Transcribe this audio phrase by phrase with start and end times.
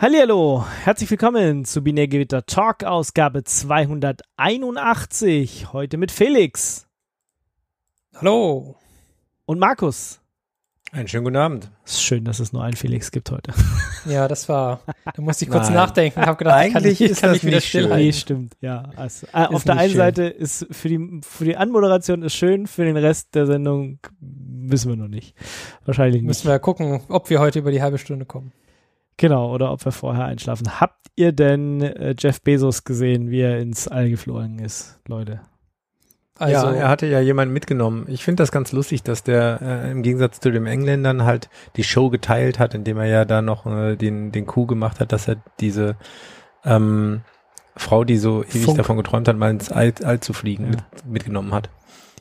[0.00, 5.72] Hallihallo, herzlich willkommen zu Binärgewitter Talk Ausgabe 281.
[5.72, 6.86] Heute mit Felix.
[8.14, 8.76] Hallo.
[9.44, 10.20] Und Markus.
[10.92, 11.72] Einen schönen guten Abend.
[11.84, 13.52] Es ist schön, dass es nur einen Felix gibt heute.
[14.04, 14.82] Ja, das war,
[15.12, 15.74] da musste ich kurz Nein.
[15.74, 16.20] nachdenken.
[16.20, 18.90] Hab gedacht, Eigentlich kann ich, kann ich wieder still Nee, stimmt, ja.
[18.94, 19.98] Also, äh, auf der einen schön.
[19.98, 24.90] Seite ist für die, für die Anmoderation ist schön, für den Rest der Sendung wissen
[24.90, 25.34] wir noch nicht.
[25.84, 26.28] Wahrscheinlich nicht.
[26.28, 28.52] Müssen wir ja gucken, ob wir heute über die halbe Stunde kommen.
[29.18, 30.80] Genau, oder ob wir vorher einschlafen.
[30.80, 35.40] Habt ihr denn äh, Jeff Bezos gesehen, wie er ins All geflogen ist, Leute?
[36.38, 38.06] Also, ja, er hatte ja jemanden mitgenommen.
[38.08, 41.82] Ich finde das ganz lustig, dass der äh, im Gegensatz zu den Engländern halt die
[41.82, 45.26] Show geteilt hat, indem er ja da noch äh, den, den Coup gemacht hat, dass
[45.26, 45.96] er diese
[46.64, 47.22] ähm,
[47.76, 48.76] Frau, die so ewig Funk.
[48.76, 50.70] davon geträumt hat, mal ins All, All zu fliegen, ja.
[50.70, 51.70] mit, mitgenommen hat.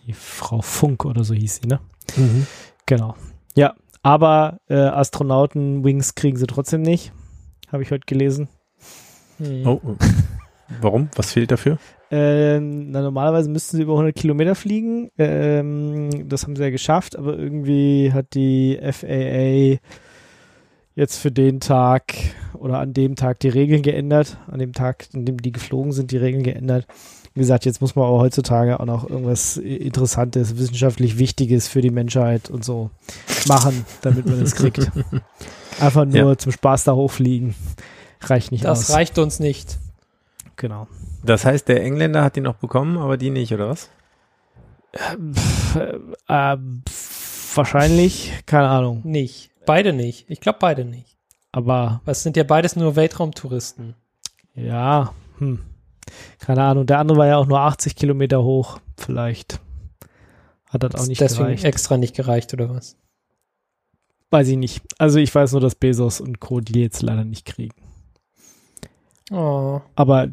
[0.08, 1.80] Die Frau Funk oder so hieß sie, ne?
[2.16, 2.48] Mhm.
[2.88, 3.16] Genau.
[3.56, 3.76] Ja,
[4.08, 7.12] aber äh, Astronauten-Wings kriegen sie trotzdem nicht.
[7.70, 8.48] Habe ich heute gelesen.
[9.38, 9.68] Hm.
[9.68, 9.82] Oh,
[10.82, 11.10] warum?
[11.18, 11.78] Was fehlt dafür?
[12.10, 15.12] Ähm, na, normalerweise müssten sie über 100 Kilometer fliegen.
[15.18, 19.86] Ähm, das haben sie ja geschafft, aber irgendwie hat die FAA
[20.96, 22.14] jetzt für den Tag
[22.54, 24.38] oder an dem Tag die Regeln geändert.
[24.48, 26.88] An dem Tag, an dem die geflogen sind, die Regeln geändert.
[27.38, 31.92] Wie gesagt, jetzt muss man aber heutzutage auch noch irgendwas Interessantes, wissenschaftlich Wichtiges für die
[31.92, 32.90] Menschheit und so
[33.48, 34.90] machen, damit man es kriegt.
[35.80, 36.38] Einfach nur ja.
[36.40, 37.54] zum Spaß da hochfliegen.
[38.22, 38.88] Reicht nicht das aus.
[38.88, 39.78] Das reicht uns nicht.
[40.56, 40.88] Genau.
[41.24, 43.92] Das heißt, der Engländer hat die noch bekommen, aber die nicht, oder was?
[44.94, 45.94] Äh,
[46.28, 46.58] äh,
[47.54, 49.02] wahrscheinlich, keine Ahnung.
[49.04, 49.52] Nicht.
[49.68, 50.26] Beide nicht.
[50.28, 51.18] Ich glaube beide nicht.
[51.52, 52.02] Aber.
[52.04, 53.94] Was sind ja beides nur Weltraumtouristen.
[54.56, 55.60] Ja, hm.
[56.40, 56.86] Keine Ahnung.
[56.86, 58.80] Der andere war ja auch nur 80 Kilometer hoch.
[58.98, 59.60] Vielleicht
[60.70, 61.66] hat das auch nicht deswegen gereicht.
[61.66, 62.98] extra nicht gereicht, oder was?
[64.30, 64.82] Weiß ich nicht.
[64.98, 66.60] Also ich weiß nur, dass Bezos und Co.
[66.60, 67.76] die jetzt leider nicht kriegen.
[69.32, 69.82] Oh.
[69.96, 70.30] Aber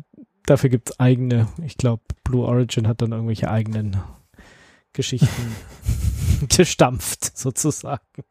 [0.47, 3.97] dafür gibt es eigene, ich glaube, Blue Origin hat dann irgendwelche eigenen
[4.93, 5.57] Geschichten
[6.49, 8.25] gestampft, sozusagen.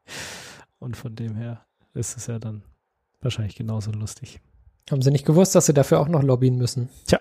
[0.80, 2.64] Und von dem her ist es ja dann
[3.22, 4.40] wahrscheinlich genauso lustig.
[4.92, 6.90] Haben sie nicht gewusst, dass sie dafür auch noch lobbyen müssen?
[7.08, 7.20] Tja,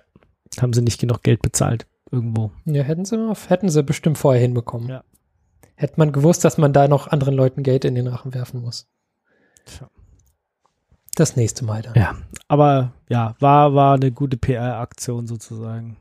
[0.61, 2.53] haben sie nicht genug Geld bezahlt irgendwo.
[2.65, 4.89] Ja, hätten sie, hätten sie bestimmt vorher hinbekommen.
[4.89, 5.05] Ja.
[5.75, 8.87] Hätte man gewusst, dass man da noch anderen Leuten Geld in den Rachen werfen muss.
[9.65, 9.89] Tja.
[11.15, 11.95] Das nächste Mal dann.
[11.95, 12.17] Ja,
[12.49, 15.97] aber ja, war, war eine gute PR-Aktion sozusagen.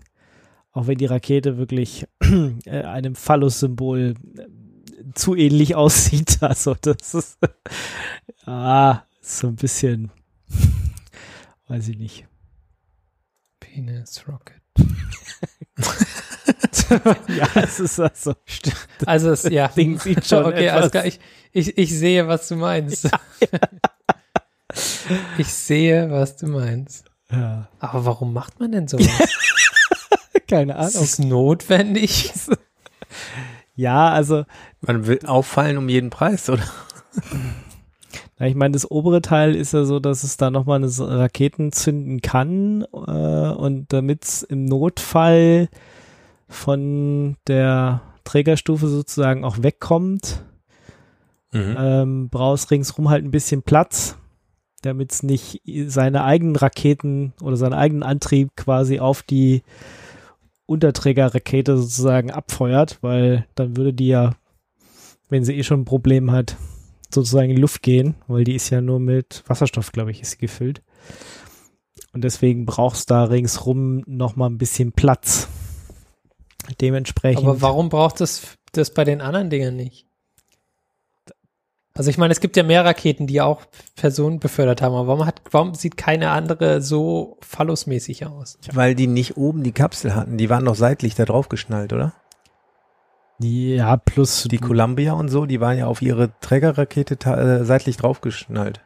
[0.71, 2.07] Auch wenn die Rakete wirklich
[2.65, 6.37] äh, einem Phallus-Symbol äh, zu ähnlich aussieht.
[6.41, 7.39] Also das ist
[8.45, 10.11] ah, so ein bisschen,
[11.67, 12.27] weiß ich nicht.
[13.73, 14.61] Penis Rocket.
[17.29, 18.35] ja, es ist also.
[19.05, 19.69] Also es, ja.
[19.69, 21.05] Ding sieht schon okay, alles klar.
[21.05, 21.21] Ich,
[21.53, 23.05] ich, ich sehe, was du meinst.
[23.05, 23.11] Ja,
[23.41, 23.47] ja.
[25.37, 27.03] Ich sehe, was du meinst.
[27.29, 27.67] Ja.
[27.79, 29.05] Aber warum macht man denn sowas?
[30.47, 30.87] Keine Ahnung.
[30.87, 32.31] Ist es notwendig?
[33.75, 34.45] ja, also.
[34.79, 36.63] Man will auffallen um jeden Preis, oder?
[38.41, 41.71] Ja, ich meine, das obere Teil ist ja so, dass es da nochmal eine Raketen
[41.71, 45.69] zünden kann äh, und damit es im Notfall
[46.47, 50.43] von der Trägerstufe sozusagen auch wegkommt,
[51.51, 51.75] mhm.
[51.77, 54.17] ähm, brauchst ringsrum halt ein bisschen Platz
[54.81, 59.61] damit es nicht seine eigenen Raketen oder seinen eigenen Antrieb quasi auf die
[60.65, 64.31] Unterträgerrakete sozusagen abfeuert, weil dann würde die ja,
[65.29, 66.57] wenn sie eh schon ein Problem hat,
[67.13, 70.31] sozusagen in die Luft gehen, weil die ist ja nur mit Wasserstoff, glaube ich, ist
[70.31, 70.81] sie gefüllt.
[72.13, 75.47] Und deswegen brauchst du da ringsrum nochmal ein bisschen Platz.
[76.79, 77.43] Dementsprechend.
[77.43, 80.05] Aber warum braucht es das bei den anderen Dingen nicht?
[81.93, 83.63] Also ich meine, es gibt ja mehr Raketen, die auch
[83.95, 88.57] Personen befördert haben, aber warum, hat, warum sieht keine andere so phallusmäßig aus?
[88.71, 92.13] Weil die nicht oben die Kapsel hatten, die waren doch seitlich da drauf geschnallt, oder?
[93.41, 98.81] Ja, plus die Columbia und so, die waren ja auf ihre Trägerrakete äh, seitlich draufgeschnallt.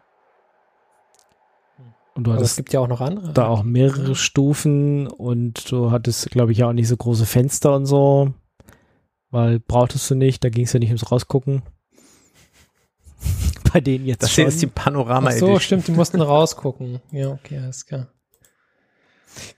[2.16, 3.34] Und du hattest es gibt ja auch noch andere.
[3.34, 7.75] Da auch mehrere Stufen und du hattest, glaube ich, ja auch nicht so große Fenster
[7.75, 8.34] und so,
[9.31, 11.63] weil brauchtest du nicht, da ging es ja nicht ums Rausgucken
[13.73, 14.47] bei denen jetzt das schon.
[14.47, 17.01] Ist die Panorama Ach so, stimmt, die mussten rausgucken.
[17.11, 18.08] Ja, okay, alles klar.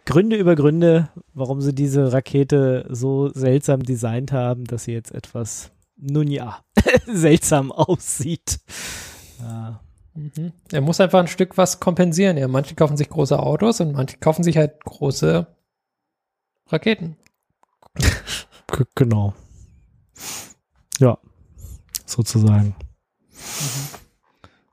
[0.05, 5.71] Gründe über Gründe, warum sie diese Rakete so seltsam designt haben, dass sie jetzt etwas,
[5.95, 6.63] nun ja,
[7.07, 8.59] seltsam aussieht.
[9.39, 9.81] Ja.
[10.13, 10.51] Mhm.
[10.71, 12.37] Er muss einfach ein Stück was kompensieren.
[12.37, 15.45] Ja, manche kaufen sich große Autos und manche kaufen sich halt große
[16.67, 17.17] Raketen.
[18.95, 19.33] genau.
[20.99, 21.17] Ja,
[22.05, 22.75] sozusagen.
[23.29, 23.96] Mhm.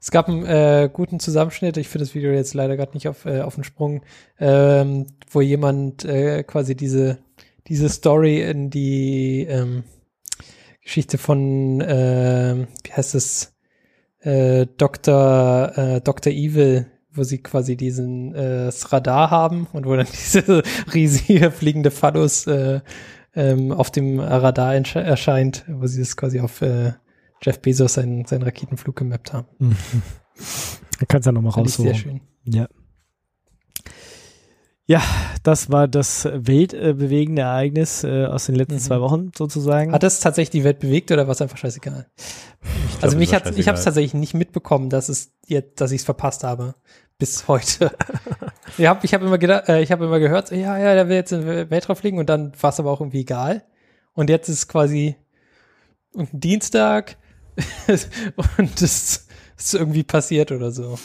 [0.04, 3.24] Es gab einen äh, guten Zusammenschnitt, ich finde das Video jetzt leider gerade nicht auf,
[3.24, 4.02] äh, auf den Sprung,
[4.38, 7.20] ähm, wo jemand äh, quasi diese,
[7.68, 9.84] diese Story in die ähm,
[10.82, 13.54] Geschichte von, äh, wie heißt es,
[14.20, 15.72] äh, Dr.
[15.74, 16.34] Äh, Dr.
[16.34, 20.62] Evil, wo sie quasi diesen äh, Radar haben und wo dann diese
[20.92, 22.82] riesige fliegende Phallus äh,
[23.34, 26.92] ähm, auf dem Radar erscheint, wo sie das quasi auf äh,
[27.44, 29.48] Jeff Bezos seinen, seinen Raketenflug gemappt haben.
[29.58, 29.76] Mhm.
[31.00, 31.92] Da kannst du ja nochmal rausholen.
[31.92, 32.20] Sehr schön.
[32.44, 32.68] Ja.
[34.86, 35.02] Ja,
[35.42, 38.80] das war das weltbewegende Ereignis äh, aus den letzten mhm.
[38.80, 39.92] zwei Wochen sozusagen.
[39.92, 42.06] Hat das tatsächlich die Welt bewegt oder war es einfach scheißegal?
[42.60, 46.02] Glaub, also mich hat, ich habe es tatsächlich nicht mitbekommen, dass es jetzt, dass ich
[46.02, 46.74] es verpasst habe
[47.18, 47.90] bis heute.
[48.78, 51.16] ich habe ich hab immer gedacht, äh, ich habe immer gehört, ja, ja, der will
[51.16, 53.64] jetzt in den Weltraum fliegen und dann war es aber auch irgendwie egal.
[54.12, 55.16] Und jetzt ist quasi
[56.14, 57.16] Dienstag
[58.58, 60.98] und es ist irgendwie passiert oder so.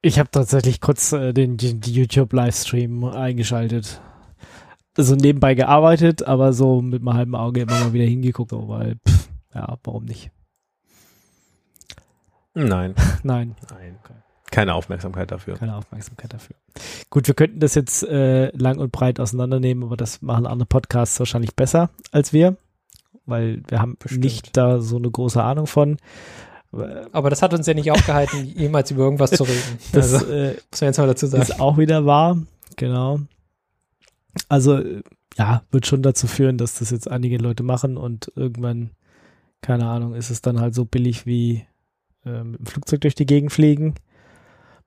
[0.00, 4.00] Ich habe tatsächlich kurz äh, den, den YouTube-Livestream eingeschaltet.
[4.96, 8.96] Also nebenbei gearbeitet, aber so mit einem halben Auge immer mal wieder hingeguckt, so, weil,
[9.06, 10.30] pff, ja, warum nicht?
[12.54, 12.94] Nein.
[13.22, 13.54] Nein.
[13.70, 13.98] Nein.
[14.02, 14.14] Okay.
[14.50, 15.56] Keine Aufmerksamkeit dafür.
[15.56, 16.56] Keine Aufmerksamkeit dafür.
[17.10, 21.18] Gut, wir könnten das jetzt äh, lang und breit auseinandernehmen, aber das machen andere Podcasts
[21.18, 22.56] wahrscheinlich besser als wir,
[23.28, 24.24] weil wir haben Bestimmt.
[24.24, 25.96] nicht da so eine große Ahnung von.
[27.12, 29.78] Aber das hat uns ja nicht aufgehalten, jemals über irgendwas zu reden.
[29.92, 31.42] Das also, äh, muss man jetzt mal dazu sagen.
[31.42, 32.38] Ist auch wieder wahr,
[32.76, 33.20] genau.
[34.48, 34.82] Also,
[35.36, 38.90] ja, wird schon dazu führen, dass das jetzt einige Leute machen und irgendwann,
[39.62, 41.64] keine Ahnung, ist es dann halt so billig wie
[42.26, 43.94] äh, mit dem Flugzeug durch die Gegend fliegen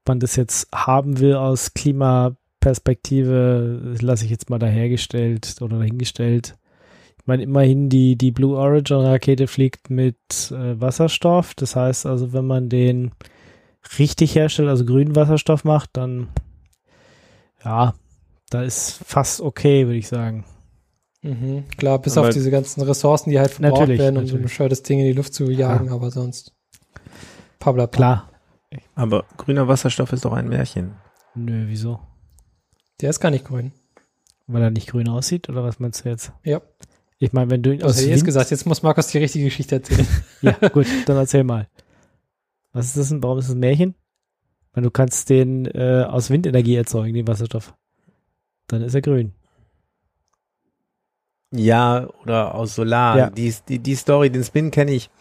[0.08, 6.58] man das jetzt haben will aus Klimaperspektive, lasse ich jetzt mal dahergestellt oder dahingestellt.
[7.22, 10.18] Ich meine, immerhin die, die Blue Origin Rakete fliegt mit
[10.50, 11.54] äh, Wasserstoff.
[11.54, 13.12] Das heißt also, wenn man den
[14.00, 16.30] richtig herstellt, also grünen Wasserstoff macht, dann
[17.64, 17.94] ja,
[18.50, 20.46] da ist fast okay, würde ich sagen.
[21.22, 24.32] Mhm, klar, bis aber auf diese ganzen Ressourcen, die halt verbraucht werden, um natürlich.
[24.32, 25.94] so ein bescheuertes Ding in die Luft zu jagen, ja.
[25.94, 26.56] aber sonst.
[27.60, 28.32] Pabla, klar,
[28.96, 30.96] aber grüner Wasserstoff ist doch ein Märchen.
[31.36, 32.00] Nö, wieso?
[33.02, 33.72] Der ist gar nicht grün.
[34.48, 36.34] Weil er nicht grün aussieht, oder was meinst du jetzt?
[36.44, 36.62] Ja.
[37.24, 39.76] Ich meine, wenn du ihn aus hätte jetzt gesagt, jetzt muss Markus die richtige Geschichte
[39.76, 40.08] erzählen.
[40.42, 41.68] ja, gut, dann erzähl mal.
[42.74, 43.22] Was ist das denn?
[43.22, 43.94] Warum ist das ein Märchen?
[44.74, 47.76] Weil du kannst den äh, aus Windenergie erzeugen, den Wasserstoff.
[48.66, 49.34] Dann ist er grün.
[51.52, 53.18] Ja, oder aus Solar.
[53.20, 53.30] Ja.
[53.30, 55.12] Die, die, die Story, den Spin kenne ich.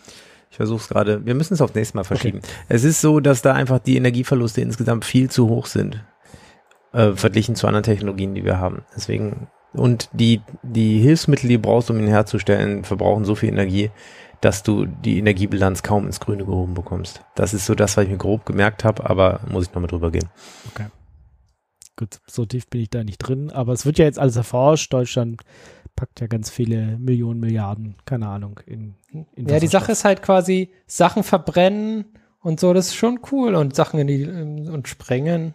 [0.50, 1.26] Ich versuche es gerade.
[1.26, 2.38] Wir müssen es auf nächstes Mal verschieben.
[2.38, 2.48] Okay.
[2.70, 6.02] Es ist so, dass da einfach die Energieverluste insgesamt viel zu hoch sind,
[6.94, 8.86] äh, verglichen zu anderen Technologien, die wir haben.
[8.96, 13.90] Deswegen und die die Hilfsmittel, die du brauchst, um ihn herzustellen, verbrauchen so viel Energie,
[14.40, 17.22] dass du die Energiebilanz kaum ins Grüne gehoben bekommst.
[17.34, 20.10] Das ist so das, was ich mir grob gemerkt habe, aber muss ich nochmal drüber
[20.10, 20.28] gehen.
[20.70, 20.86] Okay.
[21.96, 24.90] Gut, so tief bin ich da nicht drin, aber es wird ja jetzt alles erforscht.
[24.92, 25.42] Deutschland
[25.96, 28.94] packt ja ganz viele Millionen, Milliarden, keine Ahnung, in,
[29.36, 32.06] in Ja, die Sache ist halt quasi Sachen verbrennen
[32.40, 35.54] und so, das ist schon cool und Sachen in die und sprengen.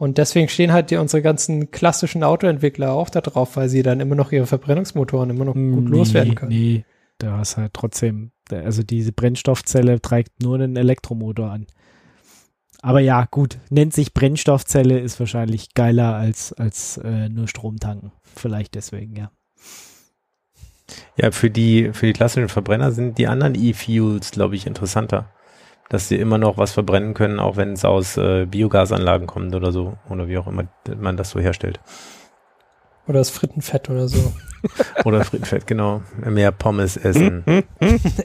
[0.00, 4.00] Und deswegen stehen halt die, unsere ganzen klassischen Autoentwickler auch da drauf, weil sie dann
[4.00, 6.52] immer noch ihre Verbrennungsmotoren immer noch gut nee, loswerden können.
[6.52, 6.84] Nee,
[7.18, 11.66] da hast halt trotzdem, also diese Brennstoffzelle trägt nur einen Elektromotor an.
[12.80, 18.10] Aber ja, gut, nennt sich Brennstoffzelle, ist wahrscheinlich geiler als, als äh, nur Strom tanken.
[18.22, 19.30] Vielleicht deswegen, ja.
[21.18, 25.30] Ja, für die, für die klassischen Verbrenner sind die anderen E-Fuels, glaube ich, interessanter.
[25.90, 29.72] Dass sie immer noch was verbrennen können, auch wenn es aus äh, Biogasanlagen kommt oder
[29.72, 29.98] so.
[30.08, 30.64] Oder wie auch immer
[30.96, 31.80] man das so herstellt.
[33.06, 34.32] Oder das Frittenfett oder so.
[35.04, 36.02] oder Frittenfett, genau.
[36.24, 37.44] Mehr Pommes essen.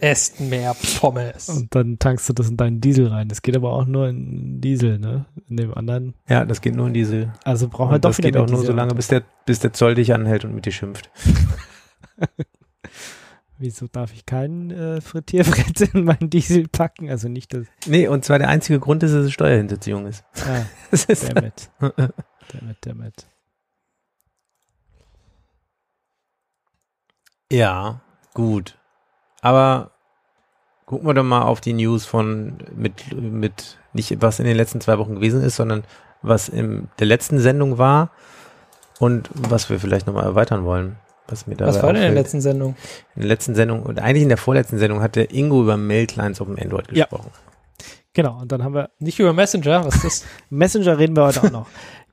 [0.01, 1.49] Essen mehr Pommes.
[1.49, 3.27] Und dann tankst du das in deinen Diesel rein.
[3.27, 5.25] Das geht aber auch nur in Diesel, ne?
[5.49, 6.13] In dem anderen.
[6.29, 7.33] Ja, das geht nur in Diesel.
[7.43, 9.59] Also brauchen wir doch das wieder Das geht auch nur so lange, bis der, bis
[9.59, 11.09] der Zoll dich anhält und mit dir schimpft.
[13.57, 17.09] Wieso darf ich keinen äh, Frittierbrett in meinen Diesel packen?
[17.09, 17.67] Also nicht das.
[17.85, 20.25] Nee, und zwar der einzige Grund ist, dass es Steuerhinterziehung ist.
[20.45, 21.69] Ah, das ist damit.
[21.79, 23.27] damit, damit.
[27.51, 28.01] Ja,
[28.33, 28.77] gut.
[29.41, 29.91] Aber
[30.85, 34.81] gucken wir doch mal auf die News von mit, mit nicht was in den letzten
[34.81, 35.83] zwei Wochen gewesen ist, sondern
[36.21, 38.11] was in der letzten Sendung war
[38.99, 40.97] und was wir vielleicht nochmal erweitern wollen.
[41.27, 42.75] Was, mir was war denn in der letzten Sendung?
[43.15, 46.39] In der letzten Sendung und eigentlich in der vorletzten Sendung hat der Ingo über Mail-Clients
[46.39, 47.31] auf dem Android gesprochen.
[47.33, 47.39] Ja.
[48.13, 48.91] Genau, und dann haben wir.
[48.99, 50.25] Nicht über Messenger, was ist das?
[50.49, 51.67] Messenger reden wir heute auch noch.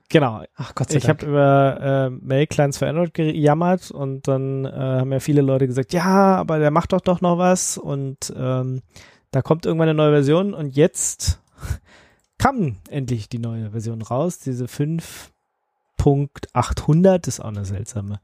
[0.09, 0.43] Genau.
[0.55, 5.11] Ach Gott sei ich habe über äh, Mail-Clients für Android gejammert und dann äh, haben
[5.11, 8.83] ja viele Leute gesagt, ja, aber der macht doch doch noch was und ähm,
[9.31, 11.41] da kommt irgendwann eine neue Version und jetzt
[12.37, 18.19] kam endlich die neue Version raus, diese 5.800, ist auch eine seltsame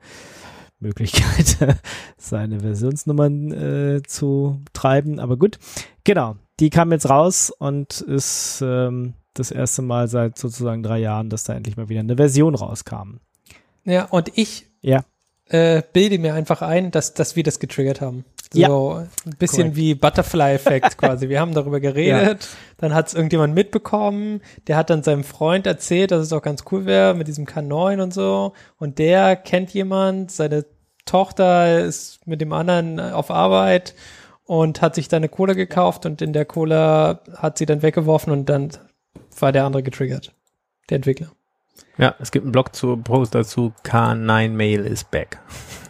[0.80, 1.78] Möglichkeit,
[2.18, 5.60] seine Versionsnummern äh, zu treiben, aber gut.
[6.04, 11.30] Genau, die kam jetzt raus und ist ähm, das erste Mal seit sozusagen drei Jahren,
[11.30, 13.18] dass da endlich mal wieder eine Version rauskam.
[13.86, 15.04] Ja, und ich ja.
[15.46, 18.24] Äh, bilde mir einfach ein, dass, dass wir das getriggert haben.
[18.52, 19.08] So ja.
[19.26, 19.76] ein bisschen Correct.
[19.76, 21.30] wie Butterfly-Effekt quasi.
[21.30, 22.50] Wir haben darüber geredet, ja.
[22.78, 26.64] dann hat es irgendjemand mitbekommen, der hat dann seinem Freund erzählt, dass es auch ganz
[26.72, 28.54] cool wäre mit diesem K9 und so.
[28.78, 30.66] Und der kennt jemand, seine
[31.06, 33.94] Tochter ist mit dem anderen auf Arbeit
[34.46, 38.34] und hat sich da eine Cola gekauft und in der Cola hat sie dann weggeworfen
[38.34, 38.72] und dann
[39.40, 40.34] war der andere getriggert.
[40.90, 41.32] Der Entwickler.
[42.00, 45.40] Ja, es gibt einen Blog zu Post dazu, K9 Mail is back.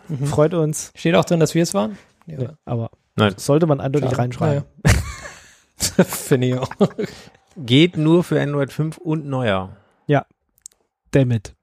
[0.10, 0.26] Mhm.
[0.26, 0.92] Freut uns.
[0.96, 1.98] Steht auch drin, dass wir es waren?
[2.30, 2.38] Ja.
[2.38, 3.34] Nee, aber Nein.
[3.38, 4.22] sollte man eindeutig Klar.
[4.22, 4.64] reinschreiben.
[4.86, 6.04] Ja.
[6.04, 6.70] Finde ich auch.
[7.58, 9.76] Geht nur für Android 5 und neuer.
[10.08, 10.26] Ja.
[11.12, 11.56] Damit.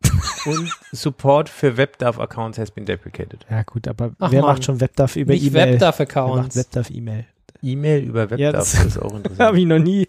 [0.46, 3.46] Und Support für WebDAV-Accounts has been deprecated.
[3.50, 4.52] Ja, gut, aber Ach wer Mann.
[4.52, 5.74] macht schon WebDAV über E-Mail?
[5.74, 6.56] WebDAV-Accounts.
[6.56, 7.26] WebDAV-E-Mail.
[7.62, 9.40] E-Mail über WebDAV ja, das ist auch interessant.
[9.40, 10.08] habe ich noch nie,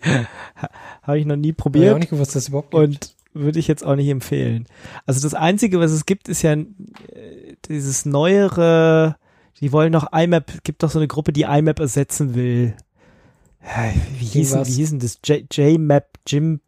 [1.04, 1.86] habe ich noch nie probiert.
[1.86, 2.84] Ich auch nicht gewusst, dass es überhaupt gibt.
[2.84, 4.66] Und würde ich jetzt auch nicht empfehlen.
[5.06, 6.66] Also das Einzige, was es gibt, ist ja äh,
[7.70, 9.16] dieses neuere,
[9.60, 12.76] die wollen noch IMAP, gibt doch so eine Gruppe, die IMAP ersetzen will.
[14.18, 15.20] Wie hießen, wie hießen das?
[15.24, 16.62] JMAP, JIMP,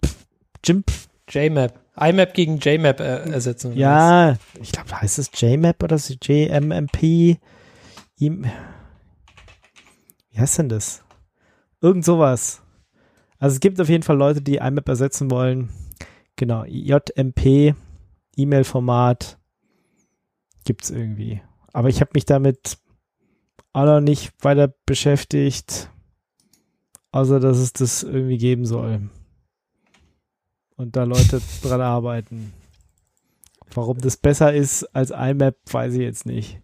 [0.63, 0.91] JIMP?
[1.29, 1.79] JMAP.
[2.00, 3.75] IMAP gegen JMAP äh, ersetzen.
[3.75, 6.13] Ja, ich glaube, heißt es JMAP oder so?
[6.22, 7.38] JMMP?
[8.17, 8.48] Wie
[10.38, 11.03] heißt denn das?
[11.81, 12.62] Irgend sowas.
[13.38, 15.69] Also es gibt auf jeden Fall Leute, die IMAP ersetzen wollen.
[16.36, 17.75] Genau, JMP,
[18.36, 19.38] E-Mail-Format
[20.65, 21.41] gibt's irgendwie.
[21.73, 22.77] Aber ich habe mich damit
[23.73, 25.89] auch noch nicht weiter beschäftigt,
[27.11, 29.09] außer dass es das irgendwie geben soll.
[30.75, 32.53] Und da Leute dran arbeiten.
[33.73, 36.61] Warum das besser ist als IMAP, weiß ich jetzt nicht.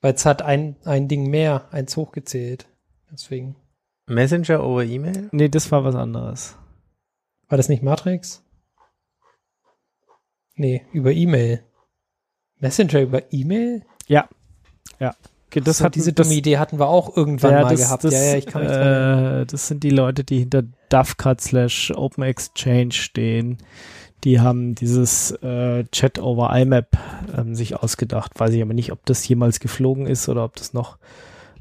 [0.00, 2.68] Weil es hat ein, ein Ding mehr, eins hochgezählt.
[3.10, 3.56] Deswegen.
[4.06, 5.28] Messenger over E-Mail?
[5.32, 6.56] Nee, das war was anderes.
[7.48, 8.44] War das nicht Matrix?
[10.54, 11.64] Nee, über E-Mail.
[12.60, 13.82] Messenger über E-Mail?
[14.06, 14.28] Ja.
[14.98, 15.14] Ja.
[15.46, 18.04] Okay, das so, hat diese dumme Idee hatten wir auch irgendwann ja, mal das, gehabt.
[18.04, 21.92] Das, ja, ja, ich kann mich äh, Das sind die Leute, die hinter DAFCAT slash
[21.94, 23.58] Open Exchange stehen.
[24.24, 26.98] Die haben dieses äh, Chat over IMAP
[27.36, 28.38] ähm, sich ausgedacht.
[28.38, 30.98] Weiß ich aber nicht, ob das jemals geflogen ist oder ob das noch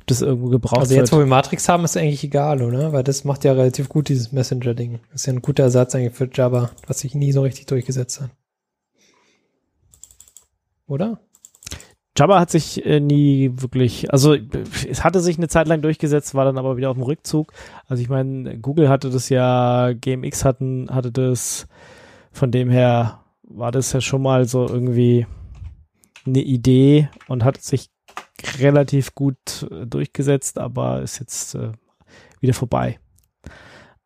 [0.05, 1.19] das irgendwo gebraucht Also jetzt, wird.
[1.19, 2.93] wo wir Matrix haben, ist eigentlich egal, oder?
[2.93, 4.99] Weil das macht ja relativ gut, dieses Messenger-Ding.
[5.11, 8.21] Das ist ja ein guter Ersatz eigentlich für Java, was sich nie so richtig durchgesetzt
[8.21, 8.29] hat.
[10.87, 11.19] Oder?
[12.17, 14.35] Java hat sich äh, nie wirklich, also
[14.89, 17.53] es hatte sich eine Zeit lang durchgesetzt, war dann aber wieder auf dem Rückzug.
[17.85, 21.67] Also ich meine, Google hatte das ja, GMX hatten, hatte das,
[22.31, 25.27] von dem her war das ja schon mal so irgendwie
[26.25, 27.89] eine Idee und hat sich
[28.59, 31.71] relativ gut äh, durchgesetzt, aber ist jetzt äh,
[32.39, 32.99] wieder vorbei.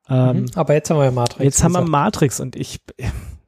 [0.10, 0.46] Ähm, mhm.
[0.56, 1.44] aber jetzt haben wir Matrix.
[1.44, 2.82] Jetzt haben wir Matrix und ich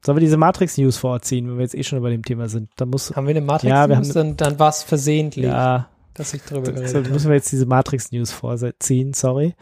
[0.04, 2.70] sollen wir diese Matrix-News vorziehen, wenn wir jetzt eh schon über dem Thema sind.
[2.76, 3.72] Da muss, haben wir eine Matrix-News?
[3.72, 7.08] Ja, wir haben, dann, dann war es versehentlich, ja, dass ich drüber geredet habe.
[7.08, 9.54] müssen wir jetzt diese Matrix-News vorziehen, sorry.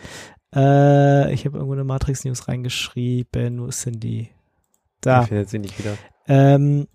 [0.55, 3.61] Äh, ich habe irgendwo eine Matrix-News reingeschrieben.
[3.61, 4.29] Wo ist denn die?
[5.01, 5.23] Da.
[5.23, 5.97] Ich finde sie nicht wieder.
[6.27, 6.89] Ähm,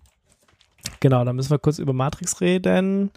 [1.00, 3.10] genau, da müssen wir kurz über Matrix reden.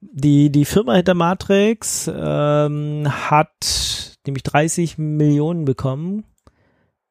[0.00, 6.24] Die, die Firma hinter Matrix ähm, hat nämlich 30 Millionen bekommen.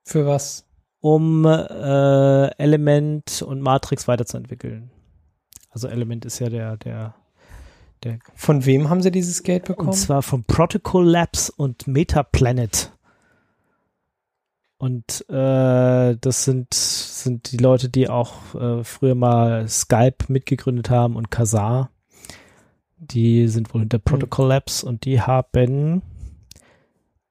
[0.03, 0.65] Für was?
[1.01, 4.91] Um äh, Element und Matrix weiterzuentwickeln.
[5.69, 7.15] Also Element ist ja der, der,
[8.03, 8.19] der.
[8.35, 9.89] Von wem haben sie dieses Geld bekommen?
[9.89, 12.91] Und zwar von Protocol Labs und Metaplanet.
[14.77, 21.15] Und äh, das sind, sind die Leute, die auch äh, früher mal Skype mitgegründet haben
[21.15, 21.89] und Kazaa.
[22.97, 24.03] Die sind wohl hinter hm.
[24.03, 26.01] Protocol Labs und die haben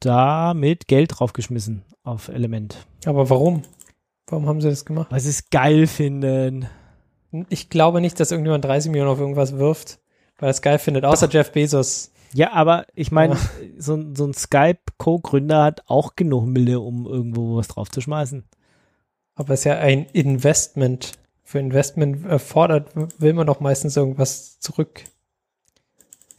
[0.00, 2.86] damit Geld draufgeschmissen auf Element.
[3.04, 3.62] Aber warum?
[4.26, 5.10] Warum haben sie das gemacht?
[5.10, 6.66] Weil sie es geil finden.
[7.48, 9.98] Ich glaube nicht, dass irgendjemand 30 Millionen auf irgendwas wirft,
[10.38, 11.34] weil er es geil findet, außer Doch.
[11.34, 12.10] Jeff Bezos.
[12.34, 13.40] Ja, aber ich meine, ja.
[13.78, 18.44] so, so, ein Skype-Co-Gründer hat auch genug Mille, um irgendwo was draufzuschmeißen.
[19.34, 21.12] Aber es ist ja ein Investment.
[21.42, 25.04] Für Investment erfordert, will man doch meistens irgendwas zurück.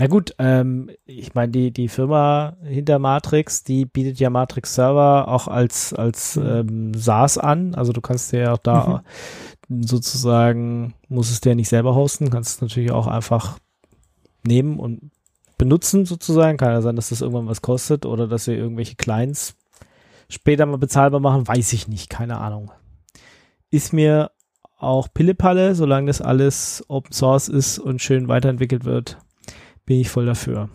[0.01, 5.27] Na gut, ähm, ich meine, die, die Firma hinter Matrix, die bietet ja Matrix Server
[5.27, 6.45] auch als, als mhm.
[6.45, 7.75] ähm, SaaS an.
[7.75, 9.03] Also du kannst dir ja auch da
[9.67, 9.83] mhm.
[9.83, 13.59] sozusagen, musst es dir nicht selber hosten, kannst es natürlich auch einfach
[14.47, 15.11] nehmen und
[15.57, 16.57] benutzen sozusagen.
[16.57, 19.57] Kann ja sein, dass das irgendwann was kostet oder dass sie irgendwelche Clients
[20.29, 22.71] später mal bezahlbar machen, weiß ich nicht, keine Ahnung.
[23.69, 24.31] Ist mir
[24.77, 29.17] auch Pillepalle, solange das alles Open Source ist und schön weiterentwickelt wird,
[29.89, 30.69] bin ich voll dafür.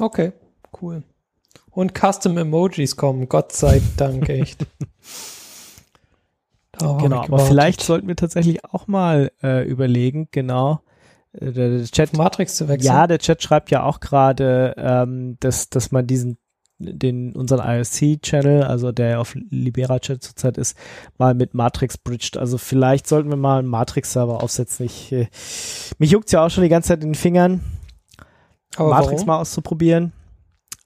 [0.00, 0.32] Okay,
[0.82, 1.04] cool.
[1.70, 4.66] Und Custom Emojis kommen, Gott sei Dank, echt.
[6.76, 10.80] genau, aber vielleicht sollten wir tatsächlich auch mal äh, überlegen, genau,
[11.32, 12.88] äh, der Chat Matrix zu wechseln.
[12.88, 16.36] Ja, der Chat schreibt ja auch gerade, ähm, dass, dass man diesen
[16.80, 20.76] den unseren IRC-Channel, also der auf Libera-Chat zurzeit ist,
[21.18, 22.36] mal mit Matrix bridged.
[22.36, 24.86] Also vielleicht sollten wir mal einen Matrix-Server aufsetzen.
[24.86, 25.28] Ich, äh,
[25.98, 27.60] mich juckt's ja auch schon die ganze Zeit in den Fingern,
[28.76, 29.26] Aber Matrix warum?
[29.26, 30.12] mal auszuprobieren.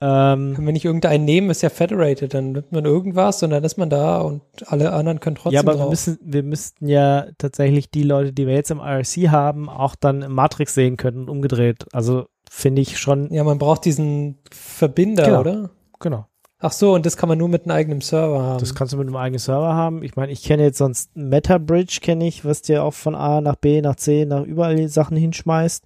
[0.00, 3.62] Ähm, Können wir nicht irgendeinen nehmen, ist ja federated, dann nimmt man irgendwas und dann
[3.62, 5.86] ist man da und alle anderen können trotzdem Ja, aber drauf.
[5.86, 9.94] wir müssen, wir müssten ja tatsächlich die Leute, die wir jetzt im IRC haben, auch
[9.94, 11.86] dann im Matrix sehen können und umgedreht.
[11.92, 13.32] Also finde ich schon.
[13.32, 15.40] Ja, man braucht diesen Verbinder, genau.
[15.40, 15.70] oder?
[16.04, 16.26] Genau.
[16.58, 18.60] Ach so, und das kann man nur mit einem eigenen Server haben.
[18.60, 20.02] Das kannst du mit einem eigenen Server haben.
[20.02, 23.56] Ich meine, ich kenne jetzt sonst MetaBridge, kenne ich, was dir auch von A nach
[23.56, 25.82] B, nach C, nach überall die Sachen hinschmeißt.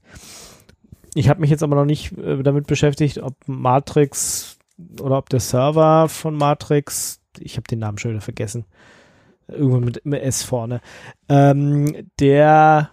[1.15, 4.59] Ich habe mich jetzt aber noch nicht äh, damit beschäftigt, ob Matrix
[5.01, 8.65] oder ob der Server von Matrix, ich habe den Namen schon wieder vergessen,
[9.47, 10.81] irgendwo mit, mit S vorne,
[11.29, 12.91] ähm, der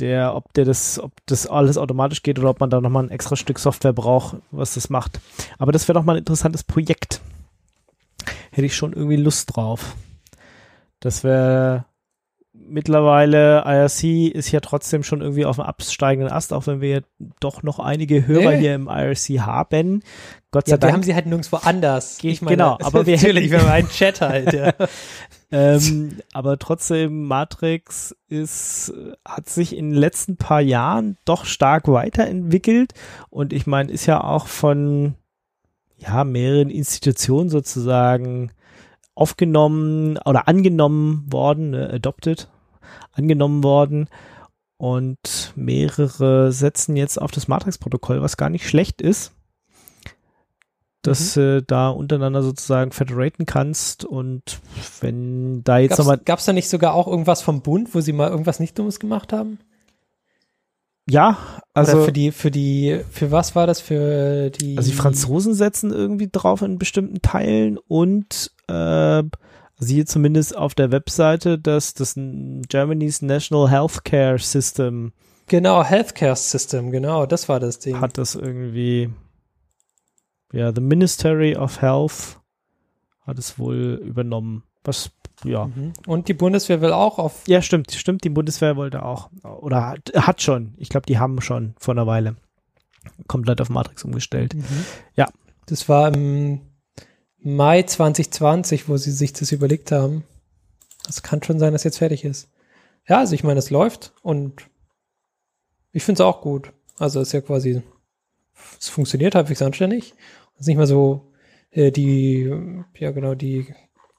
[0.00, 3.10] der, ob der das, ob das alles automatisch geht oder ob man da nochmal ein
[3.10, 5.20] extra Stück Software braucht, was das macht.
[5.58, 7.20] Aber das wäre doch mal ein interessantes Projekt.
[8.50, 9.96] Hätte ich schon irgendwie Lust drauf.
[11.00, 11.84] Das wäre
[12.66, 17.02] mittlerweile, IRC ist ja trotzdem schon irgendwie auf dem absteigenden Ast, auch wenn wir
[17.40, 18.58] doch noch einige Hörer nee.
[18.60, 20.02] hier im IRC haben.
[20.50, 20.90] Gott sei ja, Dank.
[20.90, 22.18] Wir haben sie halt nirgendwo anders.
[22.22, 24.72] Ich meine, genau, aber wir natürlich, wir haben einen Chat halt, ja.
[25.50, 28.92] ähm, aber trotzdem, Matrix ist,
[29.24, 32.92] hat sich in den letzten paar Jahren doch stark weiterentwickelt
[33.30, 35.14] und ich meine, ist ja auch von
[35.98, 38.52] ja, mehreren Institutionen sozusagen
[39.14, 42.48] aufgenommen oder angenommen worden, ne, adopted,
[43.14, 44.08] angenommen worden
[44.76, 49.32] und mehrere setzen jetzt auf das Matrix-Protokoll, was gar nicht schlecht ist
[51.06, 51.42] dass mhm.
[51.42, 54.60] äh, da untereinander sozusagen federaten kannst und
[55.00, 56.18] wenn da jetzt nochmal.
[56.18, 58.98] Gab es da nicht sogar auch irgendwas vom Bund, wo sie mal irgendwas nicht Dummes
[58.98, 59.58] gemacht haben?
[61.08, 61.36] Ja,
[61.74, 61.98] also.
[61.98, 63.80] Oder für die, für die, für was war das?
[63.80, 64.78] Für die.
[64.78, 69.22] Also die Franzosen setzen irgendwie drauf in bestimmten Teilen und äh,
[69.78, 75.12] siehe zumindest auf der Webseite, dass das Germany's National Healthcare System.
[75.46, 78.00] Genau, Healthcare System, genau, das war das Ding.
[78.00, 79.10] Hat das irgendwie
[80.54, 82.38] ja, the Ministry of Health
[83.26, 84.62] hat es wohl übernommen.
[84.84, 85.10] Was,
[85.42, 85.66] ja.
[85.66, 85.94] Mhm.
[86.06, 87.42] Und die Bundeswehr will auch auf.
[87.48, 88.22] Ja, stimmt, stimmt.
[88.22, 89.30] Die Bundeswehr wollte auch.
[89.42, 90.74] Oder hat, hat schon.
[90.76, 92.36] Ich glaube, die haben schon vor einer Weile
[93.26, 94.54] komplett auf Matrix umgestellt.
[94.54, 94.84] Mhm.
[95.16, 95.28] Ja.
[95.66, 96.60] Das war im
[97.44, 100.24] Mai 2020, wo sie sich das überlegt haben.
[101.06, 102.48] Das kann schon sein, dass jetzt fertig ist.
[103.06, 104.68] Ja, also ich meine, es läuft und
[105.92, 106.72] ich finde es auch gut.
[106.98, 107.82] Also es ist ja quasi,
[108.80, 110.14] es funktioniert halbwegs anständig
[110.58, 111.32] ist nicht mehr so,
[111.70, 112.50] äh, die,
[112.96, 113.66] ja genau, die,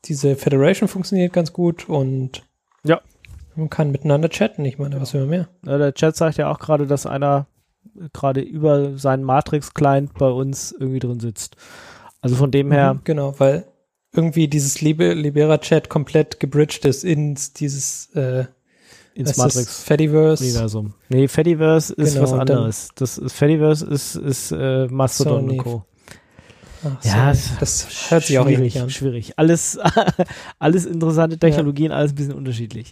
[0.06, 2.44] diese Federation funktioniert ganz gut und
[2.84, 3.02] ja.
[3.56, 4.66] man kann miteinander chatten.
[4.66, 5.50] Ich meine, was will man mehr?
[5.66, 7.48] Ja, der Chat sagt ja auch gerade, dass einer
[8.14, 11.56] gerade über seinen Matrix-Client bei uns irgendwie drin sitzt.
[12.26, 12.96] Also von dem her.
[12.96, 13.68] Mhm, genau, weil
[14.12, 18.46] irgendwie dieses Libe Libera-Chat komplett gebridged ist ins dieses äh,
[19.14, 20.96] ins Matrix Fediverse Universum.
[21.10, 22.90] Nee, Fediverse ist genau, was anderes.
[22.96, 25.52] Das ist Fediverse ist ist äh, Mastodon Sony.
[25.52, 25.86] und Co.
[26.84, 28.90] Ach, ja, das hört sich auch schwierig an.
[28.90, 29.38] Schwierig.
[29.38, 29.78] Alles,
[30.60, 31.98] alles interessante Technologien, ja.
[31.98, 32.92] alles ein bisschen unterschiedlich.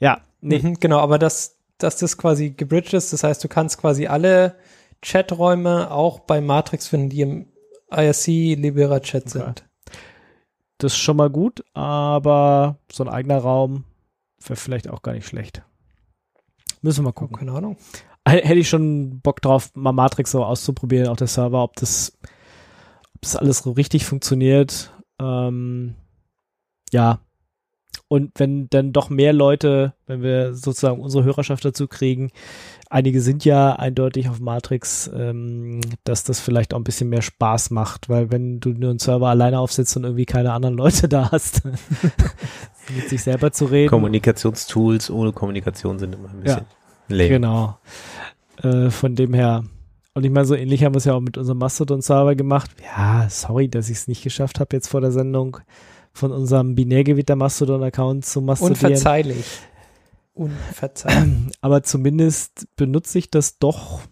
[0.00, 0.58] Ja, nee.
[0.58, 4.56] Mhm, genau, aber dass, dass das quasi gebridged ist, das heißt, du kannst quasi alle
[5.00, 7.46] Chaträume auch bei Matrix finden, die im
[7.90, 8.26] IRC
[8.58, 9.38] Libera Chat okay.
[9.38, 9.64] sind.
[10.78, 13.84] Das ist schon mal gut, aber so ein eigener Raum
[14.44, 15.62] wäre vielleicht auch gar nicht schlecht.
[16.82, 17.36] Müssen wir mal gucken.
[17.36, 17.76] Keine Ahnung.
[18.28, 22.18] Hätte ich schon Bock drauf, mal Matrix so auszuprobieren, auch der Server, ob das
[23.14, 24.92] ob das alles so richtig funktioniert.
[25.18, 25.94] Ähm,
[26.92, 27.20] ja.
[28.08, 32.30] Und wenn dann doch mehr Leute, wenn wir sozusagen unsere Hörerschaft dazu kriegen,
[32.90, 37.70] einige sind ja eindeutig auf Matrix, ähm, dass das vielleicht auch ein bisschen mehr Spaß
[37.70, 41.30] macht, weil wenn du nur einen Server alleine aufsetzt und irgendwie keine anderen Leute da
[41.30, 41.62] hast,
[42.94, 43.90] mit sich selber zu reden.
[43.90, 46.66] Kommunikationstools ohne Kommunikation sind immer ein bisschen
[47.08, 47.28] ja, lame.
[47.28, 47.78] Genau.
[48.62, 49.64] Äh, von dem her,
[50.14, 52.70] und ich meine, so ähnlich haben wir es ja auch mit unserem Mastodon-Server gemacht.
[52.82, 55.58] Ja, sorry, dass ich es nicht geschafft habe, jetzt vor der Sendung
[56.12, 58.92] von unserem Binärgewitter-Mastodon-Account zu mastodieren.
[58.92, 59.60] Unverzeihlich.
[60.36, 61.56] Unverzeihlich.
[61.62, 64.02] Aber zumindest benutze ich das doch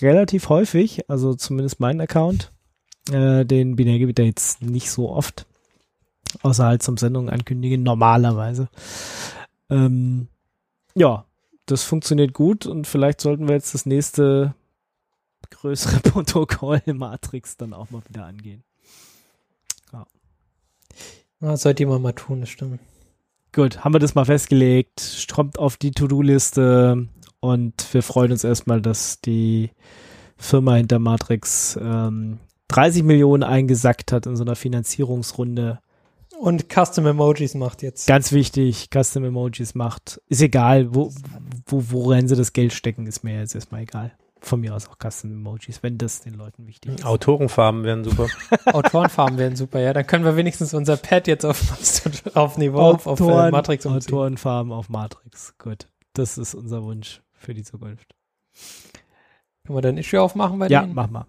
[0.00, 2.50] relativ häufig, also zumindest mein Account.
[3.10, 5.46] Äh, den Binärgebiet jetzt nicht so oft.
[6.42, 8.68] Außer halt zum Sendungen ankündigen, normalerweise.
[9.68, 10.28] Ähm,
[10.94, 11.26] ja,
[11.66, 14.54] das funktioniert gut und vielleicht sollten wir jetzt das nächste
[15.50, 18.64] größere Protokoll Matrix dann auch mal wieder angehen.
[19.92, 20.06] Ja.
[21.40, 22.80] ja sollte jemand mal tun, das stimmt.
[23.54, 27.06] Gut, haben wir das mal festgelegt, strommt auf die To-Do-Liste
[27.38, 29.70] und wir freuen uns erstmal, dass die
[30.36, 35.78] Firma hinter Matrix ähm, 30 Millionen eingesackt hat in so einer Finanzierungsrunde.
[36.36, 38.08] Und Custom Emojis macht jetzt.
[38.08, 40.20] Ganz wichtig, Custom Emojis macht.
[40.28, 41.12] Ist egal, wo,
[41.66, 44.10] wo, worin sie das Geld stecken, ist mir jetzt erstmal egal.
[44.44, 47.04] Von mir aus auch Custom Emojis, wenn das den Leuten wichtig ist.
[47.06, 48.28] Autorenfarben wären super.
[48.66, 49.94] Autorenfarben wären super, ja.
[49.94, 51.72] Dann können wir wenigstens unser Pad jetzt auf,
[52.36, 54.14] auf Niveau, Autoren, auf, äh, Matrix umziehen.
[54.14, 55.56] Autorenfarben auf Matrix.
[55.56, 55.88] Gut.
[56.12, 58.14] Das ist unser Wunsch für die Zukunft.
[59.64, 60.90] Können wir da ein Issue aufmachen bei ja, denen?
[60.90, 61.26] Ja, mach mal.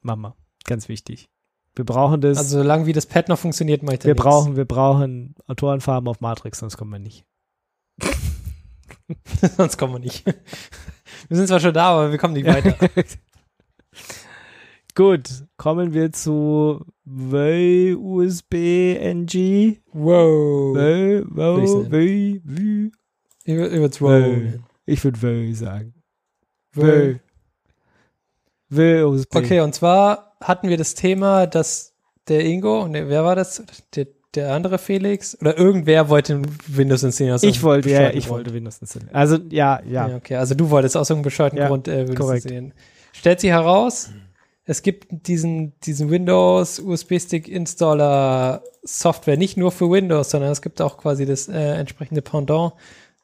[0.00, 0.34] Mach mal.
[0.64, 1.28] Ganz wichtig.
[1.74, 2.38] Wir brauchen das.
[2.38, 4.24] Also solange wie das Pad noch funktioniert, mache ich da Wir nichts.
[4.24, 7.26] brauchen, wir brauchen Autorenfarben auf Matrix, sonst kommen wir nicht.
[9.56, 10.24] sonst kommen wir nicht.
[11.28, 12.76] Wir sind zwar schon da, aber wir kommen nicht weiter.
[14.94, 19.78] Gut, kommen wir zu Wöy USB NG.
[19.92, 20.76] Wow.
[20.76, 22.92] Wöy, wow, Wöy, Wöy.
[23.44, 25.94] Ich würde Ich würde Wöy sagen.
[26.72, 27.20] Wöy.
[28.68, 29.36] Wöy USB.
[29.36, 31.94] Okay, und zwar hatten wir das Thema, dass
[32.28, 33.62] der Ingo, ne, wer war das?
[33.94, 37.38] Der, der andere Felix oder irgendwer wollte Windows installieren.
[37.42, 39.14] Ich wollte, ja, ich wollte Windows installieren.
[39.14, 40.16] Also ja, ja, ja.
[40.16, 42.44] okay, also du wolltest aus irgendeinem bescheuerten ja, Grund äh, Windows korrekt.
[42.44, 42.74] installieren.
[43.12, 44.10] Stellt sich heraus,
[44.64, 50.80] es gibt diesen, diesen Windows USB-Stick Installer Software nicht nur für Windows, sondern es gibt
[50.80, 52.74] auch quasi das äh, entsprechende Pendant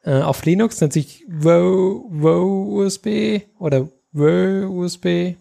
[0.03, 5.35] äh, auf Linux, nennt sich Wo, Wo USB oder Wo USB.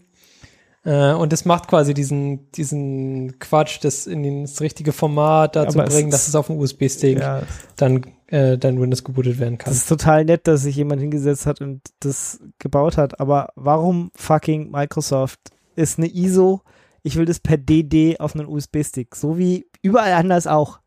[0.86, 5.88] Äh, und das macht quasi diesen, diesen Quatsch, das in das richtige Format dazu Aber
[5.88, 7.42] bringen, dass es auf dem USB-Stick ja.
[7.74, 9.72] dann, äh, dann Windows gebootet werden kann.
[9.72, 13.18] Das ist total nett, dass sich jemand hingesetzt hat und das gebaut hat.
[13.18, 15.40] Aber warum fucking Microsoft
[15.74, 16.62] ist eine ISO?
[17.02, 19.16] Ich will das per DD auf einen USB-Stick.
[19.16, 20.78] So wie überall anders auch.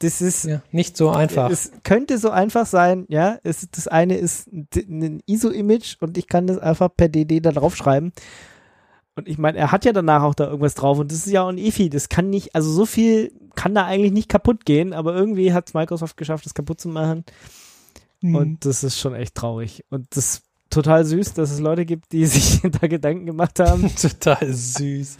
[0.00, 1.50] Das ist ja, nicht so einfach.
[1.50, 3.38] Es könnte so einfach sein, ja.
[3.42, 8.12] Es, das eine ist ein ISO-Image und ich kann das einfach per DD da draufschreiben.
[9.16, 11.44] Und ich meine, er hat ja danach auch da irgendwas drauf und das ist ja
[11.44, 11.88] auch ein EFI.
[11.88, 15.68] Das kann nicht, also so viel kann da eigentlich nicht kaputt gehen, aber irgendwie hat
[15.68, 17.24] es Microsoft geschafft, das kaputt zu machen.
[18.20, 18.34] Mhm.
[18.34, 19.84] Und das ist schon echt traurig.
[19.90, 23.94] Und das ist total süß, dass es Leute gibt, die sich da Gedanken gemacht haben.
[24.00, 25.16] total süß.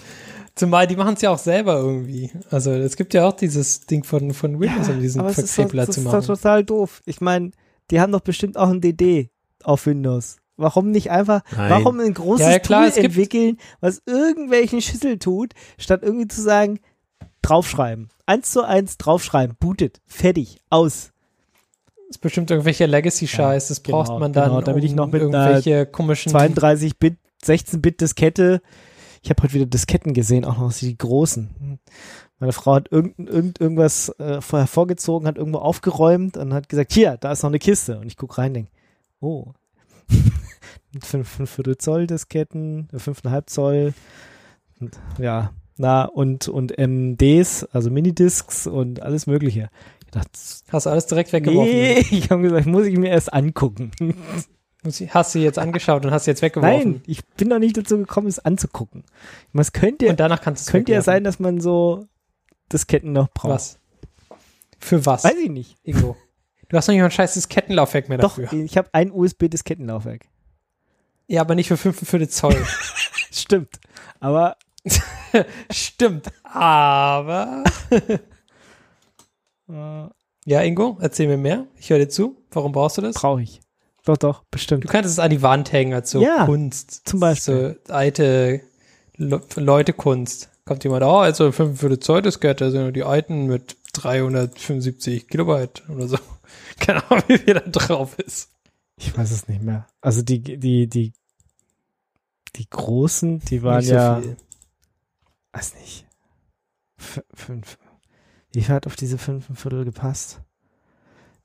[0.56, 2.30] Zumal die machen es ja auch selber irgendwie.
[2.50, 6.00] Also es gibt ja auch dieses Ding von, von Windows, ja, um diesen Verknebler zu
[6.00, 6.14] machen.
[6.14, 7.02] Das ist doch total doof.
[7.06, 7.50] Ich meine,
[7.90, 9.30] die haben doch bestimmt auch ein DD
[9.62, 10.36] auf Windows.
[10.56, 11.70] Warum nicht einfach, Nein.
[11.70, 16.40] warum ein großes ja, ja, klar, Tool entwickeln, was irgendwelchen Schüssel tut, statt irgendwie zu
[16.42, 16.78] sagen,
[17.42, 18.08] draufschreiben.
[18.26, 21.10] Eins zu eins draufschreiben, bootet, fertig, aus.
[21.96, 25.10] Das ist bestimmt irgendwelche Legacy-Scheiß, das genau, braucht man dann, genau, damit um ich noch
[25.10, 28.62] mit irgendwelche komischen 32 Bit, 16 Bit Diskette.
[29.22, 31.80] Ich habe heute wieder Disketten gesehen, auch noch die großen.
[32.38, 37.16] Meine Frau hat irgend, irgend, irgendwas äh, hervorgezogen, hat irgendwo aufgeräumt und hat gesagt, hier,
[37.16, 37.98] da ist noch eine Kiste.
[37.98, 38.68] Und ich guck rein, denk,
[39.20, 39.52] oh,
[41.00, 43.94] 5 Viertel Zoll Disketten, 5,5 Zoll,
[45.18, 49.70] ja, na, und, und MDs, also Minidiscs und alles Mögliche.
[50.10, 50.30] Dachte,
[50.68, 51.72] hast du alles direkt weggeworfen?
[51.72, 53.90] Nee, ich habe gesagt, muss ich mir erst angucken.
[55.08, 56.92] Hast du jetzt angeschaut und hast jetzt weggeworfen?
[56.92, 59.02] Nein, ich bin noch nicht dazu gekommen, es anzugucken.
[59.52, 62.06] Was könnte, und danach kannst du könnte ja sein, dass man so
[62.72, 63.54] Disketten noch braucht.
[63.54, 63.78] Was?
[64.78, 65.24] Für was?
[65.24, 65.76] Weiß ich nicht.
[65.82, 66.16] Ingo.
[66.68, 68.46] Du hast noch nicht mal ein scheiß Diskettenlaufwerk mehr dafür.
[68.46, 70.26] Doch, ich habe ein USB-Diskettenlaufwerk.
[71.26, 72.56] Ja, aber nicht für 5 Zoll.
[73.30, 73.80] Stimmt.
[74.20, 74.56] Aber.
[75.70, 76.30] Stimmt.
[76.42, 77.64] Aber.
[80.46, 81.66] ja, Ingo, erzähl mir mehr.
[81.78, 82.36] Ich höre dir zu.
[82.50, 83.16] Warum brauchst du das?
[83.16, 83.60] Brauche ich.
[84.04, 84.84] Doch, doch, bestimmt.
[84.84, 87.08] Du kannst es an die Wand hängen als so ja, Kunst.
[87.08, 87.80] Zum Beispiel.
[87.86, 88.60] So alte
[89.16, 90.50] Le Leute-Kunst.
[90.66, 96.08] Kommt jemand, oh, also 45 Zoll Diskette, sind nur die alten mit 375 Kilobyte oder
[96.08, 96.18] so.
[96.80, 98.50] Keine Ahnung, wie viel da drauf ist.
[98.96, 99.86] Ich weiß es nicht mehr.
[100.00, 101.12] Also die, die, die,
[102.56, 104.36] die großen, die waren nicht so ja, viel.
[105.52, 106.06] weiß nicht,
[107.34, 107.78] fünf.
[108.52, 110.40] Wie viel hat auf diese fünf Viertel gepasst?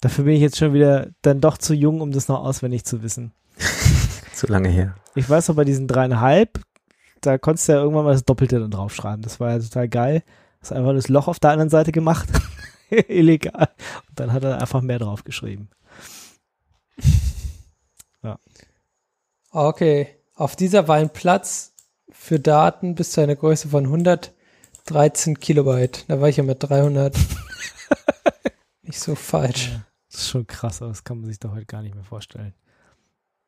[0.02, 3.02] Dafür bin ich jetzt schon wieder dann doch zu jung, um das noch auswendig zu
[3.02, 3.34] wissen.
[4.34, 4.96] zu lange her.
[5.16, 6.62] Ich weiß noch, bei diesen dreieinhalb,
[7.22, 9.22] da konntest du ja irgendwann mal das Doppelte dann draufschreiben.
[9.22, 10.24] Das war ja total geil.
[10.62, 12.30] Hast einfach das Loch auf der anderen Seite gemacht.
[13.08, 13.70] Illegal.
[14.10, 15.70] Und dann hat er einfach mehr draufgeschrieben.
[18.22, 18.38] Ja.
[19.52, 20.10] Okay.
[20.36, 21.74] Auf dieser war ein Platz
[22.12, 26.04] für Daten bis zu einer Größe von 113 Kilobyte.
[26.10, 27.18] Da war ich ja mit 300
[28.82, 29.70] nicht so falsch.
[29.70, 32.04] Ja, das ist schon krass, aber das kann man sich doch heute gar nicht mehr
[32.04, 32.54] vorstellen.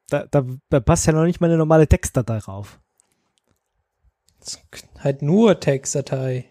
[0.08, 2.80] Da, da, da passt ja noch nicht mal eine normale Textdatei rauf.
[4.39, 4.63] Das ist
[4.99, 6.50] halt nur Textdatei.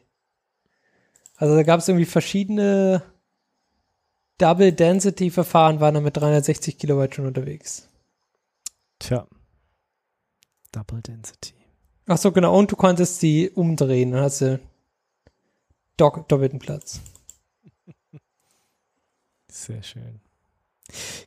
[1.40, 3.02] Also da gab es irgendwie verschiedene
[4.36, 7.88] Double Density Verfahren, waren da mit 360 Kilobyte schon unterwegs.
[8.98, 9.26] Tja.
[10.70, 11.54] Double Density.
[12.06, 12.58] Ach so, genau.
[12.58, 14.12] Und du konntest sie umdrehen.
[14.12, 14.60] Dann hast du
[15.96, 17.00] dock doppelten Platz.
[19.50, 20.20] Sehr schön.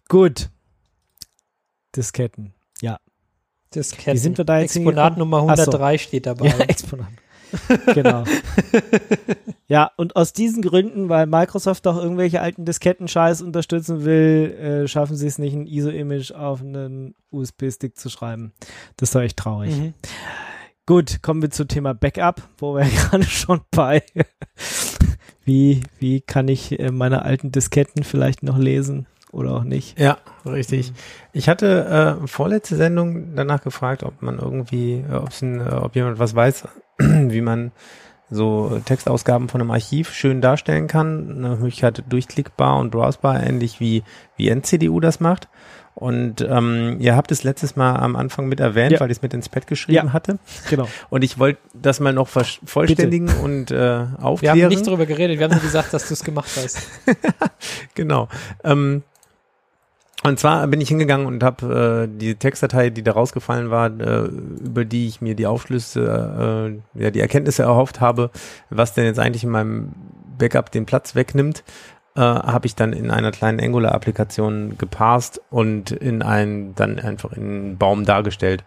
[0.08, 0.52] Gut.
[1.96, 2.54] Disketten.
[2.82, 3.00] Ja.
[3.74, 4.14] Disketten.
[4.14, 6.04] Wie sind wir da jetzt Exponat Nummer 103 so.
[6.04, 6.50] steht dabei.
[6.50, 7.10] Ja, Exponat.
[7.94, 8.24] genau.
[9.68, 15.16] ja, und aus diesen Gründen, weil Microsoft doch irgendwelche alten Disketten-Scheiß unterstützen will, äh, schaffen
[15.16, 18.54] sie es nicht, ein ISO-Image auf einen USB-Stick zu schreiben.
[18.98, 19.76] Das ist doch echt traurig.
[19.76, 19.94] Mhm.
[20.86, 24.04] Gut, kommen wir zum Thema Backup, wo wir gerade schon bei
[25.46, 30.00] wie, wie kann ich äh, meine alten Disketten vielleicht noch lesen oder auch nicht?
[30.00, 30.92] Ja, richtig.
[30.92, 30.96] Mhm.
[31.34, 35.96] Ich hatte äh, vorletzte Sendung danach gefragt, ob man irgendwie, äh, ob's ein, äh, ob
[35.96, 36.68] jemand was weiß,
[37.30, 37.72] wie man
[38.30, 41.30] so Textausgaben von einem Archiv schön darstellen kann.
[41.38, 44.04] Eine Möglichkeit durchklickbar und browsbar, ähnlich wie,
[44.38, 45.48] wie NCDU das macht.
[45.96, 49.00] Und ähm, ihr habt es letztes Mal am Anfang mit erwähnt, ja.
[49.00, 50.14] weil ich es mit ins Bett geschrieben ja.
[50.14, 50.40] hatte.
[50.70, 50.88] Genau.
[51.12, 53.40] Und ich wollte das mal noch vollständigen Bitte.
[53.40, 54.58] und äh, aufklären.
[54.58, 56.88] Wir haben nicht darüber geredet, wir haben nur gesagt, dass du es gemacht hast.
[57.94, 58.28] genau.
[58.64, 59.04] Ähm,
[60.24, 64.26] und zwar bin ich hingegangen und habe äh, die Textdatei, die da rausgefallen war, äh,
[64.64, 68.32] über die ich mir die Aufschlüsse, äh, ja, die Erkenntnisse erhofft habe,
[68.70, 69.92] was denn jetzt eigentlich in meinem
[70.38, 71.64] Backup den Platz wegnimmt,
[72.16, 77.44] äh, habe ich dann in einer kleinen Angular-Applikation geparst und in einen, dann einfach in
[77.44, 78.64] einen Baum dargestellt.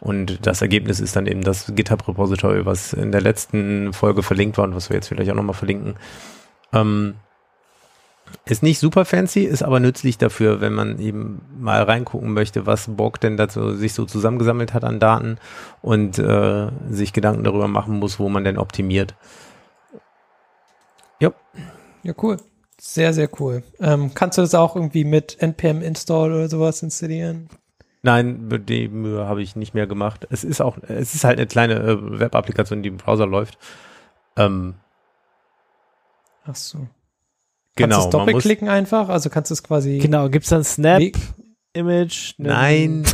[0.00, 4.64] Und das Ergebnis ist dann eben das GitHub-Repository, was in der letzten Folge verlinkt war
[4.64, 5.94] und was wir jetzt vielleicht auch nochmal verlinken.
[6.72, 7.14] Ähm,
[8.44, 12.88] ist nicht super fancy, ist aber nützlich dafür, wenn man eben mal reingucken möchte, was
[12.88, 15.38] Borg denn dazu sich so zusammengesammelt hat an Daten
[15.82, 19.14] und äh, sich Gedanken darüber machen muss, wo man denn optimiert.
[21.20, 21.32] Ja.
[22.02, 22.36] Ja, cool.
[22.78, 23.62] Sehr, sehr cool.
[23.80, 27.48] Ähm, kannst du das auch irgendwie mit npm install oder sowas installieren?
[28.02, 30.26] Nein, die Mühe habe ich nicht mehr gemacht.
[30.30, 33.58] Es ist auch, es ist halt eine kleine äh, Web-Applikation, die im Browser läuft.
[34.36, 34.74] Ähm,
[36.44, 36.86] Ach so.
[37.76, 37.96] Genau.
[37.96, 39.08] Kannst du es doppelklicken einfach?
[39.08, 39.98] Also kannst du es quasi.
[39.98, 42.34] Genau, gibt es dann Snap-Image?
[42.38, 43.04] Nein.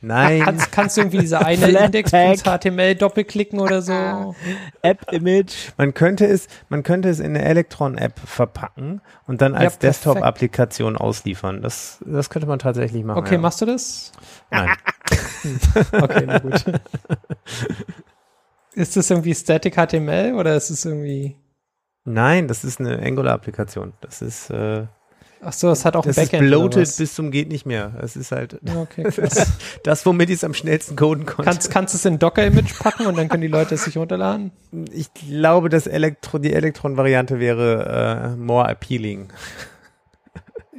[0.00, 0.42] Nein.
[0.42, 4.34] Kannst, kannst du irgendwie diese eine Index.html doppelklicken oder so?
[4.82, 5.72] App-Image.
[5.76, 10.96] Man könnte es, man könnte es in eine Electron-App verpacken und dann als ja, Desktop-Applikation
[10.96, 11.60] ausliefern.
[11.60, 13.18] Das, das könnte man tatsächlich machen.
[13.18, 13.40] Okay, ja.
[13.40, 14.12] machst du das?
[14.50, 14.70] Nein.
[15.92, 16.64] okay, na gut.
[18.74, 21.36] Ist das irgendwie Static HTML oder ist es irgendwie?
[22.06, 23.92] Nein, das ist eine Angular-Applikation.
[24.00, 24.86] Das ist äh,
[25.42, 26.42] Ach so, es hat auch das ein Backend.
[26.42, 27.92] Ist bloated bis zum geht nicht mehr.
[28.00, 29.06] Es ist halt okay,
[29.84, 31.50] das, womit ich es am schnellsten coden konnte.
[31.50, 34.52] Kannst, kannst du es in Docker-Image packen und dann können die Leute es sich runterladen?
[34.92, 39.28] Ich glaube, dass Elektro, die Elektron-Variante wäre äh, more appealing.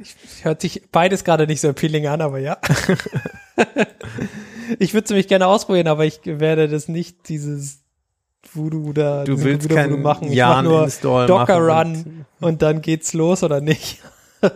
[0.00, 2.58] Ich, hört sich beides gerade nicht so appealing an, aber ja.
[4.78, 7.80] ich würde es nämlich gerne ausprobieren, aber ich werde das nicht dieses
[8.54, 10.32] Voodoo da, du willst Voodoo machen.
[10.32, 10.88] Ich mach nur
[11.26, 14.02] Docker Run und, und, dann geht's los oder nicht.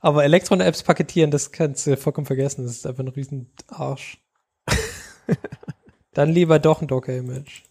[0.00, 2.64] Aber Elektron-Apps paketieren, das kannst du vollkommen vergessen.
[2.64, 4.18] Das ist einfach ein riesen Arsch.
[6.12, 7.62] dann lieber doch ein Docker-Image.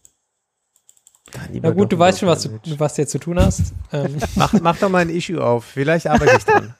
[1.52, 3.72] Na gut, du weißt schon, was du, was du jetzt zu tun hast.
[3.92, 4.16] Ähm.
[4.34, 5.64] mach, mach doch mal ein Issue auf.
[5.64, 6.74] Vielleicht arbeite ich dran.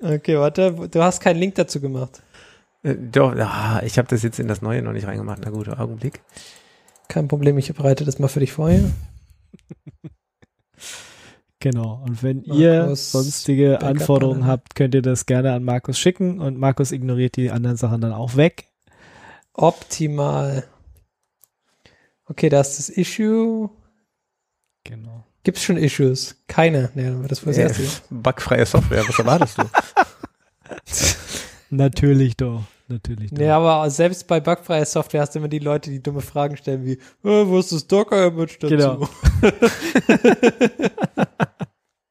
[0.00, 0.88] Okay, warte.
[0.90, 2.22] Du hast keinen Link dazu gemacht.
[2.82, 5.40] Äh, doch, ah, ich habe das jetzt in das Neue noch nicht reingemacht.
[5.44, 6.20] Na gut, Augenblick.
[7.08, 8.90] Kein Problem, ich bereite das mal für dich vor hier.
[11.62, 12.02] Genau.
[12.06, 16.40] Und wenn Markus ihr sonstige Backup Anforderungen habt, könnt ihr das gerne an Markus schicken
[16.40, 18.68] und Markus ignoriert die anderen Sachen dann auch weg.
[19.52, 20.64] Optimal.
[22.24, 23.68] Okay, da ist das Issue.
[24.84, 25.26] Genau.
[25.42, 26.36] Gibt es schon Issues?
[26.46, 26.90] Keine.
[26.94, 27.82] Nee, das war das erste.
[28.08, 29.64] Bugfreie Software, was erwartest du?
[31.70, 32.62] Natürlich doch.
[32.88, 33.30] Natürlich.
[33.30, 33.38] Doch.
[33.38, 36.84] Nee, aber selbst bei bugfreier Software hast du immer die Leute, die dumme Fragen stellen
[36.84, 38.76] wie, oh, wo ist das Docker-Image dazu?
[38.76, 39.08] Genau.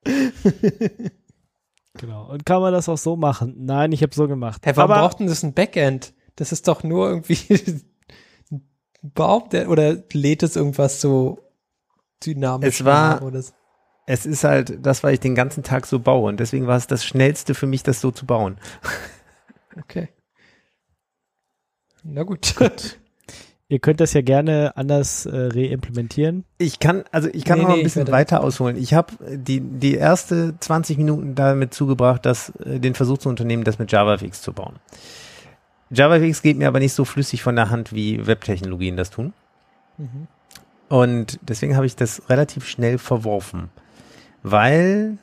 [1.98, 2.32] genau.
[2.32, 3.56] Und kann man das auch so machen?
[3.58, 4.65] Nein, ich habe so gemacht.
[4.65, 6.13] Hey, warum aber, braucht denn das ein Backend?
[6.38, 7.38] Das ist doch nur irgendwie
[8.52, 8.62] ein
[9.02, 11.39] Baum, der, oder lädt es irgendwas so
[12.26, 12.80] dynamisch?
[12.80, 13.22] Es war,
[14.06, 16.88] es ist halt das, weil ich den ganzen Tag so baue und deswegen war es
[16.88, 18.58] das Schnellste für mich, das so zu bauen.
[19.81, 20.09] Okay.
[22.03, 22.55] Na gut.
[22.55, 22.99] gut.
[23.71, 26.43] Ihr könnt das ja gerne anders äh, reimplementieren.
[26.57, 28.75] Ich kann, also ich kann Nee, noch nee, ein bisschen weiter ausholen.
[28.75, 33.63] Ich habe die, die erste 20 Minuten damit zugebracht, das, äh, den Versuch zu unternehmen,
[33.63, 34.77] das mit JavaFX zu bauen.
[35.91, 39.33] JavaFX geht mir aber nicht so flüssig von der Hand, wie Webtechnologien das tun.
[39.97, 40.27] Mhm.
[40.87, 43.69] Und deswegen habe ich das relativ schnell verworfen,
[44.41, 45.19] weil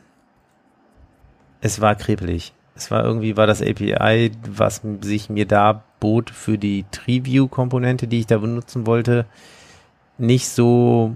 [1.61, 2.53] es war krepelig.
[2.77, 8.21] Es war irgendwie, war das API, was sich mir da bot für die TreeView-Komponente, die
[8.21, 9.25] ich da benutzen wollte,
[10.19, 11.15] nicht so,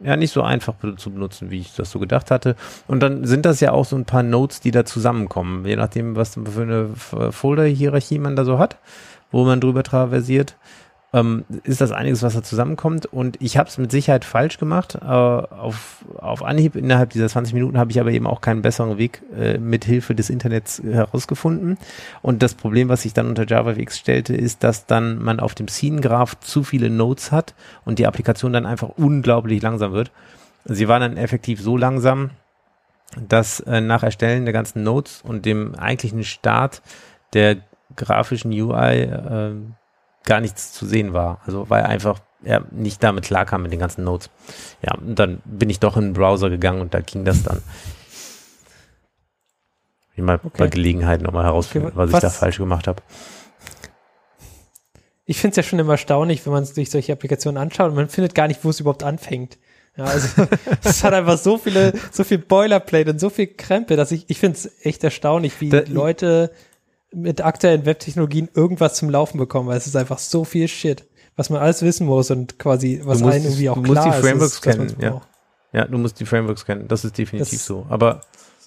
[0.00, 2.56] ja, nicht so einfach zu benutzen, wie ich das so gedacht hatte.
[2.88, 6.16] Und dann sind das ja auch so ein paar Nodes, die da zusammenkommen, je nachdem,
[6.16, 6.88] was für eine
[7.32, 8.78] Folder-Hierarchie man da so hat,
[9.30, 10.56] wo man drüber traversiert
[11.16, 13.06] ähm, ist das einiges, was da zusammenkommt.
[13.06, 14.96] Und ich habe es mit Sicherheit falsch gemacht.
[14.96, 18.98] Äh, auf, auf Anhieb innerhalb dieser 20 Minuten habe ich aber eben auch keinen besseren
[18.98, 21.78] Weg äh, mit Hilfe des Internets herausgefunden.
[22.20, 25.68] Und das Problem, was sich dann unter JavaFX stellte, ist, dass dann man auf dem
[25.68, 27.54] Scene-Graph zu viele Nodes hat
[27.86, 30.12] und die Applikation dann einfach unglaublich langsam wird.
[30.66, 32.30] Sie war dann effektiv so langsam,
[33.28, 36.82] dass äh, nach Erstellen der ganzen Nodes und dem eigentlichen Start
[37.32, 37.56] der
[37.94, 39.54] grafischen UI äh,
[40.26, 41.40] gar nichts zu sehen war.
[41.46, 44.28] Also weil er einfach er nicht damit klarkam mit den ganzen Notes.
[44.82, 47.62] Ja, und dann bin ich doch in den Browser gegangen und da ging das dann.
[50.14, 50.50] Ich mal Okay.
[50.58, 53.02] bei Gelegenheit nochmal herausfinden, Okay, was, was- ich da falsch gemacht habe.
[55.24, 58.08] Ich finde es ja schon immer erstaunlich, wenn man sich solche Applikationen anschaut und man
[58.08, 59.58] findet gar nicht, wo es überhaupt anfängt.
[59.96, 60.46] Ja, also
[60.84, 64.38] es hat einfach so viele, so viel Boilerplate und so viel Krempe, dass ich, ich
[64.38, 66.52] finde es echt erstaunlich, wie Da- Leute
[67.16, 71.04] mit aktuellen Webtechnologien irgendwas zum Laufen bekommen, weil es ist einfach so viel Shit,
[71.36, 74.04] was man alles wissen muss und quasi, was musst- einem irgendwie auch du musst klar
[74.04, 75.20] die ist, Frameworks ist, kennen, ja.
[75.72, 76.88] Ja, du musst die Frameworks kennen.
[76.88, 77.86] Das ist definitiv Das- so.
[77.88, 78.20] Aber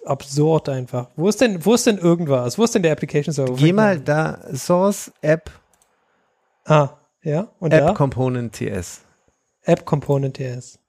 [0.06, 1.08] Absurd einfach.
[1.16, 2.58] Wo ist denn, wo ist denn irgendwas?
[2.58, 3.54] Wo ist denn der Application Server?
[3.56, 5.52] Geh mal da Source App
[6.66, 6.90] Ah,
[7.24, 7.48] ja.
[7.60, 7.94] Und App da?
[7.94, 9.02] Component TS.
[9.64, 10.80] App Component TS.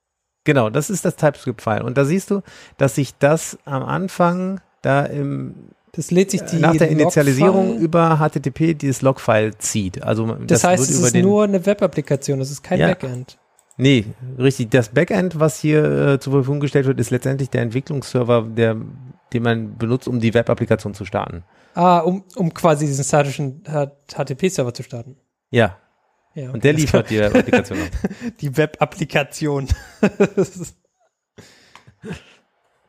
[0.45, 1.83] Genau, das ist das TypeScript-File.
[1.83, 2.43] Und da siehst du,
[2.79, 5.55] dass sich das am Anfang da im
[5.93, 10.03] Das lädt sich die nach der Initialisierung über HTTP dieses Log-File zieht.
[10.03, 12.89] Also Das, das, heißt, es ist nur eine Web-Applikation, das ist kein Ja.
[12.89, 13.39] Backend.
[13.77, 14.05] Nee,
[14.39, 14.71] richtig.
[14.71, 18.77] Das Backend, was hier äh, zur Verfügung gestellt wird, ist letztendlich der Entwicklungsserver, der,
[19.33, 21.43] den man benutzt, um die Web-Applikation zu starten.
[21.75, 25.17] Ah, um, um quasi diesen statischen HTTP-Server zu starten.
[25.51, 25.79] Ja,
[26.35, 26.81] Ja, und der okay.
[26.83, 27.79] liefert die Applikation.
[27.79, 27.87] noch.
[28.41, 29.67] die Web-Applikation.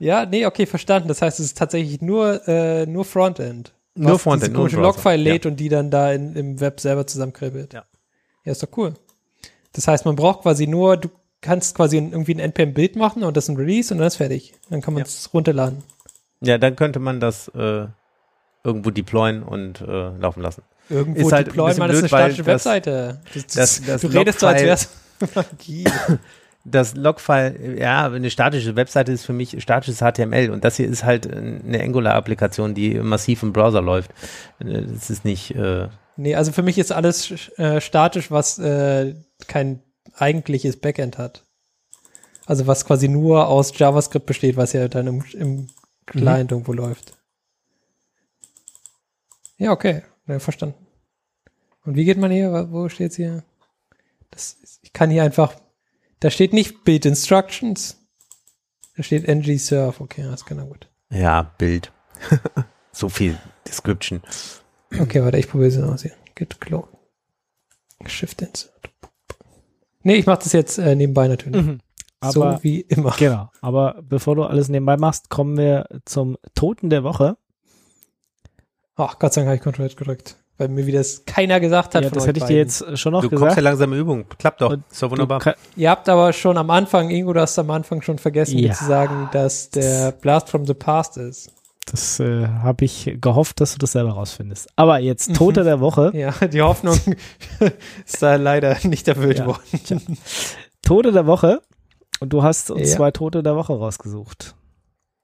[0.01, 1.07] ja, nee, okay, verstanden.
[1.07, 3.73] Das heißt, es ist tatsächlich nur, äh, nur Frontend.
[3.95, 4.69] Nur Frontend, nur.
[4.69, 5.33] Logfile Ja.
[5.33, 7.73] lädt und die dann da in, im Web selber zusammenkribbelt.
[7.73, 7.83] Ja.
[8.45, 8.93] Ja, ist doch cool.
[9.73, 11.09] Das heißt, man braucht quasi nur, du
[11.41, 14.53] kannst quasi irgendwie ein NPM-Bild machen und das ein Release und dann ist fertig.
[14.69, 15.83] Dann kann man es runterladen.
[16.41, 17.85] Ja, dann könnte man das äh,
[18.63, 20.63] irgendwo deployen und äh, laufen lassen.
[20.89, 23.21] Irgendwo Ist halt deployen, man ist eine blöd, statische Webseite.
[23.33, 24.89] Das, das- das du redest so, als wär's
[25.35, 25.85] Magie.
[26.63, 31.03] Das Logfile, ja, eine statische Webseite ist für mich statisches HTML und das hier ist
[31.03, 34.11] halt eine Angular-Applikation, die massiv im Browser läuft.
[34.59, 39.15] Das ist nicht, äh, Nee, also für mich ist alles äh, statisch, was äh,
[39.47, 39.81] kein
[40.13, 41.45] eigentliches Backend hat.
[42.45, 45.67] Also was quasi nur aus JavaScript besteht, was ja dann im, im
[46.05, 47.13] Client irgendwo läuft.
[49.57, 50.03] Ja, okay.
[50.27, 50.75] Ja, verstanden.
[51.85, 52.67] Und wie geht man hier?
[52.69, 53.43] Wo steht's hier?
[54.29, 55.55] Das, ich kann hier einfach,
[56.21, 57.97] da steht nicht Build Instructions.
[58.95, 60.01] Da steht ng serve.
[60.01, 60.87] Okay, das kann ja gut.
[61.09, 61.91] ja, Bild.
[62.91, 64.21] so viel Description.
[64.97, 66.13] Okay, warte, ich probiere es aus hier.
[66.35, 66.87] Git clone.
[68.05, 68.89] Shift insert.
[70.03, 71.65] Nee, ich mache das jetzt äh, nebenbei natürlich.
[71.65, 71.79] Mhm.
[72.19, 73.15] Aber so wie immer.
[73.17, 73.51] genau.
[73.61, 77.37] Aber bevor du alles nebenbei machst, kommen wir zum Toten der Woche.
[78.95, 80.37] Ach, Gott sei Dank habe ich Control gedrückt.
[80.61, 82.03] Weil mir wieder das keiner gesagt hat.
[82.03, 82.57] Ja, von das euch hätte ich dir beiden.
[82.67, 83.57] jetzt äh, schon noch Du kommst gesagt.
[83.57, 84.25] ja langsam in Übung.
[84.37, 84.71] Klappt doch.
[84.73, 85.55] Ist doch Du wunderbar.
[85.75, 88.73] Ihr habt aber schon am Anfang, Ingo, du hast am Anfang schon vergessen, mir Ja.
[88.73, 91.51] zu sagen, dass der Blast from the Past ist.
[91.91, 94.69] Das äh, habe ich gehofft, dass du das selber rausfindest.
[94.75, 96.11] Aber jetzt Tote der Woche.
[96.13, 96.97] Ja, die Hoffnung
[98.05, 99.47] ist da leider nicht erfüllt Ja.
[99.47, 100.17] worden.
[100.83, 101.61] Tote der Woche.
[102.19, 102.97] Und du hast uns Ja.
[102.97, 104.53] zwei Tote der Woche rausgesucht.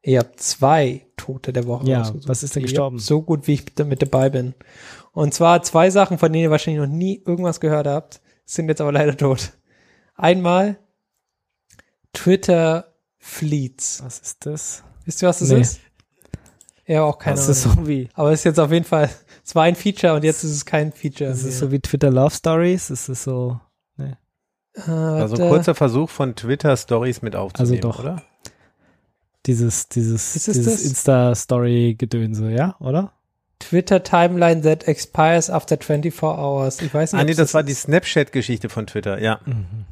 [0.03, 2.27] Ihr habt zwei Tote der Woche Ja, rausgesucht.
[2.29, 2.97] was ist denn gestorben?
[2.97, 4.53] So gut, wie ich mit mit dabei bin.
[5.17, 8.81] Und zwar zwei Sachen, von denen ihr wahrscheinlich noch nie irgendwas gehört habt, sind jetzt
[8.81, 9.53] aber leider tot.
[10.15, 10.77] Einmal
[12.13, 14.01] Twitter Fleets.
[14.03, 14.83] Was ist das?
[15.05, 15.61] Wisst ihr, was das Nee.
[15.61, 15.79] ist?
[16.85, 17.51] Ja, auch keine das Ahnung.
[17.51, 19.09] ist so wie, aber es ist jetzt auf jeden Fall,
[19.43, 21.29] es war ein Feature und jetzt ist es kein Feature.
[21.31, 21.53] das ist mehr.
[21.53, 22.89] so wie Twitter Love Stories.
[22.91, 23.59] Es ist so,
[23.97, 24.13] Äh,
[24.91, 27.99] Also kurzer Versuch von Twitter-Stories mit aufzunehmen, Also doch.
[28.01, 28.21] oder?
[29.47, 30.83] dieses, dieses, Ist es dieses das?
[30.85, 33.13] Insta-Story-Gedönse, ja, oder?
[33.59, 36.81] Twitter Timeline that expires after 24 hours.
[36.81, 37.21] Ich weiß nicht.
[37.21, 39.39] Ah, nee, das war die Snapchat-Geschichte von Twitter, ja.
[39.45, 39.85] Mhm.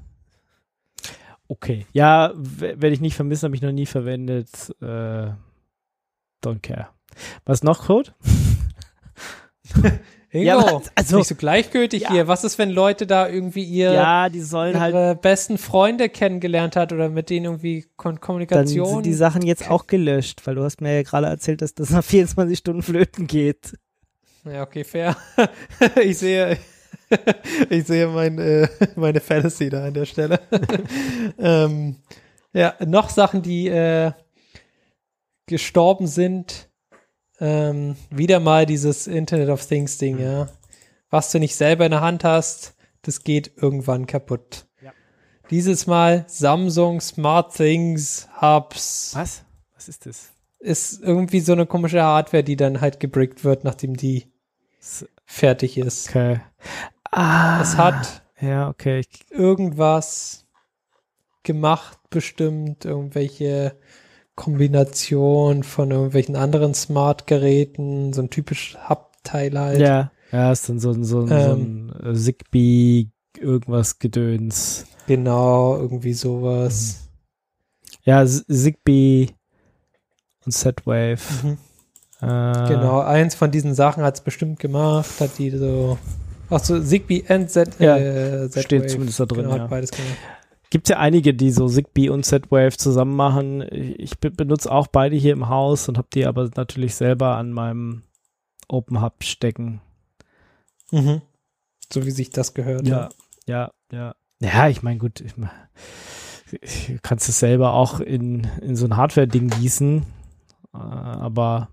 [1.47, 1.85] Okay.
[1.93, 4.49] Ja, werde ich nicht vermissen, habe ich noch nie verwendet.
[4.81, 5.31] Äh,
[6.43, 6.89] don't care.
[7.45, 8.13] Was noch, Code?
[10.35, 12.11] Ingo, ja, also nicht so gleichgültig ja.
[12.11, 12.27] hier.
[12.27, 16.75] Was ist, wenn Leute da irgendwie ihr, ja, die sollen ihre halt besten Freunde kennengelernt
[16.75, 18.85] hat oder mit denen irgendwie Kon Kommunikation?
[18.85, 21.73] Dann sind die Sachen jetzt auch gelöscht, weil du hast mir ja gerade erzählt, dass
[21.73, 23.77] das nach 24 Stunden flöten geht.
[24.45, 25.17] Ja, okay, fair.
[26.03, 26.57] ich sehe,
[27.69, 30.39] ich sehe mein, äh, meine Fantasy da an der Stelle.
[31.39, 31.97] ähm,
[32.53, 34.11] ja, noch Sachen, die äh,
[35.45, 36.69] gestorben sind
[37.39, 40.47] ähm, wieder mal dieses Internet of Things Ding, ja.
[41.09, 44.65] Was du nicht selber in der Hand hast, das geht irgendwann kaputt.
[44.81, 44.91] Ja.
[45.49, 49.11] Dieses Mal Samsung Smart Things Hubs.
[49.15, 49.45] Was?
[49.73, 50.31] Was ist das?
[50.59, 54.31] Ist irgendwie so eine komische Hardware, die dann halt gebrickt wird, nachdem die
[54.79, 56.09] S fertig ist.
[56.09, 56.39] Okay.
[57.11, 57.61] Ah.
[57.61, 59.03] Es hat ja, okay.
[59.29, 60.45] irgendwas
[61.43, 63.77] gemacht, bestimmt, irgendwelche
[64.35, 69.79] Kombination von irgendwelchen anderen Smart-Geräten, so ein typisch Hub-Teil halt.
[69.79, 73.07] Ja, ja, ist dann so, ein so, ähm, so ein Zigbee
[73.39, 74.85] irgendwas Gedöns.
[75.07, 77.01] Genau, irgendwie sowas.
[77.01, 77.99] Mhm.
[78.03, 79.29] Ja, Zigbee
[80.45, 81.17] und Z-Wave.
[81.43, 81.57] Mhm.
[82.21, 85.97] Äh, genau, eins von diesen Sachen hat es bestimmt gemacht, hat die so
[86.49, 89.43] Ach so, Zigbee and Z, ja, äh, Z steht zumindest da drin.
[89.43, 89.67] Genau, ja.
[89.67, 90.17] beides gemacht.
[90.75, 93.65] Gibt ja einige, die so Zigbee und Z-Wave zusammen machen.
[93.71, 98.03] Ich benutze auch beide hier im Haus und habe die aber natürlich selber an meinem
[98.67, 99.79] Open Hub stecken.
[100.91, 101.21] Mhm.
[101.89, 102.85] So wie sich das gehört.
[102.85, 103.07] Ja,
[103.47, 104.15] ja, ja.
[104.41, 105.49] Ja, ich meine, gut, ich mein,
[107.03, 110.05] kannst es selber auch in, in so ein Hardware-Ding gießen,
[110.73, 111.69] äh, aber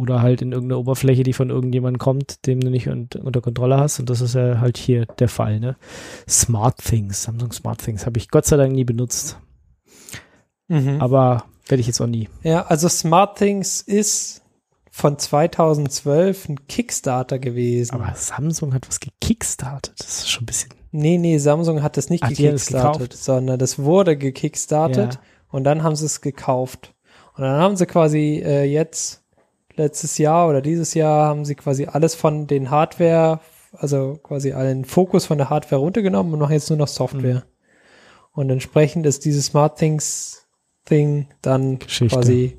[0.00, 4.00] oder halt in irgendeine Oberfläche, die von irgendjemandem kommt, dem du nicht unter Kontrolle hast.
[4.00, 5.60] Und das ist ja halt hier der Fall.
[5.60, 5.76] Ne?
[6.26, 9.38] Smart Things, Samsung Smart Things habe ich Gott sei Dank nie benutzt.
[10.68, 11.02] Mhm.
[11.02, 12.30] Aber werde ich jetzt auch nie.
[12.42, 14.40] Ja, also Smart Things ist
[14.90, 17.94] von 2012 ein Kickstarter gewesen.
[17.94, 19.94] Aber Samsung hat was gekickstartet.
[19.98, 20.70] Das ist schon ein bisschen.
[20.92, 25.20] Nee, nee, Samsung hat das nicht Ach, gekickstartet, sondern das wurde gekickstartet ja.
[25.50, 26.94] und dann haben sie es gekauft.
[27.36, 29.19] Und dann haben sie quasi äh, jetzt
[29.80, 33.40] letztes Jahr oder dieses Jahr haben sie quasi alles von den Hardware,
[33.72, 37.36] also quasi allen Fokus von der Hardware runtergenommen und machen jetzt nur noch Software.
[37.36, 37.42] Mhm.
[38.32, 40.46] Und entsprechend ist dieses Smart Things
[40.84, 42.16] Thing dann Geschichte.
[42.16, 42.58] quasi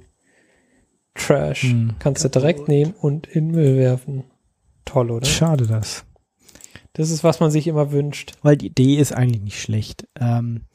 [1.15, 1.65] Trash.
[1.65, 1.95] Mhm.
[1.99, 4.23] Kannst du direkt nehmen und in Müll werfen.
[4.85, 5.25] Toll, oder?
[5.25, 6.05] Schade das.
[6.93, 8.33] Das ist, was man sich immer wünscht.
[8.41, 10.07] Weil die Idee ist eigentlich nicht schlecht.
[10.19, 10.65] Ähm,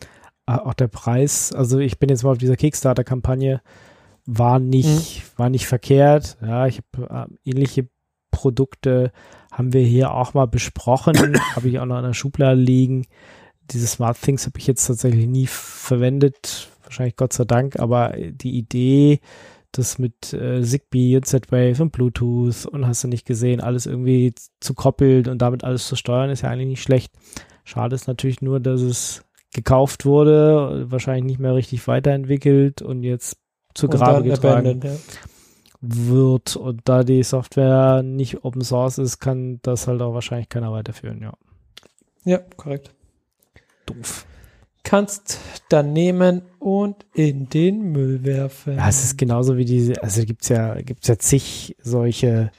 [0.47, 3.61] auch der Preis, also ich bin jetzt mal auf dieser Kickstarter-Kampagne,
[4.27, 5.39] war nicht, mhm.
[5.39, 6.37] war nicht verkehrt.
[6.43, 7.89] Ja, ich habe äh, ähnliche
[8.31, 9.12] Produkte
[9.51, 13.07] haben wir hier auch mal besprochen, habe ich auch noch in der Schublade liegen.
[13.70, 18.57] Diese Smart Things habe ich jetzt tatsächlich nie verwendet, wahrscheinlich Gott sei Dank, aber die
[18.59, 19.20] Idee,
[19.72, 24.35] das mit äh, Zigbee und Z-Wave und Bluetooth und hast du nicht gesehen, alles irgendwie
[24.61, 27.12] zu koppeln und damit alles zu steuern, ist ja eigentlich nicht schlecht.
[27.64, 33.39] Schade ist natürlich nur, dass es gekauft wurde, wahrscheinlich nicht mehr richtig weiterentwickelt und jetzt
[33.77, 34.93] zu Grabe getragen ja.
[35.81, 36.57] wird.
[36.57, 41.20] Und da die Software nicht Open Source ist, kann das halt auch wahrscheinlich keiner weiterführen,
[41.20, 41.35] ja.
[42.24, 42.93] Ja, korrekt.
[43.87, 44.27] Doof.
[44.83, 48.77] Kannst dann nehmen und in den Müll werfen.
[48.77, 52.51] Ja, es ist genauso wie diese, also gibt's ja, gibt's ja zig solche,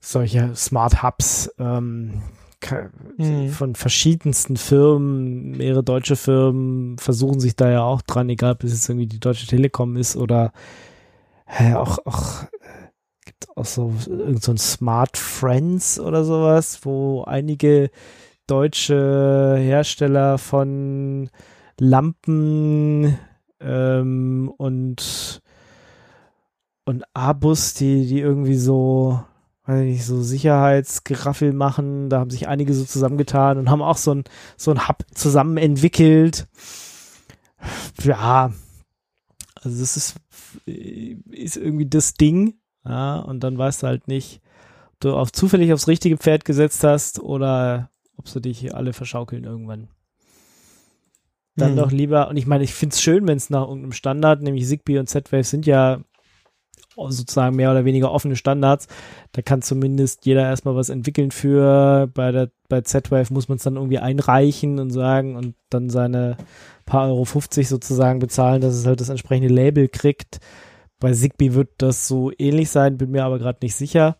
[0.00, 2.22] solche Smart Hubs, ähm.
[3.50, 8.72] Von verschiedensten Firmen, mehrere deutsche Firmen versuchen sich da ja auch dran, egal ob es
[8.72, 10.52] jetzt irgendwie die Deutsche Telekom ist oder
[11.46, 12.44] äh, auch, auch
[13.24, 17.90] gibt auch so irgend so ein Smart Friends oder sowas, wo einige
[18.46, 21.30] deutsche Hersteller von
[21.78, 23.18] Lampen
[23.60, 25.42] ähm, und
[26.84, 29.22] und Abus, die die irgendwie so
[29.68, 32.08] weiß nicht, so Sicherheitsgeraffel machen.
[32.08, 34.24] Da haben sich einige so zusammengetan und haben auch so ein,
[34.56, 36.48] so ein Hub zusammen entwickelt.
[38.02, 38.52] Ja,
[39.54, 40.16] also das ist,
[40.64, 42.54] ist irgendwie das Ding.
[42.84, 44.40] Ja, und dann weißt du halt nicht,
[44.92, 49.44] ob du auf zufällig aufs richtige Pferd gesetzt hast oder ob sie dich alle verschaukeln
[49.44, 49.88] irgendwann.
[51.56, 51.76] Dann hm.
[51.76, 54.66] doch lieber, und ich meine, ich finde es schön, wenn es nach irgendeinem Standard, nämlich
[54.66, 56.00] Zigbee und Z-Wave sind ja
[57.08, 58.88] sozusagen mehr oder weniger offene Standards.
[59.32, 62.10] Da kann zumindest jeder erstmal was entwickeln für.
[62.12, 66.36] Bei der bei Z-Wave muss man es dann irgendwie einreichen und sagen und dann seine
[66.84, 70.40] paar Euro 50 sozusagen bezahlen, dass es halt das entsprechende Label kriegt.
[71.00, 74.16] Bei Zigbee wird das so ähnlich sein, bin mir aber gerade nicht sicher.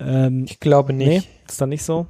[0.00, 1.08] Ähm, ich glaube nicht.
[1.08, 2.06] Nee, ist dann nicht so.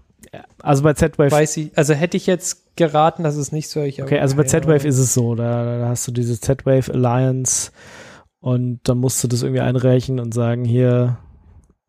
[0.62, 1.30] Also bei Z-Wave.
[1.30, 3.82] Weiß ich, also hätte ich jetzt geraten, dass es nicht so.
[3.82, 5.34] Ich okay, also bei Z-Wave ist es so.
[5.34, 7.70] Da, da hast du diese Z-Wave Alliance
[8.42, 11.18] und dann musst du das irgendwie einreichen und sagen, hier,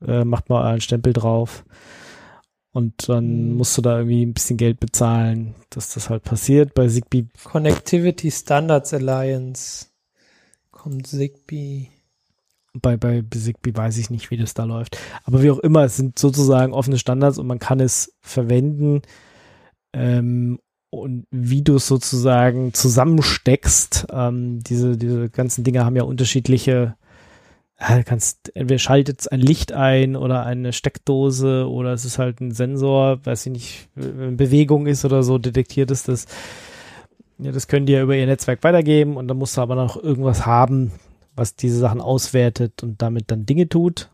[0.05, 1.65] äh, macht mal einen Stempel drauf.
[2.71, 3.57] Und dann mhm.
[3.57, 6.75] musst du da irgendwie ein bisschen Geld bezahlen, dass das halt passiert.
[6.75, 7.25] Bei Zigbee.
[7.43, 9.87] Connectivity Standards Alliance
[10.69, 11.89] kommt Zigbee.
[12.73, 14.95] Bei, bei Zigbee weiß ich nicht, wie das da läuft.
[15.23, 19.01] Aber wie auch immer, es sind sozusagen offene Standards und man kann es verwenden.
[19.91, 20.59] Ähm,
[20.93, 24.07] und wie du es sozusagen zusammensteckst.
[24.11, 26.95] Ähm, diese, diese ganzen Dinge haben ja unterschiedliche
[28.05, 33.25] kannst, entweder schaltet ein Licht ein oder eine Steckdose oder es ist halt ein Sensor,
[33.25, 36.27] weiß ich nicht, wenn Bewegung ist oder so, detektiert es das.
[37.39, 40.01] Ja, das können die ja über ihr Netzwerk weitergeben und dann musst du aber noch
[40.01, 40.91] irgendwas haben,
[41.35, 44.09] was diese Sachen auswertet und damit dann Dinge tut.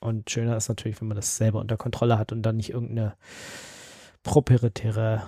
[0.00, 3.14] Und schöner ist natürlich, wenn man das selber unter Kontrolle hat und dann nicht irgendeine
[4.22, 5.22] proprietäre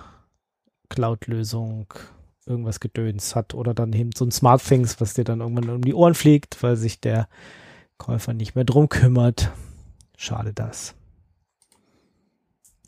[0.89, 1.93] Cloud-Lösung
[2.45, 5.83] irgendwas Gedöns hat oder dann eben so ein Smart Things, was dir dann irgendwann um
[5.83, 7.29] die Ohren fliegt, weil sich der
[7.97, 9.51] Käufer nicht mehr drum kümmert.
[10.17, 10.95] Schade das.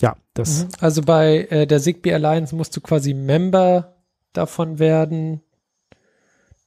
[0.02, 0.64] Ja, das.
[0.64, 0.70] Mhm.
[0.80, 3.96] Also bei äh, der Zigbee Alliance musst du quasi Member
[4.34, 5.42] davon werden,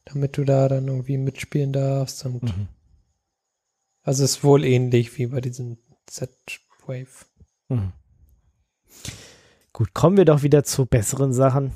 [0.05, 2.24] damit du da dann irgendwie mitspielen darfst.
[2.24, 2.68] Und mhm.
[4.03, 7.24] Also ist wohl ähnlich wie bei diesen Z-Wave.
[7.68, 7.93] Mhm.
[9.75, 11.72] Gut, kommen wir doch wieder zu besseren Sachen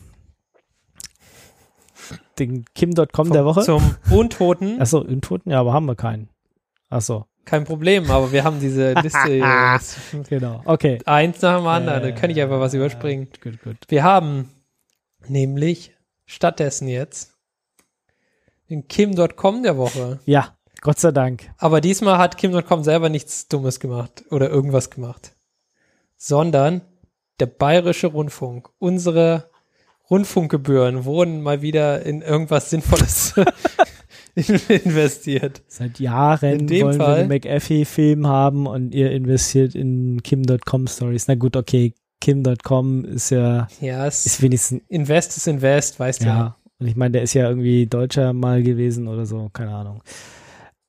[2.39, 3.63] den Kim.com der Woche.
[3.63, 4.81] Zum Untoten.
[4.81, 6.29] Achso, Untoten, ja, aber haben wir keinen.
[6.89, 7.27] Achso.
[7.45, 9.41] Kein Problem, aber wir haben diese Liste.
[10.29, 10.99] genau, okay.
[11.07, 13.29] Eins nach dem anderen, äh, da kann ich einfach was überspringen.
[13.43, 13.77] Gut, gut.
[13.89, 14.51] Wir haben
[15.27, 15.97] nämlich
[16.27, 17.35] stattdessen jetzt
[18.69, 20.21] den Kim.com der Woche.
[20.27, 21.51] Ja, Gott sei Dank.
[21.57, 25.35] Aber diesmal hat Kim.com selber nichts Dummes gemacht oder irgendwas gemacht,
[26.17, 26.83] sondern
[27.41, 29.51] der Bayerische Rundfunk, unsere
[30.11, 33.35] Rundfunkgebühren wurden mal wieder in irgendwas Sinnvolles
[34.69, 35.63] investiert.
[35.69, 40.87] Seit Jahren in dem wollen Fall, wir einen McAfee-Film haben und ihr investiert in Kim.com
[40.87, 41.29] Stories.
[41.29, 46.27] Na gut, okay, Kim.com ist ja, ja es ist wenigstens Invest ist Invest, weißt du
[46.27, 46.37] ja.
[46.37, 46.57] ja.
[46.79, 50.03] Und ich meine, der ist ja irgendwie Deutscher mal gewesen oder so, keine Ahnung.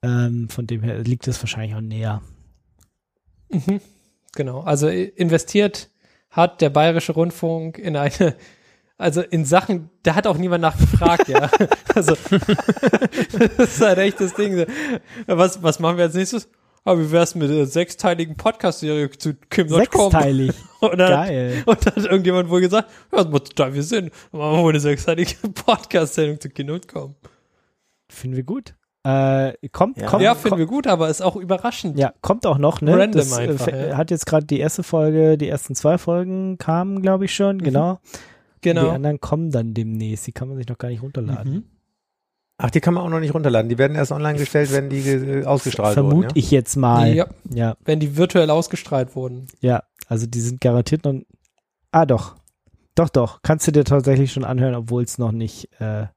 [0.03, 2.21] Ähm, von dem her liegt es wahrscheinlich auch näher.
[3.49, 3.81] Mhm.
[4.35, 5.89] Genau, also investiert
[6.29, 8.35] hat der Bayerische Rundfunk in eine
[8.99, 11.49] also in Sachen, da hat auch niemand nachgefragt, ja.
[11.95, 12.15] Also
[13.57, 14.65] das ist halt echt das Ding.
[15.25, 16.49] Was, was machen wir als nächstes?
[16.83, 19.79] Aber wie wär's mit einer sechsteiligen Podcast-Serie zu Kim.com?
[19.79, 20.51] Sechsteilig.
[20.81, 21.63] Und dann, Geil.
[21.65, 24.11] Und dann hat irgendjemand wohl gesagt, ja, das macht total viel Sinn.
[24.31, 27.15] Machen wir wohl eine sechsteilige Podcast-Sendung zu Kim.com.
[28.09, 28.75] Finden wir gut.
[29.03, 30.07] Äh, kommt, ja.
[30.07, 31.97] kommt, ja, finden wir gut, aber ist auch überraschend.
[31.97, 32.97] Ja, kommt auch noch, ne?
[32.97, 33.97] Random das, äh, einfach, äh, ja.
[33.97, 37.61] Hat jetzt gerade die erste Folge, die ersten zwei Folgen kamen, glaube ich schon, mhm.
[37.61, 37.99] genau.
[38.61, 38.83] Genau.
[38.83, 40.27] Die anderen kommen dann demnächst.
[40.27, 41.53] Die kann man sich noch gar nicht runterladen.
[41.53, 41.63] Mhm.
[42.57, 43.69] Ach, die kann man auch noch nicht runterladen.
[43.69, 46.21] Die werden erst online gestellt, wenn die äh, ausgestrahlt Vermute wurden.
[46.23, 46.45] Vermute ja?
[46.45, 47.13] ich jetzt mal.
[47.15, 47.27] Ja.
[47.53, 47.77] ja.
[47.85, 49.47] Wenn die virtuell ausgestrahlt wurden.
[49.61, 51.15] Ja, also die sind garantiert noch.
[51.91, 52.35] Ah, doch.
[52.95, 53.41] Doch, doch.
[53.43, 56.07] Kannst du dir tatsächlich schon anhören, obwohl es noch nicht, äh,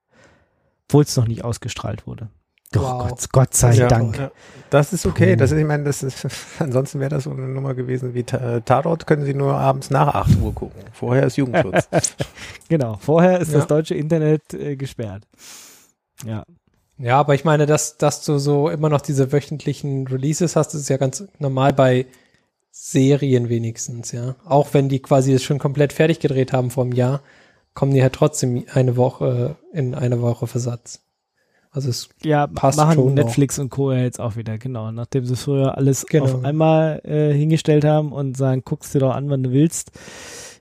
[0.89, 2.28] obwohl es noch nicht ausgestrahlt wurde.
[2.72, 3.08] Doch, wow.
[3.08, 4.18] Gott, Gott, sei ja, Dank.
[4.18, 4.30] Ja.
[4.70, 5.32] Das ist okay.
[5.34, 5.38] Puh.
[5.38, 6.26] Das ist, ich meine, das ist,
[6.58, 10.40] ansonsten wäre das so eine Nummer gewesen wie Tatort, können Sie nur abends nach 8
[10.40, 10.80] Uhr gucken.
[10.92, 11.88] Vorher ist Jugendschutz.
[12.68, 13.58] genau, vorher ist ja.
[13.58, 15.24] das deutsche Internet äh, gesperrt.
[16.24, 16.44] Ja.
[16.98, 20.82] Ja, aber ich meine, dass, dass du so immer noch diese wöchentlichen Releases hast, das
[20.82, 22.06] ist ja ganz normal bei
[22.70, 24.36] Serien wenigstens, ja.
[24.46, 27.20] Auch wenn die quasi das schon komplett fertig gedreht haben vor einem Jahr,
[27.74, 31.00] kommen die halt trotzdem eine Woche in eine Woche Versatz.
[31.72, 33.64] Also es ja, passt machen schon Netflix noch.
[33.64, 33.92] und Co.
[33.92, 34.92] jetzt auch wieder, genau.
[34.92, 36.26] Nachdem sie früher alles genau.
[36.26, 39.90] auf einmal äh, hingestellt haben und sagen, guckst dir doch an, wann du willst,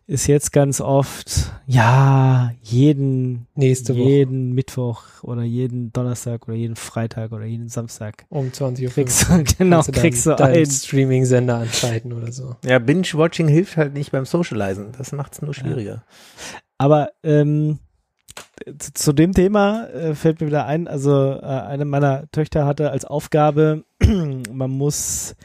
[0.07, 4.55] ist jetzt ganz oft, ja, jeden, Nächste jeden Woche.
[4.55, 8.25] Mittwoch oder jeden Donnerstag oder jeden Freitag oder jeden Samstag.
[8.29, 8.91] Um 20 Uhr.
[8.91, 12.55] Kriegst du, genau, du kriegst du einen Streaming-Sender anschalten oder so.
[12.65, 14.93] Ja, Binge-Watching hilft halt nicht beim Socializen.
[14.97, 16.03] Das macht es nur schwieriger.
[16.05, 16.61] Ja.
[16.77, 17.79] Aber, ähm,
[18.93, 23.05] zu dem Thema äh, fällt mir wieder ein, also äh, eine meiner Töchter hatte als
[23.05, 25.35] Aufgabe, man muss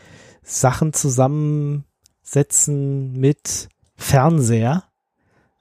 [0.42, 4.84] Sachen zusammensetzen mit Fernseher.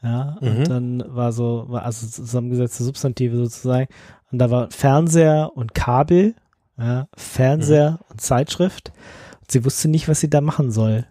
[0.02, 0.48] Ja, mhm.
[0.48, 3.88] und dann war so, war also zusammengesetzte Substantive sozusagen.
[4.32, 6.36] Und da war Fernseher und Kabel,
[6.78, 7.98] ja, Fernseher mhm.
[8.10, 8.92] und Zeitschrift.
[9.40, 11.08] Und sie wusste nicht, was sie da machen soll.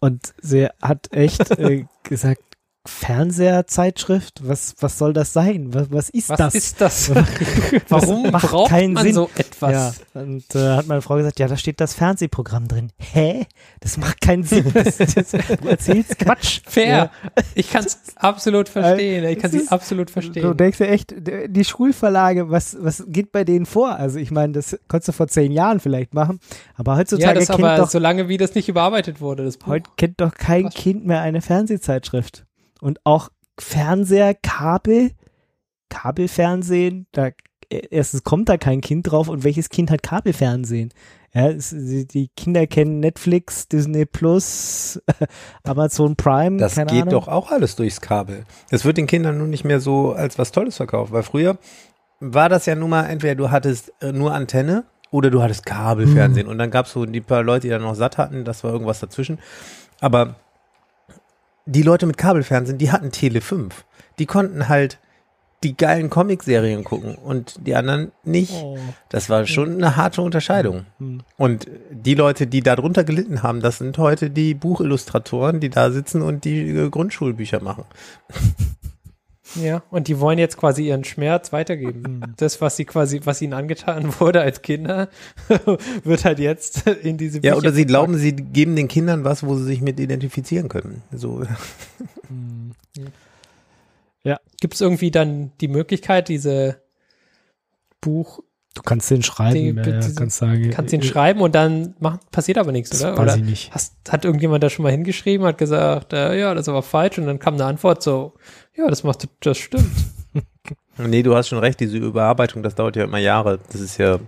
[0.00, 2.42] Und sie hat echt äh, gesagt,
[2.88, 4.40] Fernseherzeitschrift?
[4.46, 5.72] Was, was soll das sein?
[5.74, 6.54] Was, was ist was das?
[6.54, 7.10] Was ist das?
[7.88, 9.14] Warum macht braucht keinen man Sinn.
[9.14, 9.72] so etwas?
[10.14, 12.90] Ja, und äh, hat meine Frau gesagt, ja, da steht das Fernsehprogramm drin.
[12.98, 13.46] Hä?
[13.80, 14.64] Das macht keinen Sinn.
[14.78, 16.60] Das, das, du erzählst Quatsch.
[16.64, 16.86] Fair.
[16.86, 17.10] Ja.
[17.54, 19.24] Ich kann es absolut verstehen.
[19.24, 20.56] Ich kann es absolut Du verstehen.
[20.56, 23.96] denkst ja echt, die Schulverlage, was, was geht bei denen vor?
[23.96, 26.38] Also ich meine, das konntest du vor zehn Jahren vielleicht machen,
[26.76, 29.66] aber Ja, heutzutage das kennt aber doch, solange wie das nicht überarbeitet wurde, das Buch.
[29.68, 30.74] heute kennt doch kein Krass.
[30.74, 32.44] Kind mehr eine Fernsehzeitschrift.
[32.80, 35.10] Und auch Fernseher, Kabel,
[35.88, 37.30] Kabelfernsehen, da
[37.70, 40.90] erstens kommt da kein Kind drauf und welches Kind hat Kabelfernsehen?
[41.34, 45.00] Ja, es, die, Kinder kennen Netflix, Disney Plus,
[45.64, 47.10] Amazon Prime, Das geht Ahnung.
[47.10, 48.44] doch auch alles durchs Kabel.
[48.70, 51.58] Das wird den Kindern nun nicht mehr so als was Tolles verkauft, weil früher
[52.20, 56.46] war das ja nun mal entweder du hattest äh, nur Antenne oder du hattest Kabelfernsehen
[56.46, 56.52] Hm.
[56.52, 58.72] und dann gab es so die paar Leute, die dann noch satt hatten, das war
[58.72, 59.38] irgendwas dazwischen.
[60.00, 60.36] Aber
[61.68, 63.84] die Leute mit Kabelfernsehen, die hatten Tele 5.
[64.18, 64.98] Die konnten halt
[65.64, 68.52] die geilen Comicserien gucken und die anderen nicht.
[68.54, 68.78] Oh.
[69.08, 70.86] Das war schon eine harte Unterscheidung.
[70.98, 71.22] Hm.
[71.36, 76.22] Und die Leute, die darunter gelitten haben, das sind heute die Buchillustratoren, die da sitzen
[76.22, 77.84] und die äh, Grundschulbücher machen.
[79.54, 82.04] Ja, und die wollen jetzt quasi ihren Schmerz weitergeben.
[82.04, 82.34] Hm.
[82.36, 85.08] Das, was sie quasi, was ihnen angetan wurde als Kinder,
[86.04, 89.44] wird halt jetzt in diese Ja, Bücher oder sie glauben, sie geben den Kindern was,
[89.44, 91.02] wo sie sich mit identifizieren können.
[91.12, 91.42] So.
[92.28, 92.72] Hm.
[94.60, 96.82] Gibt es irgendwie dann die Möglichkeit, diese
[98.00, 98.40] Buch,
[98.74, 100.70] Du kannst den schreiben, Die- ja, kannst sagen.
[100.70, 103.12] kannst ihn schreiben und dann macht, passiert aber nichts, das oder?
[103.12, 103.74] weiß oder ich nicht.
[103.74, 107.18] hast, hat irgendjemand da schon mal hingeschrieben, hat gesagt, äh, ja, das ist aber falsch
[107.18, 108.34] und dann kam eine Antwort so,
[108.76, 109.90] ja, das macht, das stimmt.
[111.00, 113.60] Nee, du hast schon recht, diese Überarbeitung, das dauert ja immer Jahre.
[113.70, 114.18] Das ist ja,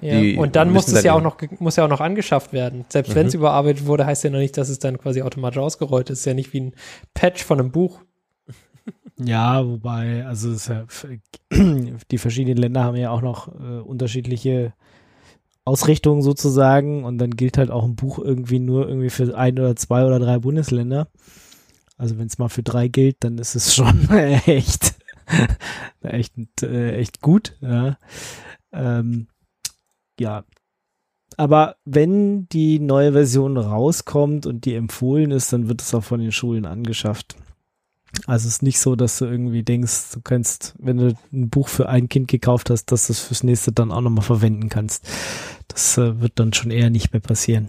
[0.00, 0.18] Ja.
[0.18, 2.86] Die Und dann muss es ja auch dann noch, muss ja auch noch angeschafft werden.
[2.88, 3.40] Selbst wenn es Mhm.
[3.40, 6.20] überarbeitet wurde, heißt ja noch nicht, dass es dann quasi automatisch ausgerollt ist.
[6.20, 6.74] Ist ja nicht wie ein
[7.12, 8.00] Patch von einem Buch.
[9.18, 10.86] Ja, wobei, also ja,
[12.10, 14.74] die verschiedenen Länder haben ja auch noch äh, unterschiedliche
[15.64, 19.76] Ausrichtungen sozusagen und dann gilt halt auch ein Buch irgendwie nur irgendwie für ein oder
[19.76, 21.08] zwei oder drei Bundesländer.
[21.98, 24.08] Also wenn es mal für drei gilt, dann ist es schon
[24.46, 24.94] echt,
[26.00, 27.56] echt, äh, echt gut.
[27.60, 27.98] Ja.
[28.72, 29.26] Ähm,
[30.18, 30.44] ja.
[31.36, 36.20] Aber wenn die neue Version rauskommt und die empfohlen ist, dann wird es auch von
[36.20, 37.36] den Schulen angeschafft.
[38.26, 41.68] Also es ist nicht so, dass du irgendwie denkst, du kannst, wenn du ein Buch
[41.68, 45.06] für ein Kind gekauft hast, dass du es fürs nächste dann auch nochmal verwenden kannst.
[45.68, 47.68] Das äh, wird dann schon eher nicht mehr passieren.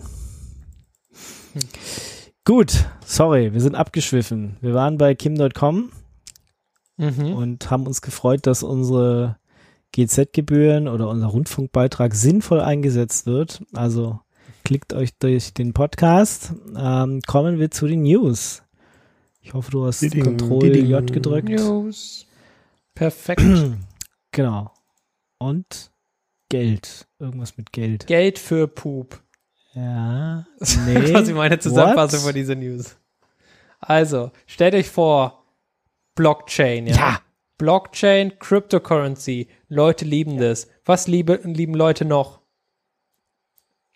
[1.53, 1.61] Hm.
[2.45, 4.57] Gut, sorry, wir sind abgeschwiffen.
[4.61, 5.91] Wir waren bei Kim.com
[6.99, 7.33] Mhm.
[7.33, 9.37] und haben uns gefreut, dass unsere
[9.93, 13.63] GZ-Gebühren oder unser Rundfunkbeitrag sinnvoll eingesetzt wird.
[13.73, 14.19] Also
[14.65, 16.53] klickt euch durch den Podcast.
[16.77, 18.63] Ähm, kommen wir zu den News.
[19.49, 20.85] Ich hoffe, du hast Diding, Ctrl diding.
[20.85, 21.49] J gedrückt.
[21.49, 22.27] News.
[22.93, 23.41] Perfekt.
[24.29, 24.71] Genau.
[25.39, 25.89] Und
[26.49, 27.07] Geld.
[27.17, 28.05] Irgendwas mit Geld.
[28.05, 29.19] Geld für Pup.
[29.73, 30.45] Ja.
[30.59, 31.11] Das ist Nee.
[31.11, 32.25] quasi meine Zusammenfassung What?
[32.27, 32.95] von dieser News.
[33.79, 35.43] Also, stellt euch vor,
[36.13, 36.95] Blockchain, ja.
[36.95, 37.21] Ja.
[37.57, 39.47] Blockchain, Cryptocurrency.
[39.67, 40.67] Leute lieben das.
[40.85, 42.39] Was liebe, lieben Leute noch?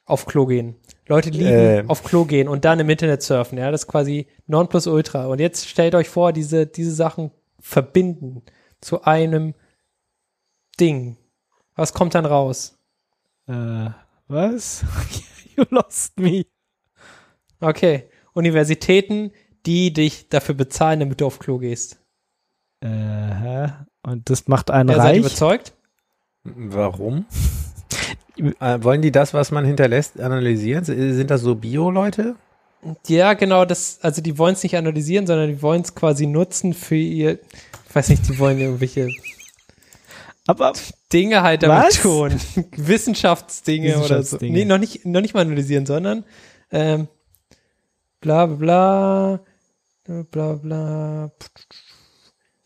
[0.06, 0.78] Auf Klo gehen.
[1.08, 1.90] Leute lieben Ähm.
[1.90, 3.72] auf Klo gehen und dann im Internet surfen, ja.
[3.72, 5.26] Das ist quasi Nonplusultra.
[5.26, 8.42] Und jetzt stellt euch vor, diese, diese Sachen verbinden
[8.82, 9.54] zu einem
[10.80, 11.18] Ding.
[11.76, 12.78] Was kommt dann raus?
[13.48, 13.90] Äh,
[14.28, 14.86] was?
[15.58, 16.46] you lost me.
[17.60, 18.10] Okay.
[18.34, 19.32] Universitäten,
[19.66, 22.00] die dich dafür bezahlen, damit du auf Klo gehst.
[22.82, 23.68] Äh, hä?
[24.06, 25.20] und das macht einen Ja, seid ihr reich.
[25.20, 25.74] überzeugt?
[26.44, 27.26] warum?
[28.60, 30.84] äh, wollen die das, was man hinterlässt, analysieren?
[30.84, 32.36] Sind das so Bio-Leute?
[33.08, 36.74] Ja, genau, das, also die wollen es nicht analysieren, sondern die wollen es quasi nutzen
[36.74, 37.40] für ihr,
[37.90, 39.08] ich weiß nicht, die wollen irgendwelche
[40.48, 40.74] Aber
[41.12, 42.02] Dinge halt damit Was?
[42.02, 42.34] tun.
[42.76, 44.04] Wissenschaftsdinge oder so.
[44.04, 44.54] Wissenschaftsdinge.
[44.54, 46.26] Nee, noch nicht, noch nicht mal analysieren, sondern
[46.72, 47.08] ähm,
[48.20, 49.40] bla bla
[50.04, 51.32] bla bla bla.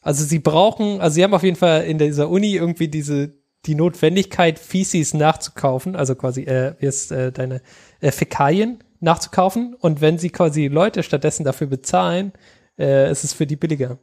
[0.01, 3.36] Also sie brauchen, also sie haben auf jeden Fall in dieser Uni irgendwie diese
[3.67, 7.61] die Notwendigkeit, Feces nachzukaufen, also quasi, äh, ist äh, deine
[7.99, 12.31] äh, Fäkalien nachzukaufen und wenn sie quasi Leute stattdessen dafür bezahlen,
[12.79, 13.99] äh, ist es für die billiger.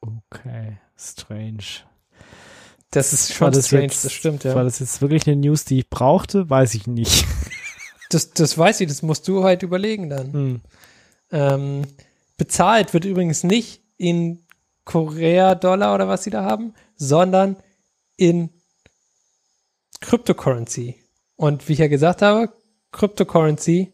[0.00, 1.84] okay, strange.
[2.90, 4.54] Das ist schon das strange, jetzt, das stimmt, ja.
[4.54, 6.48] War das jetzt wirklich eine News, die ich brauchte?
[6.48, 7.26] Weiß ich nicht.
[8.10, 10.32] Das, das weiß ich, das musst du halt überlegen dann.
[10.32, 10.60] Hm.
[11.30, 11.82] Ähm,
[12.38, 14.46] bezahlt wird übrigens nicht in
[14.86, 17.56] Korea-Dollar oder was sie da haben, sondern
[18.16, 18.48] in
[20.00, 21.02] Cryptocurrency.
[21.36, 22.52] Und wie ich ja gesagt habe,
[22.92, 23.92] Cryptocurrency,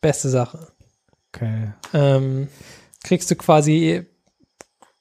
[0.00, 0.72] beste Sache.
[1.32, 1.72] Okay.
[1.94, 2.48] Ähm,
[3.02, 4.06] kriegst du quasi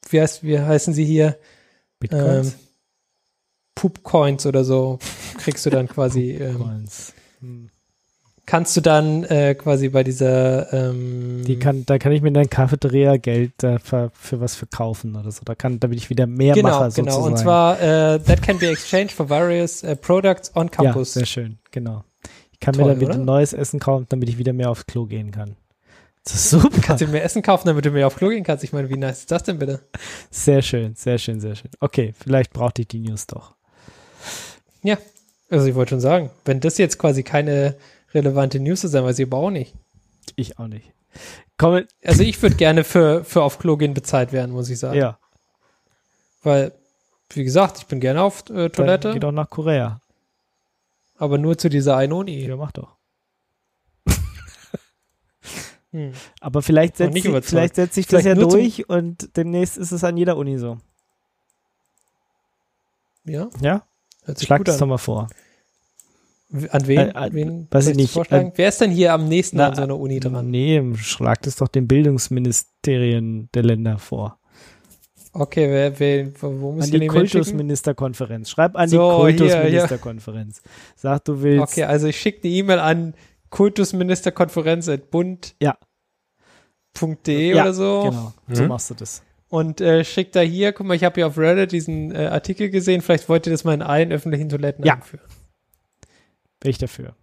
[0.10, 1.38] wie, heißt, wie heißen sie hier?
[2.00, 2.54] Bitcoins?
[2.54, 2.60] Ähm,
[3.76, 5.00] Poopcoins oder so
[5.38, 6.32] kriegst du dann quasi.
[6.32, 6.86] Ähm,
[7.40, 7.69] hm.
[8.50, 12.50] Kannst du dann äh, quasi bei dieser ähm, Die kann, da kann ich mir dann
[12.50, 15.42] Cafeteria Geld dafür, für was verkaufen oder so.
[15.46, 17.12] Da kann, damit ich wieder mehr genau, mache genau.
[17.12, 17.24] sozusagen.
[17.26, 21.14] Und zwar äh, that can be exchanged for various uh, products on campus.
[21.14, 22.04] Ja, sehr schön, genau.
[22.52, 23.24] Ich kann Toll, mir dann wieder oder?
[23.24, 25.56] neues Essen kaufen, damit ich wieder mehr aufs Klo gehen kann.
[26.24, 26.82] Das ist super.
[26.82, 28.64] Kannst du mehr Essen kaufen, damit du mehr auf Klo gehen kannst?
[28.64, 29.82] Ich meine, wie nice ist das denn bitte?
[30.32, 31.70] Sehr schön, sehr schön, sehr schön.
[31.80, 33.54] Okay, vielleicht brauchte ich die News doch.
[35.52, 37.76] Also ich wollte schon sagen, wenn das jetzt quasi keine
[38.14, 39.74] relevante News ist, dann weiß ich aber auch nicht.
[40.36, 40.92] Ich auch nicht.
[41.58, 44.98] Komm, Also ich würde gerne für, für auf Klo gehen bezahlt werden, muss ich sagen.
[44.98, 45.18] ja,
[46.44, 46.72] Weil,
[47.32, 50.00] wie gesagt, ich bin gerne auf äh, dann Toilette, geht auch nach Korea.
[51.18, 52.46] aber nur zu dieser einen Uni.
[52.46, 52.96] Ja, mach doch.
[55.92, 56.14] Hm.
[56.40, 57.50] Aber vielleicht setzt, sich, überzeugt.
[57.50, 60.78] vielleicht setzt sich das ja durch und demnächst ist es an jeder Uni so.
[63.26, 63.82] Ja, Ja?
[64.40, 65.28] Schlag das doch mal vor.
[66.52, 66.98] An wen?
[66.98, 68.12] Äh, äh, wen weiß ich nicht.
[68.14, 68.48] Vorschlagen?
[68.50, 70.50] Äh, Wer ist denn hier am nächsten na, an so einer Uni dran?
[70.50, 74.40] Nee, schlag das doch den Bildungsministerien der Länder vor.
[75.32, 77.08] Okay, wer, wer, wo muss An ich die?
[77.08, 78.50] Kultusministerkonferenz.
[78.50, 79.48] Schreib an So, die hier, hier.
[79.48, 80.64] Kultusministerkonferenz.
[80.96, 81.74] Sag, du willst.
[81.74, 83.14] Okay, also ich schicke eine E-Mail an
[83.52, 85.78] kultusministerkonferenz.bund.de Ja.
[87.28, 88.68] .de Ja, oder so Genau, so Mhm.
[88.70, 89.22] machst du das.
[89.50, 92.70] und äh, schickt da hier, guck mal, ich habe hier auf Reddit diesen äh, Artikel
[92.72, 94.96] gesehen, vielleicht wollt ihr das mal in allen öffentlichen Toiletten Ja.
[94.96, 95.24] einführen.
[96.60, 97.16] Bin ich dafür.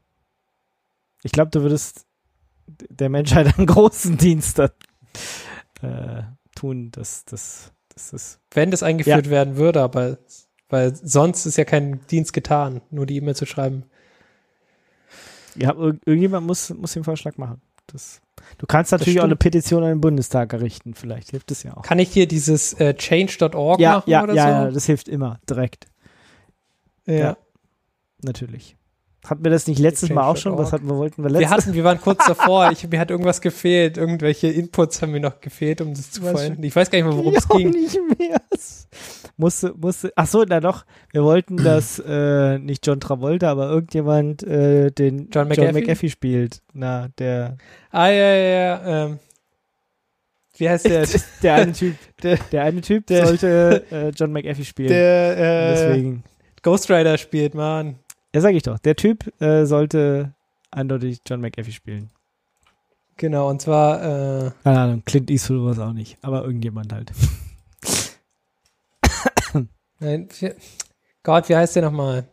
[1.22, 2.06] Ich glaube, du würdest
[2.66, 4.70] der Menschheit einen großen Dienst da,
[5.82, 6.22] äh,
[6.54, 8.40] tun, dass das, das ist.
[8.50, 10.18] Wenn das eingeführt werden würde, aber
[10.68, 13.84] weil sonst ist ja kein Dienst getan, nur die E-Mail zu schreiben.
[15.54, 17.62] Ja, ir irgendjemand muss, muss den Vorschlag machen.
[17.86, 18.20] Das,
[18.58, 21.82] du kannst natürlich auch eine Petition an den Bundestag errichten, vielleicht hilft es ja auch.
[21.82, 24.48] Kann ich hier dieses äh, change.org ja, machen ja, oder ja, so?
[24.48, 25.86] ja, das hilft immer, direkt.
[27.06, 27.14] ja.
[27.14, 27.36] ja.
[28.22, 28.76] Natürlich.
[29.28, 30.56] Hatten wir das nicht letztes Mal auch schon?
[30.56, 33.10] Was hatten wir, wollten wir Wir letztes hatten, wir waren kurz davor, ich, mir hat
[33.10, 36.62] irgendwas gefehlt, irgendwelche Inputs haben mir noch gefehlt, um das zu vollenden.
[36.64, 37.70] Ich weiß gar nicht mehr, worum es Ich auch ging.
[37.70, 38.40] nicht mehr.
[39.36, 44.42] Musste, musste, ach so, na doch, wir wollten, dass äh, nicht John Travolta, aber irgendjemand
[44.44, 46.08] äh, den John McAfee?
[46.08, 46.62] spielt.
[46.72, 47.56] Na, der,
[47.90, 49.06] Ah, ja, ja, ja.
[49.06, 49.18] Ähm,
[50.58, 51.06] wie heißt der?
[51.42, 54.88] der eine Typ, der, der eine Typ Der- sollte äh, John McAfee spielen.
[54.88, 56.24] der äh, Deswegen.
[56.62, 57.98] Ghost Rider spielt, Mann.
[58.36, 58.78] Ja, sag ich doch.
[58.78, 60.34] Der Typ äh, sollte
[60.70, 62.10] eindeutig John McAfee spielen.
[63.16, 67.12] Genau, und zwar, äh, Keine Ahnung, Clint Eastwood war es auch nicht, aber irgendjemand halt.
[70.00, 70.28] nein,
[71.22, 72.28] Gott, wie heißt der nochmal?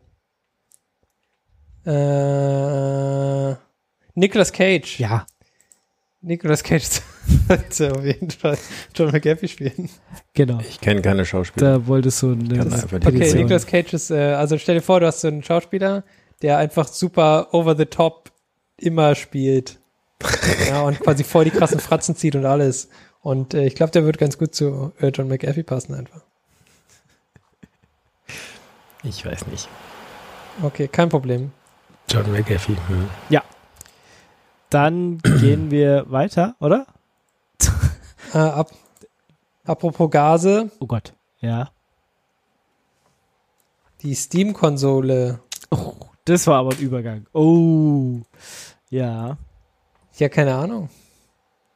[1.85, 3.55] Äh,
[4.13, 4.99] Nicolas Cage.
[4.99, 5.25] Ja,
[6.19, 7.01] Nicolas Cage
[7.69, 8.57] sollte auf jeden Fall
[8.95, 9.89] John McAfee spielen.
[10.33, 10.59] genau.
[10.59, 11.79] Ich kenne keine Schauspieler.
[11.79, 12.59] Da wolltest du eine.
[12.61, 13.33] Okay.
[13.33, 16.03] Nicolas Cage ist, äh, also stell dir vor, du hast so einen Schauspieler,
[16.41, 18.31] der einfach super over the top
[18.77, 19.79] immer spielt.
[20.67, 22.89] ja, und quasi voll die krassen Fratzen zieht und alles.
[23.21, 26.21] Und äh, ich glaube, der wird ganz gut zu äh, John McAfee passen einfach.
[29.03, 29.67] Ich weiß nicht.
[30.61, 31.51] Okay, kein Problem.
[32.09, 32.77] John McAfee.
[32.87, 33.09] Hm.
[34.69, 36.87] Dann gehen wir weiter, oder?
[38.33, 38.71] Äh, ab,
[39.65, 41.13] apropos Gase, Oh Gott.
[41.39, 41.69] Ja.
[44.01, 45.39] die Steam-Konsole.
[45.71, 45.93] Oh,
[46.25, 47.25] das war aber ein Übergang.
[47.33, 48.19] Oh.
[48.89, 49.37] Ja.
[50.17, 50.89] Ja, keine Ahnung.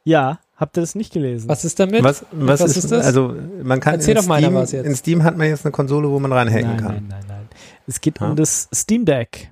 [0.04, 1.48] Ja, habt ihr das nicht gelesen?
[1.48, 2.02] Was ist damit?
[2.02, 3.04] Was, was, was ist, ist das?
[3.06, 4.86] Also man kann Erzähl in doch mal Steam, was jetzt.
[4.86, 6.94] in Steam hat man jetzt eine Konsole, wo man reinhacken nein, kann.
[6.94, 7.48] nein, nein, nein.
[7.86, 8.30] Es geht Ah.
[8.30, 9.50] um das Steam Deck.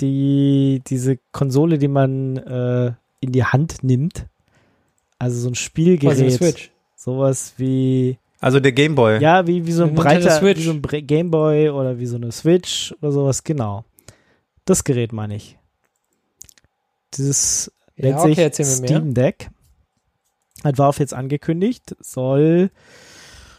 [0.00, 4.26] Die, diese Konsole, die man äh, in die Hand nimmt.
[5.24, 6.32] Also so ein Spielgerät.
[6.32, 6.70] Switch.
[6.96, 9.20] Sowas wie, Also der Gameboy.
[9.20, 10.58] ja, wie, wie so ein Nintendo breiter, Switch.
[10.60, 13.84] wie so ein Gameboy oder wie so eine Switch oder sowas, genau.
[14.64, 15.58] Das Gerät meine ich.
[17.14, 18.66] Dieses nennt Ja, okay, sich.
[18.66, 19.50] Steam Deck.
[20.62, 22.70] Hat Valve jetzt angekündigt, soll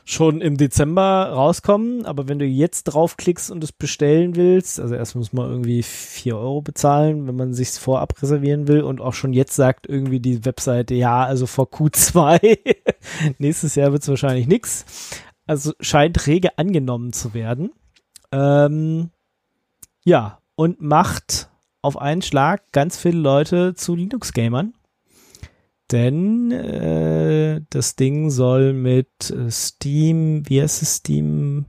[0.08, 5.16] schon im Dezember rauskommen, aber wenn du jetzt draufklickst und es bestellen willst, also erst
[5.16, 9.34] muss man irgendwie 4 Euro bezahlen, wenn man sich vorab reservieren will und auch schon
[9.34, 12.60] jetzt sagt irgendwie die Webseite, ja, also vor Q2,
[13.40, 14.86] nächstes Jahr wird es wahrscheinlich nix.
[15.48, 17.72] Also scheint rege angenommen zu werden.
[18.32, 19.10] Ähm,
[20.04, 21.50] ja, und macht
[21.82, 24.74] auf einen Schlag ganz viele Leute zu Linux-Gamern.
[25.92, 31.66] Denn äh, das Ding soll mit äh, Steam, wie heißt es, Steam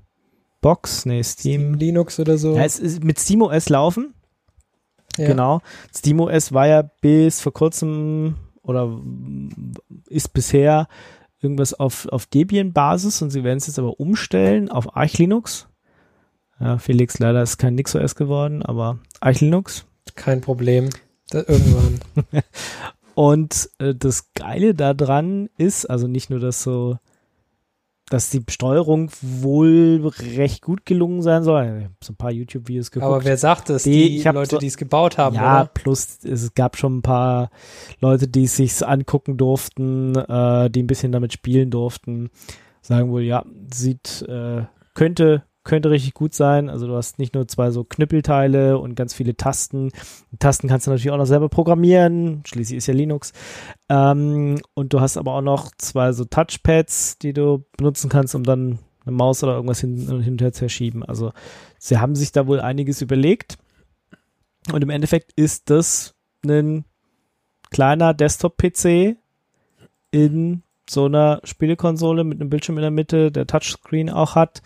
[0.61, 1.05] Box?
[1.05, 1.75] Nee, Steam.
[1.75, 2.57] Linux oder so.
[2.57, 4.15] Ja, es ist mit SteamOS laufen.
[5.19, 5.29] Ja.
[5.29, 5.61] Genau.
[5.95, 8.99] SteamOS war ja bis vor kurzem oder
[10.09, 10.89] ist bisher
[11.41, 15.69] irgendwas auf, auf Debian-Basis und sie werden es jetzt aber umstellen auf Arch Linux.
[16.59, 19.85] Ja, Felix, leider ist kein NixOS geworden, aber Arch Linux.
[20.15, 20.89] Kein Problem.
[21.31, 22.01] Da, irgendwann.
[23.17, 26.99] und äh, das Geile daran ist, also nicht nur, dass so
[28.09, 31.65] dass die Steuerung wohl recht gut gelungen sein soll.
[31.79, 33.11] Ich habe so ein paar YouTube-Videos geguckt.
[33.13, 33.83] Aber wer sagt es?
[33.83, 35.71] Die, die Leute, so, die es gebaut haben, Ja, oder?
[35.75, 37.51] plus es gab schon ein paar
[38.01, 42.31] Leute, die es sich angucken durften, äh, die ein bisschen damit spielen durften.
[42.81, 43.45] Sagen wohl, ja,
[43.75, 46.71] sieht, äh, könnte könnte richtig gut sein.
[46.71, 49.91] Also du hast nicht nur zwei so Knüppelteile und ganz viele Tasten.
[50.33, 52.43] Die Tasten kannst du natürlich auch noch selber programmieren.
[52.47, 53.33] Schließlich ist ja Linux.
[53.89, 58.45] Ähm, und du hast aber auch noch zwei so Touchpads, die du benutzen kannst, um
[58.45, 61.05] dann eine Maus oder irgendwas hin, und her zu verschieben.
[61.05, 61.33] Also
[61.79, 63.59] sie haben sich da wohl einiges überlegt.
[64.73, 66.15] Und im Endeffekt ist das
[66.45, 66.85] ein
[67.71, 69.17] kleiner Desktop-PC
[70.11, 74.63] in so einer Spielekonsole mit einem Bildschirm in der Mitte, der Touchscreen auch hat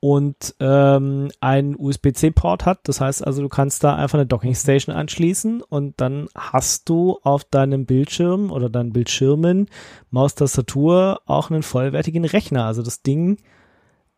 [0.00, 2.80] und ähm, einen USB-C-Port hat.
[2.84, 7.44] Das heißt also, du kannst da einfach eine Dockingstation anschließen und dann hast du auf
[7.44, 9.68] deinem Bildschirm oder deinen Bildschirmen
[10.10, 12.64] Maustastatur auch einen vollwertigen Rechner.
[12.64, 13.38] Also das Ding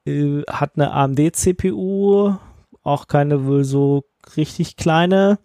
[0.05, 2.35] äh, hat eine AMD-CPU,
[2.83, 4.05] auch keine wohl so
[4.37, 5.39] richtig kleine.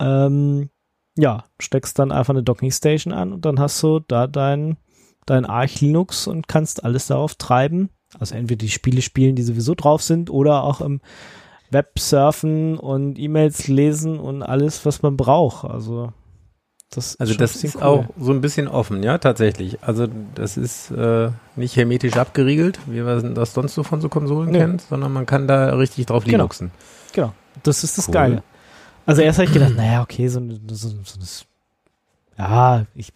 [0.00, 0.70] Ähm,
[1.16, 4.78] ja, steckst dann einfach eine Dockingstation an und dann hast du da dein,
[5.26, 9.74] dein Arch Linux und kannst alles darauf treiben also entweder die Spiele spielen, die sowieso
[9.74, 11.00] drauf sind, oder auch im
[11.70, 15.64] Web surfen und E-Mails lesen und alles, was man braucht.
[15.64, 16.12] Also
[16.90, 17.82] das also das ist cool.
[17.82, 19.82] auch so ein bisschen offen, ja, tatsächlich.
[19.82, 24.50] Also das ist äh, nicht hermetisch abgeriegelt, wie man das sonst so von so Konsolen
[24.50, 24.58] nee.
[24.58, 26.38] kennt, sondern man kann da richtig drauf genau.
[26.38, 26.70] Linuxen.
[27.12, 28.14] Genau, das ist das cool.
[28.14, 28.42] Geile.
[29.04, 31.44] Also erst habe ich gedacht, naja, okay, so, so, so, so
[32.38, 33.12] ja, ich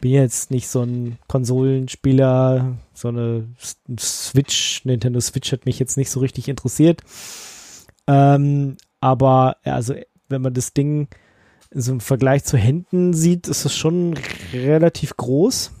[0.00, 3.48] bin jetzt nicht so ein Konsolenspieler, so eine
[3.98, 7.02] Switch, Nintendo Switch hat mich jetzt nicht so richtig interessiert.
[8.06, 9.94] Ähm, aber also
[10.28, 11.08] wenn man das Ding
[11.72, 14.14] so im Vergleich zu Händen sieht, ist es schon
[14.52, 15.72] relativ groß.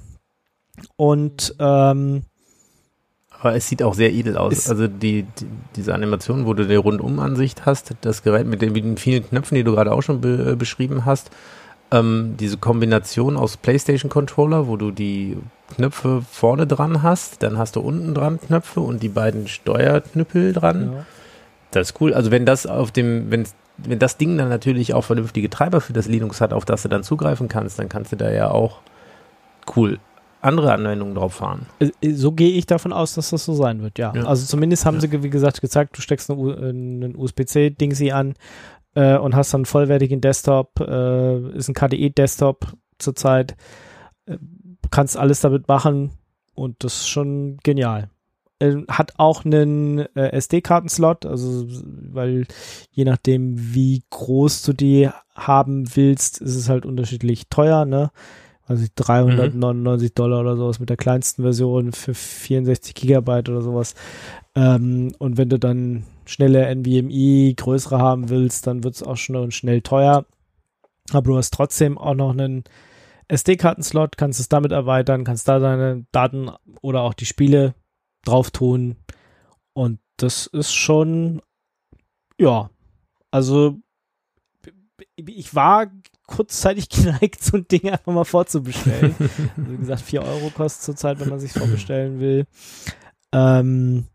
[0.96, 2.22] Und ähm,
[3.38, 4.68] aber es sieht auch sehr edel aus.
[4.68, 9.28] Also die, die, diese Animation, wo du eine Rundumansicht hast, das Gerät mit den vielen
[9.28, 11.30] Knöpfen, die du gerade auch schon be äh, beschrieben hast,
[11.90, 15.36] ähm, diese Kombination aus PlayStation Controller, wo du die
[15.74, 20.92] Knöpfe vorne dran hast, dann hast du unten dran Knöpfe und die beiden Steuerknüppel dran.
[20.92, 21.06] Ja.
[21.70, 22.14] Das ist cool.
[22.14, 23.44] Also wenn das auf dem, wenn,
[23.78, 26.88] wenn das Ding dann natürlich auch vernünftige Treiber für das Linux hat, auf das du
[26.88, 28.80] dann zugreifen kannst, dann kannst du da ja auch
[29.76, 29.98] cool
[30.46, 31.66] andere Anwendungen drauf fahren.
[31.80, 34.12] Äh, so gehe ich davon aus, dass das so sein wird, ja.
[34.14, 34.24] ja.
[34.24, 35.00] Also zumindest haben ja.
[35.00, 38.34] sie, wie gesagt, gezeigt, du steckst einen USB-C-Dingsi an,
[38.96, 43.54] äh, und hast dann einen vollwertigen Desktop, äh, ist ein KDE-Desktop zurzeit,
[44.24, 44.38] äh,
[44.90, 46.10] kannst alles damit machen
[46.54, 48.08] und das ist schon genial.
[48.58, 51.66] Äh, hat auch einen äh, SD-Karten-Slot, also
[52.10, 52.46] weil
[52.90, 58.10] je nachdem, wie groß du die haben willst, ist es halt unterschiedlich teuer, ne?
[58.64, 60.14] Also 399 mhm.
[60.14, 63.94] Dollar oder sowas mit der kleinsten Version für 64 Gigabyte oder sowas.
[64.56, 69.50] Ähm, und wenn du dann schnelle NVMe, größere haben willst, dann wird es auch schon
[69.50, 70.26] schnell teuer.
[71.10, 72.64] Aber du hast trotzdem auch noch einen
[73.28, 76.50] SD-Karten-Slot, kannst es damit erweitern, kannst da deine Daten
[76.80, 77.74] oder auch die Spiele
[78.24, 78.96] drauf tun.
[79.72, 81.42] Und das ist schon,
[82.38, 82.70] ja,
[83.30, 83.78] also
[85.16, 85.90] ich war
[86.26, 89.14] kurzzeitig geneigt, so ein Ding einfach mal vorzubestellen.
[89.56, 92.46] also wie gesagt, 4 Euro kostet zurzeit, wenn man sich vorbestellen will.
[93.32, 94.06] Ähm,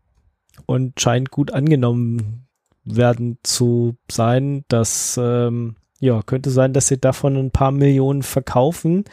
[0.66, 2.46] und scheint gut angenommen
[2.84, 4.64] werden zu sein.
[4.68, 9.04] Das ähm, ja, könnte sein, dass sie davon ein paar Millionen verkaufen.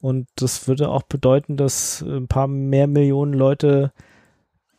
[0.00, 3.92] Und das würde auch bedeuten, dass ein paar mehr Millionen Leute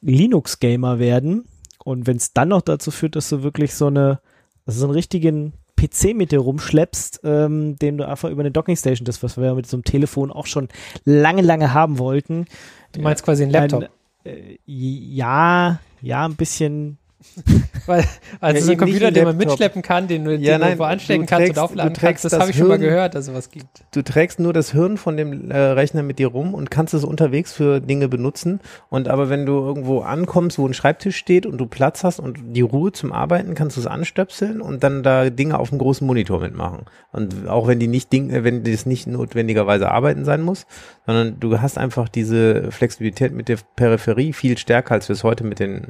[0.01, 1.45] Linux-Gamer werden.
[1.84, 4.20] Und wenn es dann noch dazu führt, dass du wirklich so eine,
[4.66, 9.24] so einen richtigen PC mit dir rumschleppst, ähm, den du einfach über eine Dockingstation, das
[9.24, 10.68] was wir mit so einem Telefon auch schon
[11.03, 12.45] lange, lange haben wollten.
[12.91, 13.89] Du meinst quasi einen Laptop?
[14.26, 16.99] Ein, äh, ja, ja, ein bisschen
[17.86, 18.05] Weil,
[18.39, 21.26] also ja, so ein Computer, den man mitschleppen kann, den du ja, nein, irgendwo anstecken
[21.26, 23.84] kannst und aufladen kannst, das, das habe ich schon mal gehört, dass sowas gibt.
[23.91, 27.03] Du trägst nur das Hirn von dem äh, Rechner mit dir rum und kannst es
[27.03, 28.59] unterwegs für Dinge benutzen.
[28.89, 32.39] Und aber wenn du irgendwo ankommst, wo ein Schreibtisch steht und du Platz hast und
[32.55, 36.07] die Ruhe zum Arbeiten, kannst du es anstöpseln und dann da Dinge auf dem großen
[36.07, 36.86] Monitor mitmachen.
[37.11, 40.65] Und auch wenn die nicht Ding, äh, wenn das nicht notwendigerweise arbeiten sein muss,
[41.05, 45.43] sondern du hast einfach diese Flexibilität mit der Peripherie viel stärker, als wir es heute
[45.43, 45.88] mit den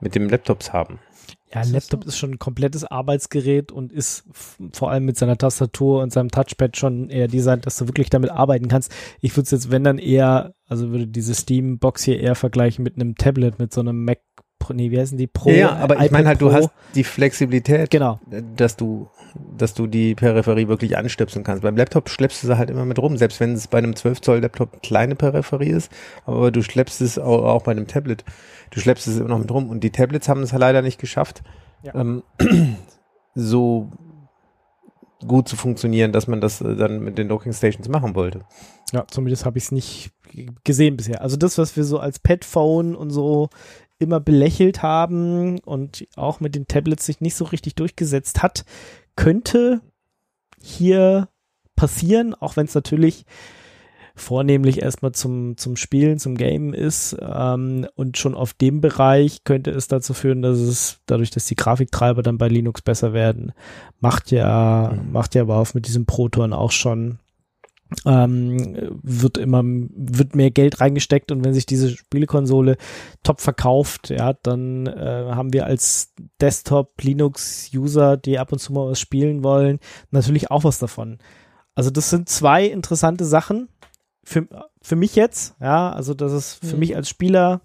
[0.00, 0.98] mit dem Laptops haben.
[1.52, 4.24] Ja, ein Laptop ist schon ein komplettes Arbeitsgerät und ist
[4.72, 8.30] vor allem mit seiner Tastatur und seinem Touchpad schon eher designt, dass du wirklich damit
[8.30, 8.92] arbeiten kannst.
[9.20, 12.96] Ich würde es jetzt, wenn dann eher, also würde diese Steam-Box hier eher vergleichen mit
[12.96, 14.18] einem Tablet, mit so einem Mac
[14.74, 15.50] nee, wie heißen die Pro?
[15.50, 16.48] Ja, aber ich meine halt, Pro.
[16.48, 18.18] du hast die Flexibilität, genau.
[18.56, 19.08] dass du,
[19.56, 21.62] dass du die Peripherie wirklich anstöpseln kannst.
[21.62, 24.20] Beim Laptop schleppst du sie halt immer mit rum, selbst wenn es bei einem 12
[24.20, 25.90] Zoll Laptop kleine Peripherie ist,
[26.24, 28.24] aber du schleppst es auch, auch bei einem Tablet,
[28.70, 31.00] du schleppst es immer noch mit rum und die Tablets haben es halt leider nicht
[31.00, 31.42] geschafft,
[31.82, 31.94] ja.
[31.94, 32.22] ähm,
[33.34, 33.90] so
[35.26, 38.40] gut zu funktionieren, dass man das äh, dann mit den Docking Stations machen wollte.
[38.92, 40.10] Ja, zumindest habe ich es nicht
[40.64, 41.22] gesehen bisher.
[41.22, 43.48] Also das, was wir so als Pet-Phone und so
[43.98, 48.64] immer belächelt haben und auch mit den Tablets sich nicht so richtig durchgesetzt hat,
[49.16, 49.80] könnte
[50.60, 51.28] hier
[51.74, 53.26] passieren, auch wenn es natürlich
[54.16, 57.16] vornehmlich erstmal zum, zum Spielen, zum Gamen ist.
[57.20, 61.54] Ähm, und schon auf dem Bereich könnte es dazu führen, dass es dadurch, dass die
[61.54, 63.52] Grafiktreiber dann bei Linux besser werden,
[64.00, 65.12] macht ja, mhm.
[65.12, 67.18] macht ja aber auch mit diesem Proton auch schon
[68.04, 72.76] ähm, wird immer wird mehr Geld reingesteckt und wenn sich diese Spielekonsole
[73.22, 78.72] top verkauft, ja, dann äh, haben wir als Desktop Linux User, die ab und zu
[78.72, 79.78] mal was spielen wollen,
[80.10, 81.18] natürlich auch was davon.
[81.74, 83.68] Also das sind zwei interessante Sachen
[84.24, 84.48] für,
[84.82, 86.80] für mich jetzt, ja, also dass es für mhm.
[86.80, 87.60] mich als Spieler,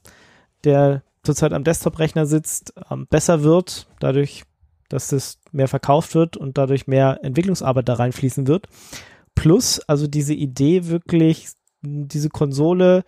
[0.63, 4.43] der zurzeit am Desktop-Rechner sitzt, ähm, besser wird, dadurch,
[4.89, 8.67] dass es mehr verkauft wird und dadurch mehr Entwicklungsarbeit da reinfließen wird.
[9.35, 11.49] Plus, also diese Idee wirklich,
[11.81, 13.03] diese Konsole,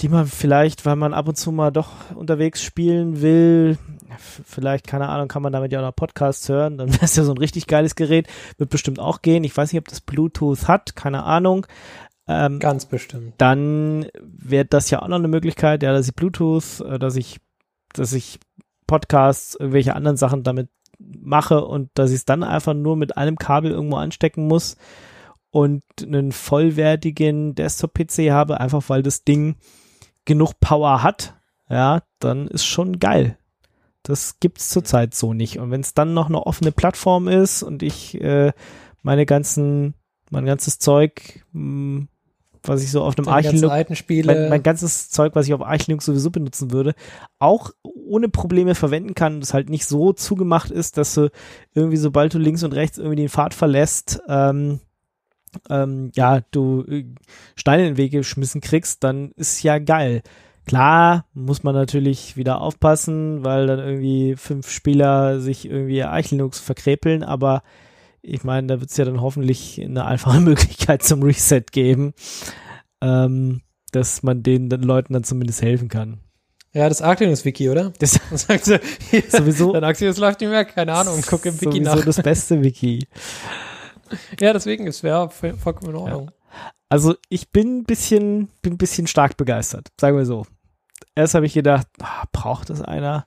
[0.00, 3.78] die man vielleicht, weil man ab und zu mal doch unterwegs spielen will,
[4.18, 7.24] vielleicht, keine Ahnung, kann man damit ja auch noch Podcasts hören, dann wäre es ja
[7.24, 8.28] so ein richtig geiles Gerät,
[8.58, 9.44] wird bestimmt auch gehen.
[9.44, 11.66] Ich weiß nicht, ob das Bluetooth hat, keine Ahnung.
[12.26, 13.34] Ähm, Ganz bestimmt.
[13.38, 17.40] Dann wäre das ja auch noch eine Möglichkeit, ja, dass ich Bluetooth, äh, dass ich,
[17.92, 18.38] dass ich
[18.86, 20.68] Podcasts, irgendwelche anderen Sachen damit
[21.00, 24.76] mache und dass ich es dann einfach nur mit einem Kabel irgendwo anstecken muss
[25.50, 29.56] und einen vollwertigen Desktop-PC habe, einfach weil das Ding
[30.24, 31.34] genug Power hat,
[31.68, 33.36] ja, dann ist schon geil.
[34.02, 35.58] Das gibt's zurzeit so nicht.
[35.58, 38.52] Und wenn es dann noch eine offene Plattform ist und ich äh,
[39.02, 39.94] meine ganzen,
[40.30, 42.08] mein ganzes Zeug mh, hm,
[42.62, 46.30] was ich so auf einem Arch mein, mein, ganzes Zeug, was ich auf Arch sowieso
[46.30, 46.94] benutzen würde,
[47.38, 51.30] auch ohne Probleme verwenden kann, das halt nicht so zugemacht ist, dass du
[51.74, 54.80] irgendwie, sobald du links und rechts irgendwie den Pfad verlässt, ähm,
[55.68, 57.04] ähm, ja, du äh,
[57.56, 60.22] Steine in den Weg geschmissen kriegst, dann ist ja geil.
[60.66, 67.24] Klar, muss man natürlich wieder aufpassen, weil dann irgendwie fünf Spieler sich irgendwie Arch verkrepeln,
[67.24, 67.62] aber
[68.22, 72.14] ich meine, da wird es ja dann hoffentlich eine einfache Möglichkeit zum Reset geben,
[73.00, 73.62] ähm,
[73.92, 76.20] dass man den, den Leuten dann zumindest helfen kann.
[76.72, 77.92] Ja, das Arclinus-Wiki, oder?
[77.98, 78.76] Das sagt so,
[79.28, 79.72] sowieso.
[79.72, 82.04] Dann Arclinus läuft nicht mehr, keine Ahnung, guck im Wiki nach.
[82.04, 83.06] das beste Wiki.
[84.38, 86.26] ja, deswegen, es wäre vollkommen in Ordnung.
[86.26, 86.72] Ja.
[86.88, 90.46] Also ich bin ein bisschen, bin ein bisschen stark begeistert, sagen wir so.
[91.14, 93.26] Erst habe ich gedacht, oh, braucht das einer?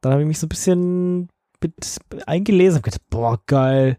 [0.00, 1.28] Dann habe ich mich so ein bisschen
[1.62, 3.98] mit eingelesen und gedacht, boah, geil.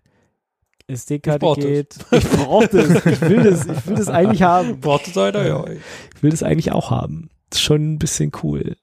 [0.87, 1.97] SD-Karte geht.
[2.11, 2.23] Das.
[2.23, 3.05] Ich brauche das.
[3.05, 3.65] Ich will das.
[3.65, 4.79] Ich will das eigentlich haben.
[4.79, 5.65] Braucht es einer, ja.
[5.67, 7.29] Ich will das eigentlich auch haben.
[7.49, 8.77] Das ist schon ein bisschen cool.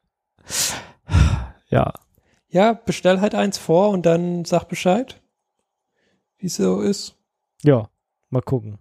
[1.69, 1.93] Ja.
[2.49, 5.23] Ja, bestell halt eins vor und dann sag Bescheid,
[6.39, 7.17] wie es so ist.
[7.63, 7.89] Ja,
[8.29, 8.79] mal gucken.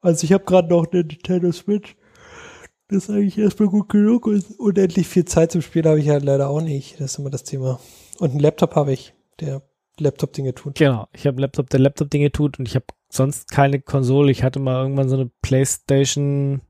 [0.00, 1.96] Also ich habe gerade noch eine Nintendo Switch.
[2.88, 6.24] Das ist eigentlich erstmal gut genug und unendlich viel Zeit zum Spielen habe ich halt
[6.24, 6.98] leider auch nicht.
[6.98, 7.80] Das ist immer das Thema.
[8.18, 9.62] Und einen Laptop habe ich, der
[10.00, 10.76] Laptop-Dinge tut.
[10.76, 14.30] Genau, ich habe Laptop, der Laptop-Dinge tut und ich habe sonst keine Konsole.
[14.30, 16.62] Ich hatte mal irgendwann so eine Playstation,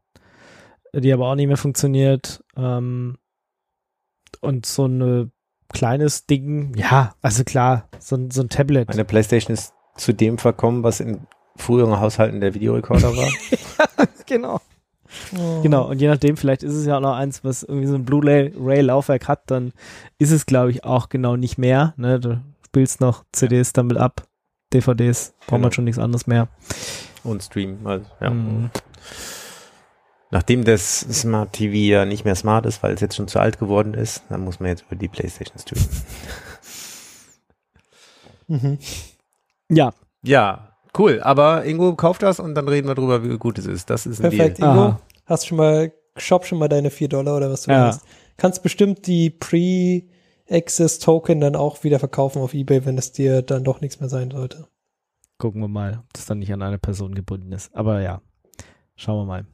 [0.94, 2.44] die aber auch nicht mehr funktioniert.
[2.56, 3.18] Ähm,
[4.40, 5.32] und so ein
[5.72, 8.88] kleines Ding, ja, also klar, so, so ein Tablet.
[8.88, 11.26] Eine Playstation ist zu dem verkommen, was in
[11.56, 13.28] früheren Haushalten der Videorekorder war.
[13.98, 14.60] ja, genau.
[15.36, 15.60] Oh.
[15.62, 18.04] Genau, und je nachdem, vielleicht ist es ja auch noch eins, was irgendwie so ein
[18.04, 19.72] Blu-ray-Laufwerk hat, dann
[20.18, 21.94] ist es, glaube ich, auch genau nicht mehr.
[21.96, 22.42] Ne?
[22.70, 24.28] Spielst noch CDs damit ab,
[24.72, 25.58] DVDs, braucht genau.
[25.62, 26.48] man schon nichts anderes mehr.
[27.24, 28.30] Und Stream, also, ja.
[28.30, 28.70] Mhm.
[30.30, 33.58] Nachdem das Smart TV ja nicht mehr smart ist, weil es jetzt schon zu alt
[33.58, 35.88] geworden ist, dann muss man jetzt über die Playstation streamen.
[38.46, 38.78] mhm.
[39.68, 39.92] Ja.
[40.22, 41.20] Ja, cool.
[41.22, 43.90] Aber Ingo kauft das und dann reden wir drüber, wie gut es ist.
[43.90, 44.70] Das ist ein Perfekt, Deal.
[44.70, 44.82] Ingo.
[44.82, 45.00] Aha.
[45.26, 47.86] Hast schon mal, shop schon mal deine 4 Dollar oder was du ja.
[47.86, 48.02] hast.
[48.36, 50.04] Kannst bestimmt die Pre-
[50.50, 54.08] Access Token dann auch wieder verkaufen auf eBay, wenn es dir dann doch nichts mehr
[54.08, 54.68] sein sollte.
[55.38, 57.74] Gucken wir mal, ob das dann nicht an eine Person gebunden ist.
[57.74, 58.20] Aber ja,
[58.96, 59.46] schauen wir mal.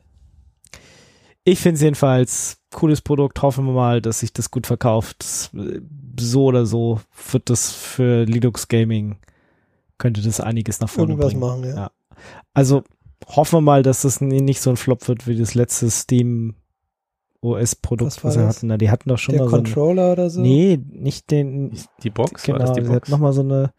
[1.44, 3.40] Ich finde es jedenfalls cooles Produkt.
[3.42, 5.50] Hoffen wir mal, dass sich das gut verkauft.
[6.18, 9.18] So oder so wird das für Linux Gaming
[9.98, 11.40] könnte das einiges nach vorne Irgendwas bringen.
[11.40, 11.76] machen, ja.
[11.76, 11.90] Ja.
[12.52, 12.84] Also
[13.26, 16.54] hoffen wir mal, dass das nicht so ein Flop wird wie das letzte Steam
[17.40, 18.56] OS-Produkt, Was war was sie das?
[18.56, 18.66] hatten.
[18.68, 20.40] Na, Die hatten doch schon Der mal so ein, Controller oder so?
[20.40, 21.76] Nee, nicht den.
[22.02, 22.46] Die Box?
[22.48, 22.96] War Genau, das die sie Box?
[22.96, 23.72] hatten nochmal so eine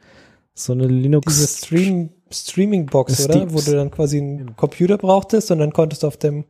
[0.53, 1.25] so eine Linux.
[1.33, 3.33] Diese Stream, Streaming-Box, oder?
[3.33, 6.45] Steam- Wo du dann quasi einen Computer brauchtest und dann konntest du auf dem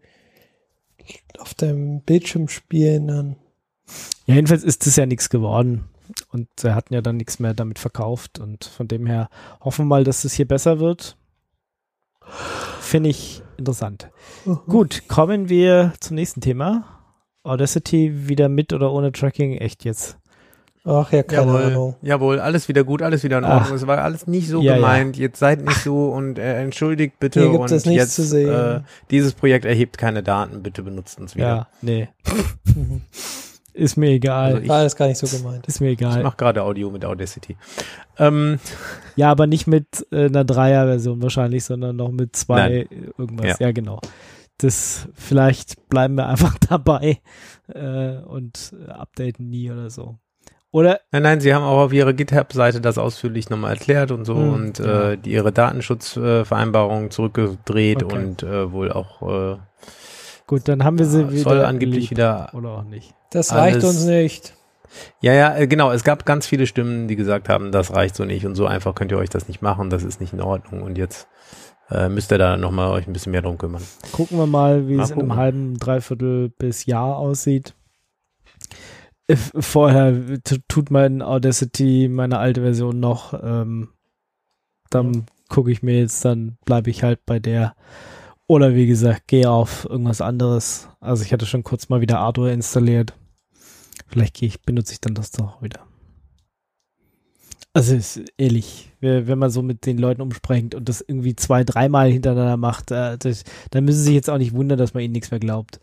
[1.39, 3.35] auf dem Bildschirm spielen dann.
[4.25, 5.85] Ja, jedenfalls ist das ja nichts geworden.
[6.31, 8.39] Und sie hatten ja dann nichts mehr damit verkauft.
[8.39, 9.29] Und von dem her
[9.61, 11.17] hoffen wir mal, dass es hier besser wird.
[12.81, 14.09] Finde ich interessant.
[14.67, 16.96] Gut, kommen wir zum nächsten Thema.
[17.47, 19.53] Audacity wieder mit oder ohne Tracking?
[19.57, 20.17] Echt jetzt?
[20.89, 21.95] Ach ja, keine Jawohl, Ahnung.
[22.01, 23.59] jawohl, alles wieder gut, alles wieder in Ach.
[23.61, 23.75] Ordnung.
[23.75, 24.75] Es war alles nicht so Ja, ja.
[24.77, 25.17] gemeint.
[25.17, 27.41] Jetzt seid nicht so und äh, entschuldigt bitte.
[27.41, 28.49] Hier gibt und es nichts jetzt, zu sehen.
[28.49, 28.81] Äh,
[29.11, 31.45] dieses Projekt erhebt keine Daten, bitte benutzt uns wieder.
[31.47, 32.07] Ja, nee.
[32.73, 33.01] Mhm.
[33.73, 34.45] Ist mir egal.
[34.53, 35.67] Also ich- War alles gar nicht so gemeint.
[35.67, 36.23] ist mir Ich egal.
[36.23, 37.57] mache gerade Audio mit Audacity.
[38.17, 38.57] Ähm,
[39.17, 42.87] Ja, aber nicht mit äh, einer Dreier-Version wahrscheinlich, sondern noch mit zwei äh,
[43.17, 43.59] irgendwas.
[43.59, 43.71] Ja.
[43.73, 43.99] genau.
[44.59, 47.19] Das vielleicht bleiben wir einfach dabei
[47.73, 50.17] äh, und äh, updaten nie oder so.
[50.71, 54.35] Oder nein, nein, sie haben auch auf ihrer GitHub-Seite das ausführlich nochmal erklärt und so
[54.35, 55.11] Hm, und ja.
[55.11, 58.15] äh, die, ihre Datenschutzvereinbarung zurückgedreht Okay.
[58.15, 59.57] und äh, wohl auch äh,
[60.45, 61.41] gut, dann haben wir sie wieder.
[61.43, 63.13] soll angeblich wieder Oder auch nicht.
[63.31, 64.53] Das reicht Alles- uns nicht.
[65.21, 65.91] Ja, ja, äh, genau.
[65.91, 68.95] Es gab ganz viele Stimmen, die gesagt haben, das reicht so nicht und so einfach
[68.95, 71.27] könnt ihr euch das nicht machen, das ist nicht in Ordnung und jetzt
[71.89, 73.83] äh, müsst ihr da nochmal euch ein bisschen mehr drum kümmern.
[74.11, 75.41] Gucken wir mal, wie Mal es in einem gucken.
[75.41, 77.73] halben, dreiviertel bis Jahr aussieht.
[79.59, 83.33] Vorher tut mein Audacity, meine alte Version noch.
[83.41, 83.89] Ähm,
[84.89, 87.75] dann gucke ich mir jetzt, dann bleibe ich halt bei der.
[88.47, 90.87] Oder wie gesagt, gehe auf irgendwas anderes.
[91.01, 93.13] Also ich hatte schon kurz mal wieder Ardour installiert.
[94.07, 95.86] Vielleicht ich, benutze ich dann das doch wieder.
[97.77, 102.09] Also ist ehrlich, wenn man so mit den Leuten umspringt und das irgendwie zwei, dreimal
[102.09, 105.11] hintereinander macht, äh, das, dann müssen sie sich jetzt auch nicht wundern, dass man ihnen
[105.11, 105.79] nichts mehr glaubt.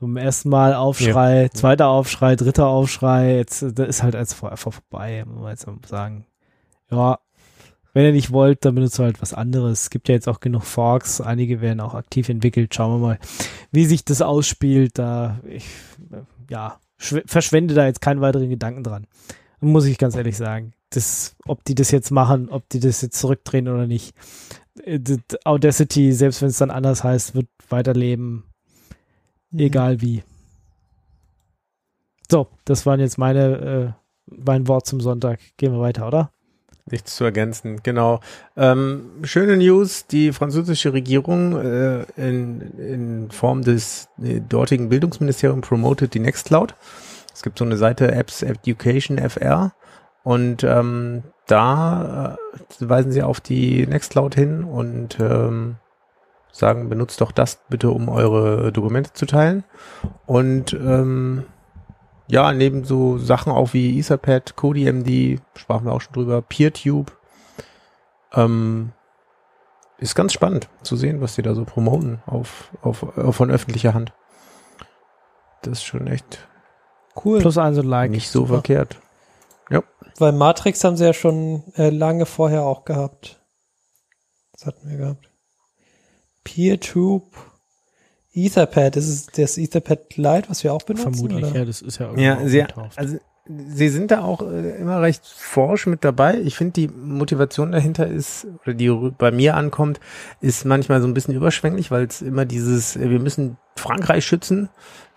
[0.00, 5.24] Zum ersten Mal Aufschrei, zweiter Aufschrei, dritter Aufschrei, jetzt äh, da ist halt einfach vorbei,
[5.26, 6.26] muss man jetzt mal sagen.
[6.90, 7.20] Ja,
[7.94, 9.82] wenn ihr nicht wollt, dann benutzt ihr halt was anderes.
[9.82, 12.74] Es gibt ja jetzt auch genug Forks, einige werden auch aktiv entwickelt.
[12.74, 13.18] Schauen wir mal,
[13.70, 14.98] wie sich das ausspielt.
[14.98, 15.66] Da ich
[16.10, 16.16] äh,
[16.50, 19.06] ja schw- verschwende da jetzt keinen weiteren Gedanken dran.
[19.60, 20.72] Muss ich ganz ehrlich sagen.
[20.90, 24.14] Das, ob die das jetzt machen, ob die das jetzt zurückdrehen oder nicht.
[24.84, 28.44] Äh, das Audacity, selbst wenn es dann anders heißt, wird weiterleben,
[29.50, 29.60] Mhm.
[29.60, 30.22] egal wie.
[32.30, 33.94] So, das waren jetzt meine,
[34.26, 35.40] äh, mein Wort zum Sonntag.
[35.56, 36.30] Gehen wir weiter, oder?
[36.90, 38.20] Nichts zu ergänzen, genau.
[38.56, 46.14] Ähm, schöne News, die französische Regierung äh, in, in Form des äh, dortigen Bildungsministeriums promotet
[46.14, 46.74] die Nextcloud.
[47.38, 49.70] Es gibt so eine Seite Apps Education FR
[50.24, 52.36] und ähm, da
[52.80, 55.76] äh, weisen sie auf die Nextcloud hin und ähm,
[56.50, 59.62] sagen, benutzt doch das bitte, um eure Dokumente zu teilen.
[60.26, 61.44] Und ähm,
[62.26, 67.16] ja, neben so Sachen auch wie Etherpad, CodeMD, sprachen wir auch schon drüber, PeerTube.
[68.32, 68.90] Ähm,
[69.98, 73.94] ist ganz spannend zu sehen, was die da so promoten auf, auf, auf von öffentlicher
[73.94, 74.12] Hand.
[75.62, 76.48] Das ist schon echt
[77.24, 77.40] Cool.
[77.40, 78.10] Plus eins und Like.
[78.10, 78.54] nicht so super.
[78.54, 78.98] verkehrt.
[80.20, 83.40] Weil Matrix haben sie ja schon äh, lange vorher auch gehabt.
[84.52, 85.30] Das hatten wir gehabt.
[86.42, 87.36] PeerTube,
[88.32, 91.14] Etherpad, das ist das Etherpad Lite, was wir auch benutzen.
[91.14, 91.58] Vermutlich, oder?
[91.58, 95.26] ja, das ist ja irgendwo Ja, sehr, also sie sind da auch äh, immer recht
[95.26, 96.38] forsch mit dabei.
[96.38, 100.00] Ich finde, die Motivation dahinter ist, oder die bei mir ankommt,
[100.40, 104.68] ist manchmal so ein bisschen überschwänglich, weil es immer dieses, äh, wir müssen Frankreich schützen,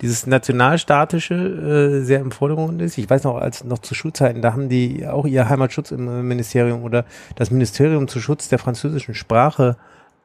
[0.02, 2.98] dieses nationalstatische äh, sehr im Vordergrund ist.
[2.98, 6.24] Ich weiß noch, als noch zu Schulzeiten, da haben die auch ihr Heimatschutz im äh,
[6.24, 7.06] Ministerium oder
[7.36, 9.78] das Ministerium zu Schutz der französischen Sprache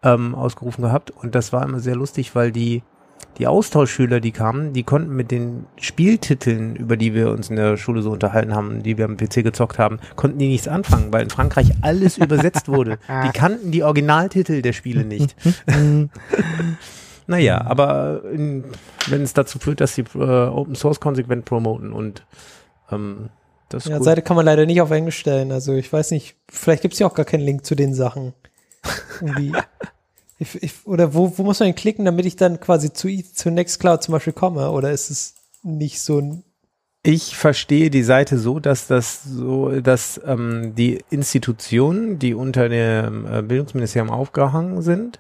[0.02, 1.10] ähm, ausgerufen gehabt.
[1.10, 2.82] Und das war immer sehr lustig, weil die
[3.38, 7.76] die Austauschschüler, die kamen, die konnten mit den Spieltiteln, über die wir uns in der
[7.76, 11.22] Schule so unterhalten haben, die wir am PC gezockt haben, konnten die nichts anfangen, weil
[11.22, 12.98] in Frankreich alles übersetzt wurde.
[13.24, 15.36] Die kannten die Originaltitel der Spiele nicht.
[17.26, 22.24] naja, aber wenn es dazu führt, dass sie äh, Open Source konsequent promoten und
[22.90, 23.28] ähm,
[23.68, 24.04] das ist Ja, gut.
[24.04, 25.52] Seite kann man leider nicht auf Englisch stellen.
[25.52, 28.32] Also ich weiß nicht, vielleicht gibt es ja auch gar keinen Link zu den Sachen.
[29.20, 29.52] Irgendwie.
[30.38, 33.50] Ich, ich, oder wo, wo muss man denn klicken, damit ich dann quasi zu, zu
[33.50, 34.70] Nextcloud zum Beispiel komme?
[34.70, 36.44] Oder ist es nicht so ein
[37.02, 43.26] Ich verstehe die Seite so, dass das so, dass ähm, die Institutionen, die unter dem
[43.26, 45.18] äh, Bildungsministerium aufgehangen sind,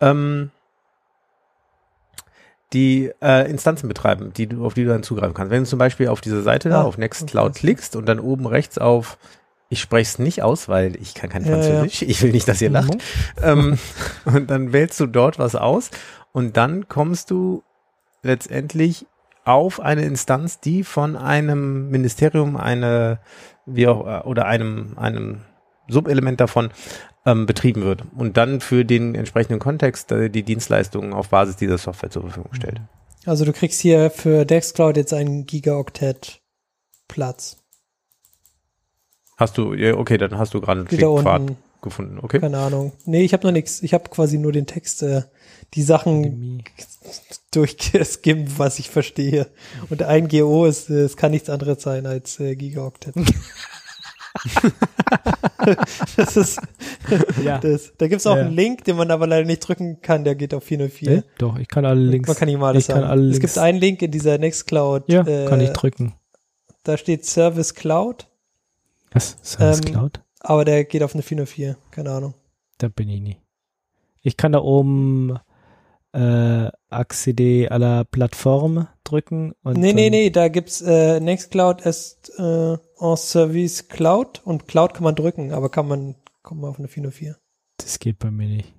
[0.00, 0.50] ähm,
[2.74, 5.50] die äh, Instanzen betreiben, die du, auf die du dann zugreifen kannst.
[5.50, 7.60] Wenn du zum Beispiel auf diese Seite da, Ah, auf Nextcloud okay.
[7.60, 9.16] klickst und dann oben rechts auf,
[9.74, 12.70] ich spreche es nicht aus, weil ich kann kein Französisch, ich will nicht, dass ihr
[12.70, 12.98] lacht, Mhm.
[13.42, 13.78] ähm,
[14.24, 15.90] und dann wählst du dort was aus
[16.32, 17.62] und dann kommst du
[18.22, 19.06] letztendlich
[19.44, 23.18] auf eine Instanz, die von einem Ministerium, eine,
[23.66, 25.42] wie auch, oder einem, einem
[25.88, 26.70] Subelement davon
[27.26, 31.78] ähm, betrieben wird und dann für den entsprechenden Kontext äh, die Dienstleistungen auf Basis dieser
[31.78, 32.80] Software zur Verfügung stellt.
[33.26, 36.40] Also du kriegst hier für Dexcloud jetzt einen Gigaoctet
[37.08, 37.63] Platz.
[39.36, 42.38] Hast du, ja, okay, dann hast du gerade einen unten, gefunden, okay?
[42.38, 42.92] keine Ahnung.
[43.04, 43.82] Nee, ich habe noch nichts.
[43.82, 45.22] Ich habe quasi nur den Text, äh,
[45.74, 46.62] die Sachen
[47.52, 49.48] durchgeskimmt, was ich verstehe.
[49.90, 53.14] Und ein GO ist, äh, es kann nichts anderes sein als äh, Gigaoctet.
[56.16, 56.60] das ist,
[57.42, 57.58] Ja.
[57.58, 58.42] das, da gibt's auch Ja.
[58.42, 61.10] einen Link, den man aber leider nicht drücken kann, der geht auf 404.
[61.18, 62.28] Äh, Doch, ich kann alle Links.
[62.28, 63.10] Man kann ihm alles ich kann sagen.
[63.10, 63.54] alle es Links.
[63.54, 65.04] gibt einen Link in dieser Nextcloud.
[65.08, 66.14] ja, äh, kann ich drücken.
[66.82, 68.26] Da steht Service Cloud,
[69.14, 69.36] Was?
[69.42, 70.20] Service ähm, Cloud?
[70.40, 71.76] aber der geht auf eine 404.
[71.90, 72.34] Keine Ahnung.
[72.78, 73.38] Da bin ich nie.
[74.22, 75.38] Ich kann da oben
[76.12, 79.52] äh, Accede à la Plattform drücken.
[79.62, 84.94] Und nee, nee, nee, da gibt's äh, Nextcloud ist äh, en Service Cloud und Cloud
[84.94, 87.36] kann man drücken, aber kann man kommt man auf eine 404.
[87.78, 88.74] Das geht bei mir nicht.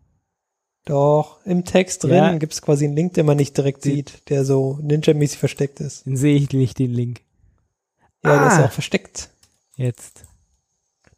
[0.86, 2.38] Doch, im Text drin Ja.
[2.38, 6.06] gibt's quasi einen Link, den man nicht direkt Die- sieht, der so Ninja-mäßig versteckt ist.
[6.06, 7.22] Dann sehe ich nicht den Link.
[8.24, 8.66] Ja, der ist Ah.
[8.66, 9.32] auch versteckt.
[9.76, 10.26] Jetzt.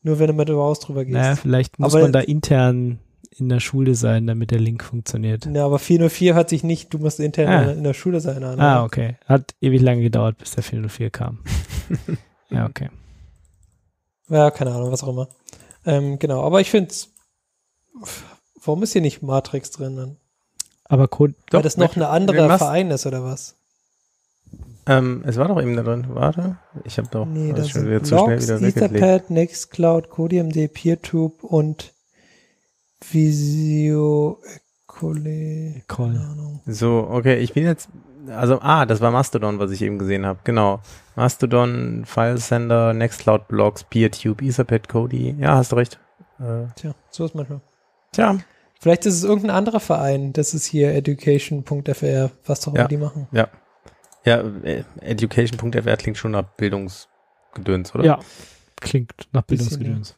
[0.02, 1.16] Nur wenn du mit Maus drüber gehst.
[1.18, 5.46] Naja, vielleicht muss Aber- man da intern in der Schule sein, damit der Link funktioniert.
[5.54, 7.72] Ja, aber 404 hört sich nicht, du musst intern Ah.
[7.72, 8.44] in, der Schule sein.
[8.44, 9.18] An, Ah, okay.
[9.26, 11.40] Hat ewig lange gedauert, bis der 404 kam.
[12.50, 12.90] ja, okay.
[14.30, 15.28] Ja, keine Ahnung, was auch immer.
[15.86, 16.94] Ähm, genau, aber ich finde
[18.64, 20.18] warum ist hier nicht Matrix drin dann?
[20.86, 23.57] Aber Code, Weil das noch ein wenn anderer was- Verein ist oder was?
[24.88, 26.06] Ähm, es war doch eben da drin.
[26.10, 26.58] Warte.
[26.84, 28.96] Ich habe doch Nee, das schon wieder zu schnell Logs, wieder weggelegt.
[28.96, 31.94] Etherpad, Nextcloud, CodeMD, PeerTube und
[33.12, 34.40] Visio
[34.88, 35.84] Ecole.
[36.66, 37.90] So, okay, ich bin jetzt,
[38.30, 40.40] also, ah, das war Mastodon, was ich eben gesehen habe.
[40.44, 40.80] Genau.
[41.16, 45.36] Mastodon, Filesender, Nextcloud Blogs, PeerTube, Etherpad, Kodi.
[45.40, 46.00] Ja, hast du recht.
[46.40, 47.62] Äh, Tja, so ist manchmal.
[48.12, 48.38] tja,
[48.80, 50.34] Vielleicht ist es irgendein anderer Verein.
[50.34, 52.88] Das ist hier education.fr, was doch immer Ja.
[52.88, 53.28] die machen.
[53.32, 53.48] ja,
[54.36, 58.04] äh, education.fr klingt schon nach Bildungsgedöns, oder?
[58.06, 58.20] ja,
[58.80, 60.16] klingt nach Bildungsgedöns.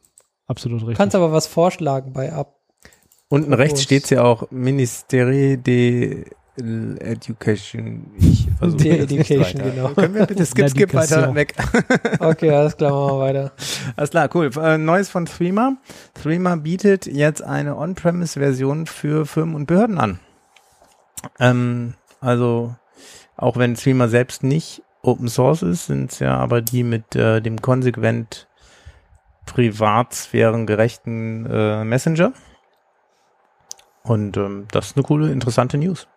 [0.47, 0.97] Absolut Du richtig.
[0.97, 2.55] kannst aber was vorschlagen bei Ab.
[3.29, 3.83] Unten rechts Groß.
[3.83, 6.25] steht ja auch Ministerie de
[6.57, 8.11] Education.
[8.17, 9.89] Ich versuche De Education, genau.
[9.89, 11.53] Können wir bitte skip, skip weiter weg?
[12.19, 13.51] Okay, alles klar, machen wir weiter.
[13.95, 14.49] Alles klar, cool.
[14.61, 15.77] Äh, Neues von Threema.
[16.15, 20.19] Threema bietet jetzt eine On-Premise-Version für Firmen und Behörden an.
[21.39, 22.75] Ähm, also,
[23.41, 27.41] auch wenn Threema selbst nicht Open Source ist, sind es ja aber die mit äh,
[27.41, 28.47] dem konsequent
[29.45, 32.33] privatsphärengerechten äh, Messenger.
[34.03, 36.07] Und ähm, das ist eine coole, interessante News.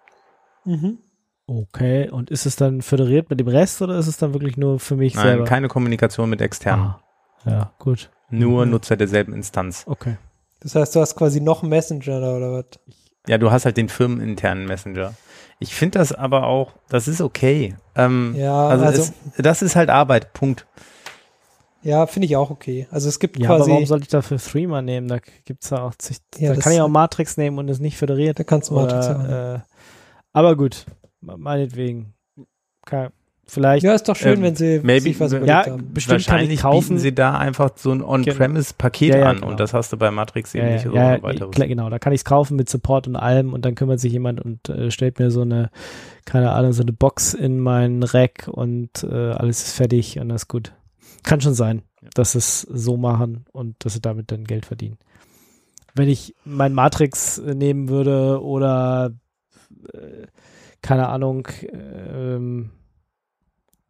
[0.65, 0.99] Mhm.
[1.47, 4.79] Okay, und ist es dann föderiert mit dem Rest oder ist es dann wirklich nur
[4.79, 5.45] für mich Nein, selber?
[5.45, 6.87] keine Kommunikation mit externen.
[6.87, 7.01] Ah,
[7.45, 8.11] ja, gut.
[8.31, 8.71] Nur Mhm.
[8.73, 9.85] Nutzer derselben Instanz.
[9.87, 10.17] Okay.
[10.61, 12.67] Das heißt, du hast quasi noch einen Messenger da oder was?
[13.27, 15.15] Ja, du hast halt den firmeninternen Messenger.
[15.63, 17.75] Ich finde das aber auch, das ist okay.
[17.95, 20.67] Ähm, Ja, also, also, es, das ist halt Arbeit, Punkt.
[21.83, 22.87] ja, finde ich auch okay.
[22.91, 25.09] Also es gibt Ja, aber quasi, warum sollte ich dafür Threema nehmen?
[25.09, 27.97] Da gibt's ja auch zig, Ja, da kann ich auch Matrix nehmen und es nicht
[27.97, 28.39] föderiert.
[28.39, 29.25] da kannst du Matrix haben.
[29.25, 29.61] Oder, äh,
[30.33, 30.87] aber gut,
[31.21, 32.15] me- meinetwegen.
[32.85, 33.11] Kann,
[33.53, 35.93] vielleicht, Ja, ist doch schön, ähm, wenn sie maybe- sich was ja, überlegt ja, haben.
[35.93, 36.89] bestimmt kann ich Wahrscheinlich kaufen.
[36.89, 39.49] bieten sie da einfach so ein On-Premise-Paket Ja, ja, an genau.
[39.49, 40.97] und das hast du bei Matrix eben ja, nicht ja, so
[41.29, 44.01] ja, klar, genau, da kann ich es kaufen mit Support und allem und dann kümmert
[44.01, 45.71] sich jemand und äh, stellt mir so eine,
[46.25, 50.43] keine Ahnung, so eine Box in mein Rack und äh, alles ist fertig und das
[50.43, 50.73] ist gut.
[51.23, 51.83] Kann schon sein,
[52.15, 54.99] dass sie es so machen und dass sie damit dann Geld verdienen.
[55.95, 59.13] Wenn ich mein Matrix äh, nehmen würde oder
[59.93, 60.27] äh,
[60.81, 62.71] keine Ahnung, ähm,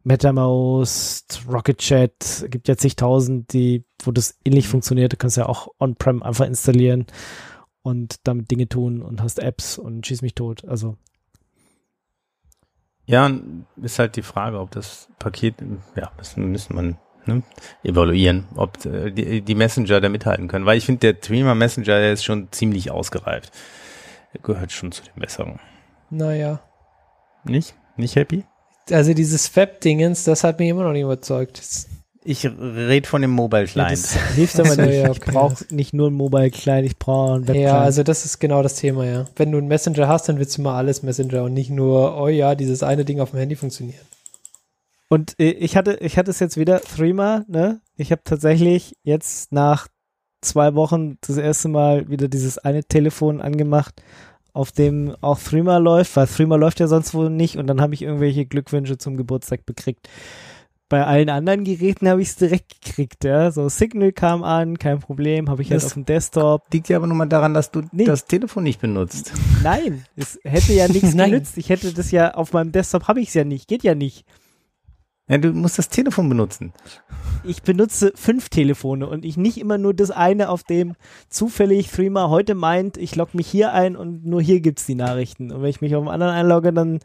[0.03, 5.13] MetaMost, Rocket Chat, gibt ja zigtausend, die, wo das ähnlich funktioniert.
[5.13, 7.05] Du kannst ja auch on-prem einfach installieren
[7.81, 10.65] und damit Dinge tun und hast Apps und schieß mich tot.
[10.65, 10.97] Also,
[13.05, 13.31] Ja,
[13.81, 15.55] ist halt die Frage, ob das Paket,
[15.95, 17.43] ja, müssen, müssen man ne,
[17.83, 20.65] evaluieren, ob äh, die, die Messenger da mithalten können.
[20.65, 23.51] Weil ich finde, der Threema Messenger, der ist schon ziemlich ausgereift.
[24.33, 25.59] Der gehört schon zu den besseren.
[26.09, 26.61] Naja.
[27.43, 27.75] Nicht?
[27.97, 28.45] Nicht happy?
[28.91, 31.59] Also dieses Web-Dingens, das hat mich immer noch nicht überzeugt.
[31.59, 31.87] Das-
[32.25, 33.99] Ich rede von dem Mobile Client.
[34.15, 34.95] Ja, hilft aber nicht.
[34.95, 35.19] Ja, okay.
[35.25, 38.39] Ich brauche nicht nur ein Mobile Client, ich brauche einen Web Ja, also das ist
[38.39, 39.25] genau das Thema, ja.
[39.35, 42.27] Wenn du einen Messenger hast, dann willst du mal alles Messenger und nicht nur, oh
[42.29, 44.05] ja, dieses eine Ding auf dem Handy funktioniert.
[45.09, 47.81] Und äh, ich hatte, ich hatte es jetzt wieder, Threema, ne?
[47.97, 49.87] Ich habe tatsächlich jetzt nach
[50.41, 54.01] zwei Wochen das erste Mal wieder dieses eine Telefon angemacht,
[54.53, 57.93] auf dem auch Threema läuft, weil Threema läuft ja sonst wohl nicht und dann habe
[57.93, 60.07] ich irgendwelche Glückwünsche zum Geburtstag bekriegt.
[60.89, 63.49] Bei allen anderen Geräten habe ich es direkt gekriegt, ja.
[63.49, 66.61] So Signal kam an, kein Problem, habe ich das halt auf dem Desktop.
[66.71, 68.03] Liegt ja aber nur mal daran, dass du nee.
[68.03, 69.33] das Telefon nicht benutzt.
[69.63, 71.57] Nein, es hätte ja nichts genützt.
[71.57, 74.23] Ich hätte das ja auf meinem Desktop habe ich es ja nicht, geht ja nicht.
[75.29, 76.73] Ja, du musst das Telefon benutzen.
[77.45, 80.95] Ich benutze fünf Telefone und ich nicht immer nur das eine, auf dem
[81.29, 84.95] zufällig Threema heute meint, ich logge mich hier ein und nur hier gibt es die
[84.95, 85.51] Nachrichten.
[85.51, 86.99] Und wenn ich mich auf dem anderen einlogge, dann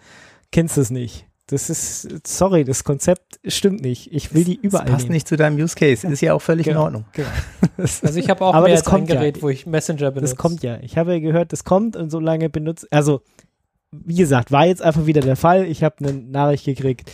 [0.50, 1.26] kennst du es nicht.
[1.46, 4.12] Das ist, sorry, das Konzept stimmt nicht.
[4.12, 4.84] Ich will die überall.
[4.84, 5.14] Das passt nehmen.
[5.14, 6.06] nicht zu deinem Use Case.
[6.06, 7.04] Ist ja auch völlig genau, in Ordnung.
[7.12, 7.28] Genau.
[7.78, 9.42] Also ich habe auch Aber mehr das kommt ein Gerät, ja.
[9.44, 10.34] wo ich Messenger benutze.
[10.34, 10.78] Das kommt ja.
[10.82, 12.92] Ich habe ja gehört, das kommt und so lange benutzt.
[12.92, 13.22] Also,
[13.92, 15.64] wie gesagt, war jetzt einfach wieder der Fall.
[15.64, 17.12] Ich habe eine Nachricht gekriegt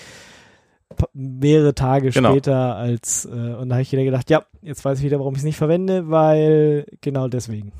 [1.12, 2.30] mehrere Tage genau.
[2.30, 5.34] später als äh, und da habe ich wieder gedacht, ja, jetzt weiß ich wieder, warum
[5.34, 7.72] ich es nicht verwende, weil genau deswegen.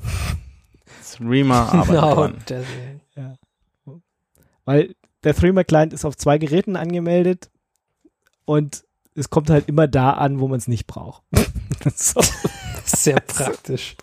[1.15, 2.37] Threema arbeitet genau, dran.
[2.49, 3.01] Deswegen.
[3.15, 3.37] Ja.
[4.65, 7.49] Weil der Threema Client ist auf zwei Geräten angemeldet
[8.45, 8.83] und
[9.15, 11.23] es kommt halt immer da an, wo man es nicht braucht.
[11.95, 12.21] so.
[12.83, 13.95] Sehr praktisch.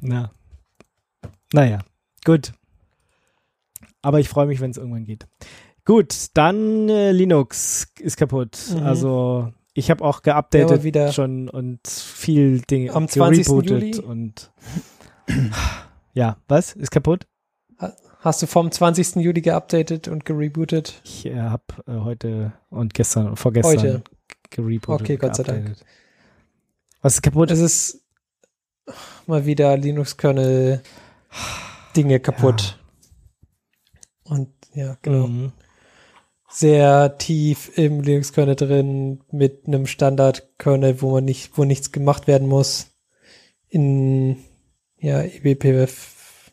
[0.00, 0.30] Na.
[1.52, 1.80] Naja,
[2.24, 2.52] gut.
[4.02, 5.26] Aber ich freue mich, wenn es irgendwann geht.
[5.90, 8.56] Gut, dann äh, Linux ist kaputt.
[8.70, 8.86] Mhm.
[8.86, 13.48] Also ich habe auch geupdatet ja, schon und viel Dinge am 20.
[13.48, 14.52] Juli und
[16.14, 17.26] ja, was ist kaputt?
[18.20, 19.16] Hast du vom 20.
[19.16, 21.00] Juli geupdatet und gerebootet?
[21.02, 24.02] Ich äh, habe äh, heute und gestern und vorgestern heute.
[24.48, 25.00] gerebootet.
[25.00, 25.74] Okay, Gott sei Dank.
[27.02, 27.50] Was ist kaputt?
[27.50, 28.04] Es ist
[29.26, 30.82] mal wieder Linux-Kernel
[31.96, 32.78] Dinge kaputt.
[34.24, 34.36] Ja.
[34.36, 35.26] Und ja, genau.
[35.26, 35.52] Mhm
[36.50, 42.48] sehr tief im Linux-Kernel drin mit einem Standard-Kernel, wo man nicht, wo nichts gemacht werden
[42.48, 42.90] muss.
[43.68, 44.38] In
[44.98, 46.52] ja, eBPF.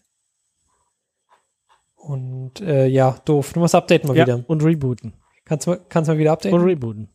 [1.95, 3.53] Und äh, ja, doof.
[3.53, 4.43] Du musst updaten mal ja, wieder.
[4.47, 5.13] Und rebooten.
[5.43, 6.57] Kannst du kannst mal wieder updaten?
[6.57, 7.09] Und rebooten.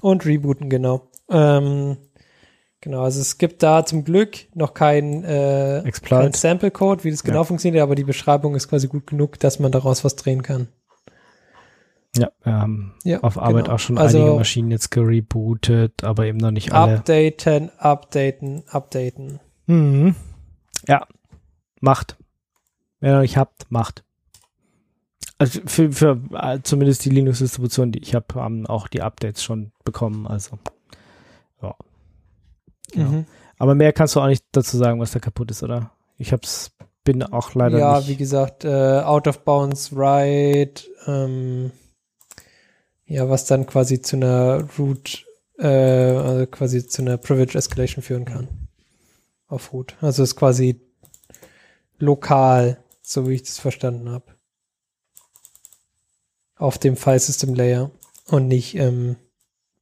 [0.00, 1.08] Und rebooten, genau.
[1.30, 1.96] Ähm,
[2.80, 7.38] genau, also es gibt da zum Glück noch kein, äh, kein Sample-Code, wie das genau
[7.38, 7.44] ja.
[7.44, 10.68] funktioniert, aber die Beschreibung ist quasi gut genug, dass man daraus was drehen kann.
[12.18, 13.74] Ja, wir haben ja, auf Arbeit genau.
[13.74, 16.96] auch schon also, einige Maschinen jetzt gerebootet, aber eben noch nicht alle.
[16.96, 19.40] Updaten, updaten, updaten.
[19.66, 20.14] Mhm.
[20.86, 21.06] Ja,
[21.80, 22.16] macht.
[23.00, 24.04] Wenn ihr noch nicht habt, macht.
[25.38, 29.70] Also für, für äh, zumindest die Linux-Distribution, die ich habe, haben auch die Updates schon
[29.84, 30.26] bekommen.
[30.26, 30.58] Also,
[31.62, 31.74] ja.
[32.92, 33.10] Genau.
[33.10, 33.26] Mhm.
[33.58, 35.92] Aber mehr kannst du auch nicht dazu sagen, was da kaputt ist, oder?
[36.16, 36.72] Ich hab's,
[37.04, 38.08] bin auch leider ja, nicht.
[38.08, 41.70] Ja, wie gesagt, äh, out of bounds, right, ähm,
[43.08, 45.26] ja, was dann quasi zu einer Root,
[45.58, 48.48] äh, also quasi zu einer Privilege Escalation führen kann.
[49.48, 49.96] Auf Root.
[50.02, 50.80] Also ist quasi
[51.98, 54.26] lokal, so wie ich das verstanden habe.
[56.56, 57.90] Auf dem File System Layer
[58.26, 59.16] und nicht ähm,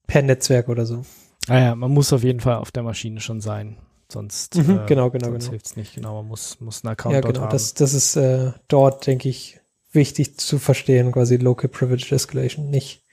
[0.07, 1.05] per Netzwerk oder so.
[1.49, 3.79] Ah ja, man muss auf jeden Fall auf der Maschine schon sein.
[4.09, 5.51] Sonst, mhm, äh, genau, genau, sonst genau.
[5.51, 5.95] hilft es nicht.
[5.97, 7.53] Genau, man muss, muss einen Account ja, dort genau, haben.
[7.53, 9.59] Das, das ist äh, dort, denke ich,
[9.91, 13.06] wichtig zu verstehen, quasi Local Privilege Escalation, nicht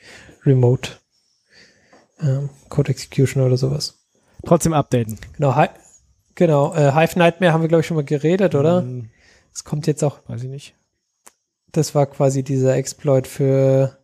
[0.45, 0.91] Remote
[2.19, 3.99] ähm, Code Execution oder sowas.
[4.45, 5.17] Trotzdem updaten.
[5.37, 5.69] Genau, Hi
[6.35, 8.81] genau äh, Hive Nightmare haben wir, glaube ich, schon mal geredet, oder?
[8.81, 9.09] Mm.
[9.53, 10.19] Es kommt jetzt auch.
[10.27, 10.75] Weiß ich nicht.
[11.71, 13.97] Das war quasi dieser Exploit für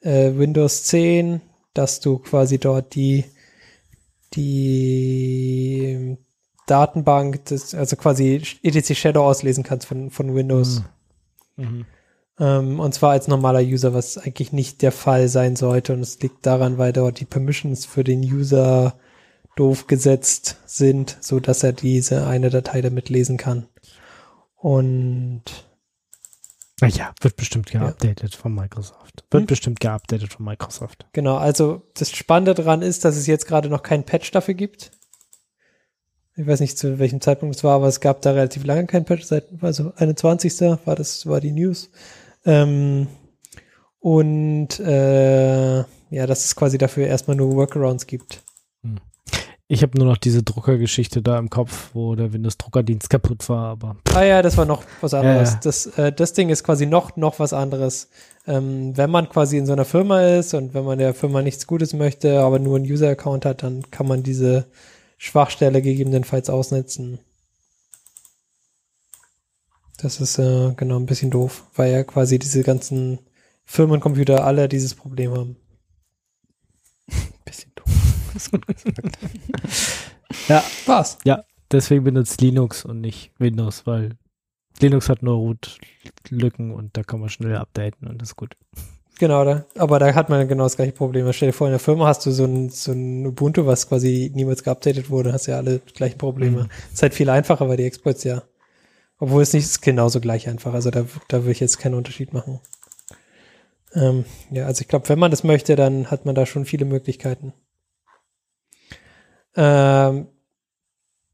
[0.00, 1.40] äh, Windows 10,
[1.74, 3.24] dass du quasi dort die,
[4.34, 6.16] die
[6.66, 10.82] Datenbank, das, also quasi etc Shadow auslesen kannst von, von Windows.
[11.56, 11.62] Mm.
[11.62, 11.86] Mhm.
[12.42, 15.92] Ähm, und zwar als normaler User, was eigentlich nicht der Fall sein sollte.
[15.92, 18.98] Und es liegt daran, weil dort die Permissions für den User
[19.54, 23.68] doof gesetzt sind, so dass er diese eine Datei damit lesen kann.
[24.56, 25.44] Und
[26.80, 28.40] ja, wird bestimmt geupdatet ja.
[28.40, 29.24] von Microsoft.
[29.30, 29.46] Wird hm?
[29.46, 31.06] bestimmt geupdatet von Microsoft.
[31.12, 34.90] Genau, also das Spannende daran ist, dass es jetzt gerade noch keinen Patch dafür gibt.
[36.34, 39.04] Ich weiß nicht, zu welchem Zeitpunkt es war, aber es gab da relativ lange keinen
[39.04, 39.22] Patch.
[39.22, 40.60] Seit, also 21.
[40.84, 41.90] war das, war die News.
[42.44, 43.08] Ähm,
[44.00, 48.42] und äh, ja, dass es quasi dafür erstmal nur Workarounds gibt.
[48.82, 48.98] Hm.
[49.68, 53.96] Ich habe nur noch diese Druckergeschichte da im Kopf, wo der Windows-Druckerdienst kaputt war, aber.
[54.12, 55.50] Ah ja, das war noch was anderes.
[55.50, 55.60] Ja, ja.
[55.62, 58.10] Das, äh, das Ding ist quasi noch, noch was anderes.
[58.46, 61.66] Ähm, wenn man quasi in so einer Firma ist und wenn man der Firma nichts
[61.66, 64.66] Gutes möchte, aber nur einen User-Account hat, dann kann man diese
[65.16, 67.20] Schwachstelle gegebenenfalls ausnutzen.
[70.02, 73.20] Das ist äh, genau ein bisschen doof, weil ja quasi diese ganzen
[73.64, 75.56] Firmencomputer alle dieses Problem haben.
[77.44, 78.50] bisschen doof.
[80.48, 80.64] Ja.
[80.86, 81.18] Was?
[81.24, 84.16] Ja, deswegen benutzt Linux und nicht Windows, weil
[84.80, 88.56] Linux hat nur Root-Lücken und da kann man schnell updaten und das ist gut.
[89.18, 91.30] Genau, da, aber da hat man genau das gleiche Problem.
[91.32, 94.32] Stell dir vor, in der Firma hast du so ein, so ein Ubuntu, was quasi
[94.34, 96.64] niemals geupdatet wurde, hast ja alle gleichen Probleme.
[96.64, 96.68] Mhm.
[96.92, 98.42] Ist halt viel einfacher, weil die Exploits ja
[99.22, 100.74] obwohl es nicht ist genauso gleich einfach.
[100.74, 102.58] Also da, da würde ich jetzt keinen Unterschied machen.
[103.94, 106.86] Ähm, ja, also ich glaube, wenn man das möchte, dann hat man da schon viele
[106.86, 107.52] Möglichkeiten.
[109.54, 110.26] Ähm,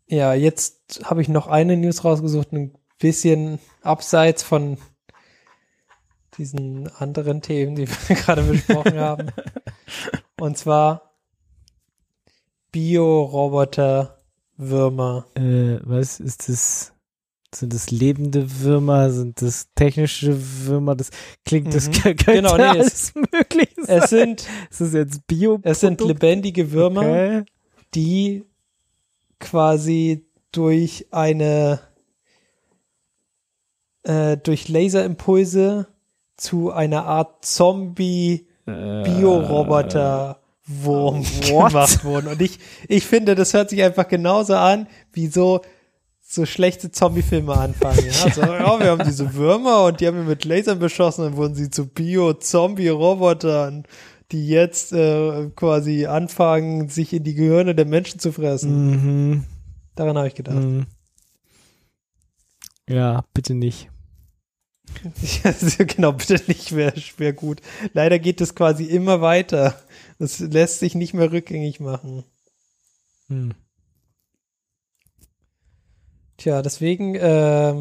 [0.06, 4.76] ja, jetzt habe ich noch eine News rausgesucht, ein bisschen abseits von
[6.36, 9.32] diesen anderen Themen, die wir gerade besprochen haben.
[10.38, 11.14] Und zwar
[12.70, 14.18] Bioroboter
[14.58, 15.24] Würmer.
[15.36, 16.92] Äh, was ist das?
[17.54, 19.10] Sind das lebende Würmer?
[19.10, 20.94] Sind das technische Würmer?
[20.94, 21.10] Das
[21.46, 21.92] klingt, das mhm.
[21.92, 24.02] könnte genau, nee, alles es, möglich sein.
[24.02, 25.58] Es sind, ist das jetzt Bio?
[25.62, 27.44] Es sind lebendige Würmer, okay.
[27.94, 28.44] die
[29.40, 31.80] quasi durch eine
[34.02, 35.88] äh, durch Laserimpulse
[36.36, 42.28] zu einer Art Zombie Bioroboter Wurm äh, gemacht wurden.
[42.28, 45.62] Und ich, ich finde, das hört sich einfach genauso an, wie so
[46.28, 48.04] so schlechte Zombie-Filme anfangen.
[48.06, 48.12] Ja?
[48.24, 51.54] Also, ja, wir haben diese Würmer und die haben wir mit Lasern beschossen, dann wurden
[51.54, 53.84] sie zu Bio-Zombie-Robotern,
[54.30, 58.90] die jetzt äh, quasi anfangen, sich in die Gehirne der Menschen zu fressen.
[58.90, 59.44] Mhm.
[59.94, 60.56] Daran habe ich gedacht.
[60.56, 60.86] Mhm.
[62.88, 63.88] Ja, bitte nicht.
[65.44, 65.52] Ja,
[65.84, 67.60] genau, bitte nicht, wäre wär gut.
[67.94, 69.80] Leider geht es quasi immer weiter.
[70.18, 72.24] Das lässt sich nicht mehr rückgängig machen.
[73.28, 73.54] Hm.
[76.38, 77.74] Tja, deswegen äh,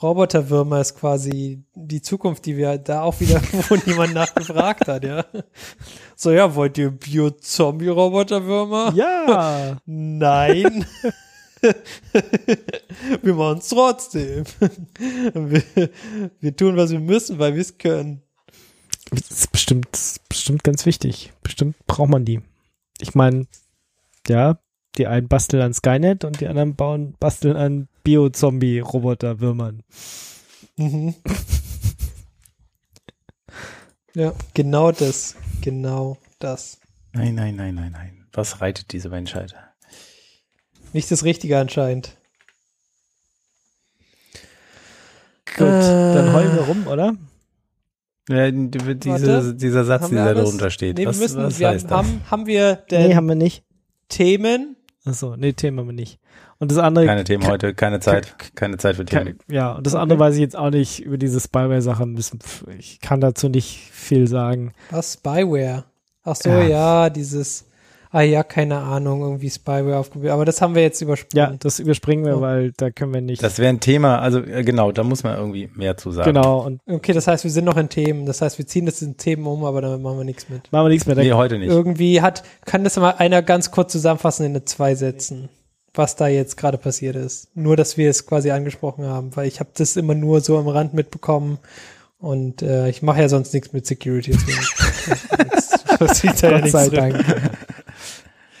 [0.00, 5.26] Roboterwürmer ist quasi die Zukunft, die wir da auch wieder, wo niemand nachgefragt hat, ja.
[6.16, 8.94] So, ja, wollt ihr Bio-Zombie-Roboterwürmer?
[8.94, 9.76] Ja.
[9.84, 10.86] Nein.
[13.22, 14.44] wir machen es trotzdem.
[15.34, 15.62] wir,
[16.40, 18.22] wir tun, was wir müssen, weil wir es können.
[19.10, 19.88] Das ist bestimmt,
[20.28, 21.34] bestimmt ganz wichtig.
[21.42, 22.40] Bestimmt braucht man die.
[23.00, 23.46] Ich meine,
[24.26, 24.58] ja,
[24.98, 29.82] die einen basteln an Skynet und die anderen bauen, basteln an Bio-Zombie-Roboter-Würmern.
[30.76, 31.14] Mhm.
[34.14, 35.36] ja, genau das.
[35.62, 36.80] Genau das.
[37.12, 38.26] Nein, nein, nein, nein, nein.
[38.32, 39.54] Was reitet diese Menschheit?
[40.92, 42.16] Nicht das Richtige anscheinend.
[45.56, 47.16] Gut, äh, dann heulen wir rum, oder?
[48.28, 50.98] Ja, diese, dieser Satz, der da drunter steht.
[50.98, 53.64] Nee, was, müssen, was wir heißt haben, haben wir denn nee, haben wir nicht.
[54.08, 54.76] Themen
[55.08, 56.18] Achso, nee, Themen haben wir nicht.
[56.58, 57.06] Und das andere.
[57.06, 59.38] Keine Themen heute, keine Zeit, keine Zeit für Themen.
[59.48, 62.18] ja, und das andere weiß ich jetzt auch nicht über diese Spyware-Sachen.
[62.78, 64.72] Ich kann dazu nicht viel sagen.
[64.90, 65.14] Was?
[65.14, 65.84] Spyware?
[66.24, 67.67] Ach so, ja, ja dieses
[68.18, 70.30] ah ja, keine Ahnung, irgendwie Spyware aufgebaut.
[70.30, 71.36] Aber das haben wir jetzt übersprungen.
[71.36, 72.40] Ja, das überspringen wir, oh.
[72.40, 73.42] weil da können wir nicht.
[73.42, 76.32] Das wäre ein Thema, also äh, genau, da muss man irgendwie mehr zu sagen.
[76.32, 76.66] Genau.
[76.66, 78.26] Und okay, das heißt, wir sind noch in Themen.
[78.26, 80.72] Das heißt, wir ziehen das in Themen um, aber damit machen wir nichts mit.
[80.72, 81.16] Machen wir nichts mit.
[81.16, 81.70] Nee, heute nicht.
[81.70, 85.48] Irgendwie hat, kann das mal einer ganz kurz zusammenfassen in zwei Sätzen,
[85.94, 87.56] was da jetzt gerade passiert ist.
[87.56, 90.66] Nur, dass wir es quasi angesprochen haben, weil ich habe das immer nur so am
[90.66, 91.58] Rand mitbekommen
[92.18, 94.32] und äh, ich mache ja sonst nichts mit Security.
[94.32, 95.46] Deswegen,
[96.00, 97.24] das sieht ja Gott sei Dank.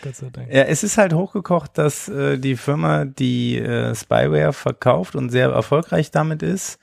[0.02, 0.52] Gott sei Dank.
[0.52, 5.50] Ja, es ist halt hochgekocht, dass äh, die Firma, die äh, Spyware verkauft und sehr
[5.50, 6.78] erfolgreich damit ist,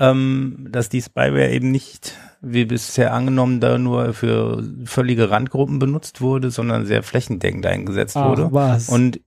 [0.00, 6.20] ähm, dass die Spyware eben nicht, wie bisher angenommen, da nur für völlige Randgruppen benutzt
[6.20, 8.48] wurde, sondern sehr flächendeckend eingesetzt Ach, wurde.
[8.52, 8.88] Was?
[8.88, 9.20] Und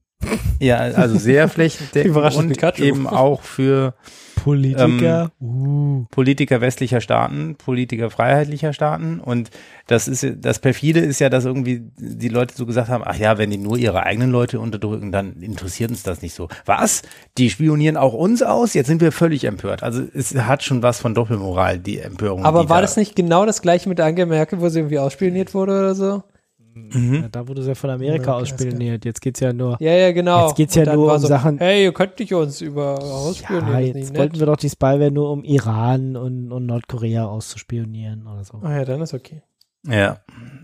[0.60, 3.95] ja, also sehr flächendeckend und eben auch für
[4.44, 6.06] Politiker, ähm, uh.
[6.10, 9.52] Politiker westlicher Staaten, Politiker freiheitlicher Staaten und
[9.86, 13.38] das ist das perfide ist ja, dass irgendwie die Leute so gesagt haben, ach ja,
[13.38, 16.48] wenn die nur ihre eigenen Leute unterdrücken, dann interessiert uns das nicht so.
[16.66, 17.04] Was?
[17.38, 18.74] Die spionieren auch uns aus?
[18.74, 19.84] Jetzt sind wir völlig empört.
[19.84, 22.44] Also es hat schon was von Doppelmoral, die Empörung.
[22.44, 25.54] Aber war da das nicht genau das gleiche mit Angela Merkel, wo sie irgendwie ausspioniert
[25.54, 26.24] wurde oder so?
[26.73, 27.15] Mhm.
[27.15, 29.06] Ja, da wurde es ja von Amerika aus spioniert.
[29.06, 29.77] Jetzt geht's ja nur.
[29.80, 30.48] Ja, ja, genau.
[30.48, 31.57] Jetzt geht's ja nur um so, Sachen.
[31.57, 33.72] Hey, ihr könnt nicht uns über ausspionieren.
[33.72, 38.43] Ja, jetzt wollten wir doch die Spyware nur um Iran und, und Nordkorea auszuspionieren oder
[38.43, 38.60] so.
[38.61, 39.41] Ah ja, dann ist okay.
[39.85, 40.22] Ja.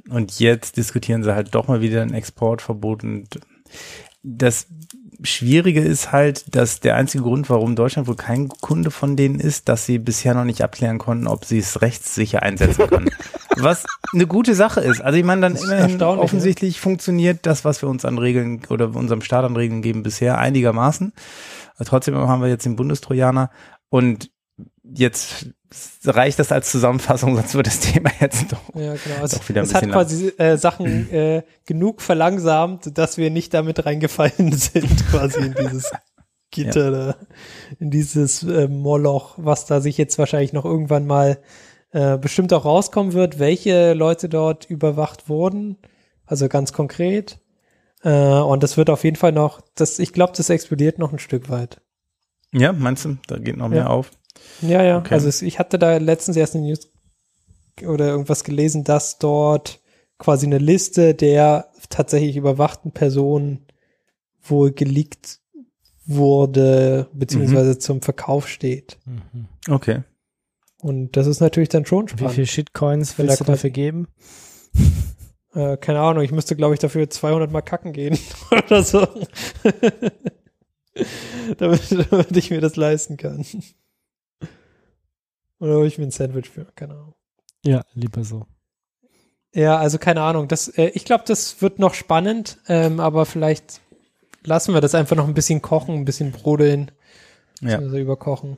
[0.09, 3.39] Und jetzt diskutieren sie halt doch mal wieder ein Exportverbot und
[4.23, 4.67] das
[5.23, 9.67] Schwierige ist halt, dass der einzige Grund, warum Deutschland wohl kein Kunde von denen ist,
[9.67, 13.09] dass sie bisher noch nicht abklären konnten, ob sie es rechtssicher einsetzen können.
[13.59, 15.01] was eine gute Sache ist.
[15.01, 16.81] Also ich meine, dann immerhin offensichtlich ne?
[16.81, 21.13] funktioniert das, was wir uns an Regeln oder unserem Staat an Regeln geben, bisher einigermaßen.
[21.75, 23.49] Aber trotzdem haben wir jetzt den Bundestrojaner
[23.89, 24.31] und
[24.84, 25.47] jetzt
[26.05, 29.21] reicht das als Zusammenfassung, sonst wird das Thema jetzt doch, ja, genau.
[29.21, 33.29] also, doch wieder ein es bisschen hat quasi äh, Sachen äh, genug verlangsamt, dass wir
[33.31, 35.91] nicht damit reingefallen sind, quasi in dieses
[36.51, 36.91] Gitter ja.
[36.91, 37.15] da,
[37.79, 41.39] in dieses äh, Moloch, was da sich jetzt wahrscheinlich noch irgendwann mal
[41.91, 45.77] äh, bestimmt auch rauskommen wird, welche Leute dort überwacht wurden,
[46.26, 47.39] also ganz konkret.
[48.03, 51.19] Äh, und das wird auf jeden Fall noch, das, ich glaube, das explodiert noch ein
[51.19, 51.81] Stück weit.
[52.51, 53.88] Ja, meinst du, da geht noch mehr ja.
[53.88, 54.11] auf?
[54.61, 54.97] Ja, ja.
[54.99, 55.14] Okay.
[55.14, 56.91] Also ich hatte da letztens erst eine News
[57.85, 59.81] oder irgendwas gelesen, dass dort
[60.18, 63.65] quasi eine Liste der tatsächlich überwachten Personen
[64.41, 65.39] wohl geleakt
[66.05, 67.80] wurde, beziehungsweise mhm.
[67.80, 68.97] zum Verkauf steht.
[69.05, 69.47] Mhm.
[69.69, 70.03] Okay.
[70.80, 72.32] Und das ist natürlich dann schon spannend.
[72.32, 74.08] Wie viel Shitcoins willst du dafür geben?
[75.54, 78.20] Äh, keine Ahnung, ich müsste, glaube ich, dafür 200 Mal kacken gehen
[78.52, 79.08] oder so.
[81.58, 83.44] damit, damit ich mir das leisten kann.
[85.60, 87.16] Oder hole ich mir ein Sandwich für, keine Ahnung.
[87.66, 88.45] Ja, lieber so.
[89.54, 90.48] Ja, also keine Ahnung.
[90.48, 93.82] Das, äh, ich glaube, das wird noch spannend, ähm, aber vielleicht
[94.44, 96.91] lassen wir das einfach noch ein bisschen kochen, ein bisschen brodeln.
[97.62, 97.80] Ja.
[97.80, 98.58] Also überkochen.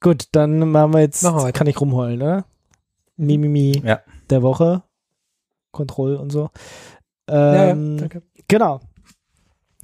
[0.00, 2.44] Gut, dann machen wir jetzt, machen wir kann ich rumheulen, ne?
[3.16, 4.00] Mimimi ja.
[4.30, 4.82] der Woche.
[5.72, 6.50] Kontroll und so.
[7.28, 8.22] Ähm, ja, ja, ähm, danke.
[8.48, 8.80] Genau.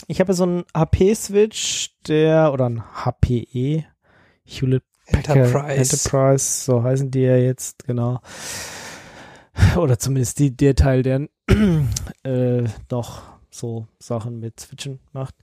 [0.09, 3.85] Ich habe so einen HP-Switch, der, oder ein HPE,
[4.45, 5.97] Hewlett Enterprise.
[5.97, 8.21] Enterprise, so heißen die ja jetzt, genau.
[9.77, 11.29] Oder zumindest die, der Teil, der
[12.25, 15.35] äh, noch so Sachen mit Switchen macht.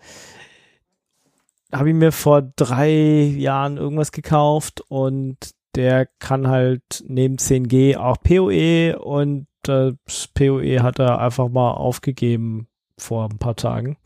[1.73, 5.37] Habe ich mir vor drei Jahren irgendwas gekauft und
[5.75, 12.67] der kann halt neben 10G auch PoE und das PoE hat er einfach mal aufgegeben
[12.97, 13.97] vor ein paar Tagen.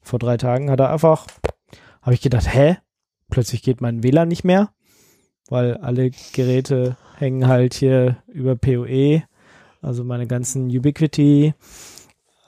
[0.00, 1.26] Vor drei Tagen hat er einfach,
[2.00, 2.78] habe ich gedacht, hä?
[3.30, 4.70] Plötzlich geht mein WLAN nicht mehr
[5.52, 9.22] weil alle Geräte hängen halt hier über PoE.
[9.82, 11.52] Also meine ganzen Ubiquity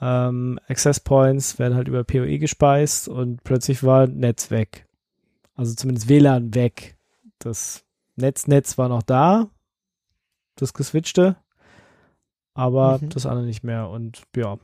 [0.05, 4.87] ähm, Access Points werden halt über PoE gespeist und plötzlich war Netz weg.
[5.55, 6.99] Also zumindest WLAN weg.
[7.39, 7.87] Das
[8.17, 9.49] Netznetz war noch da,
[10.57, 11.37] das geswitchte,
[12.53, 13.09] aber mhm.
[13.09, 13.89] das andere nicht mehr.
[13.89, 14.59] Und ja,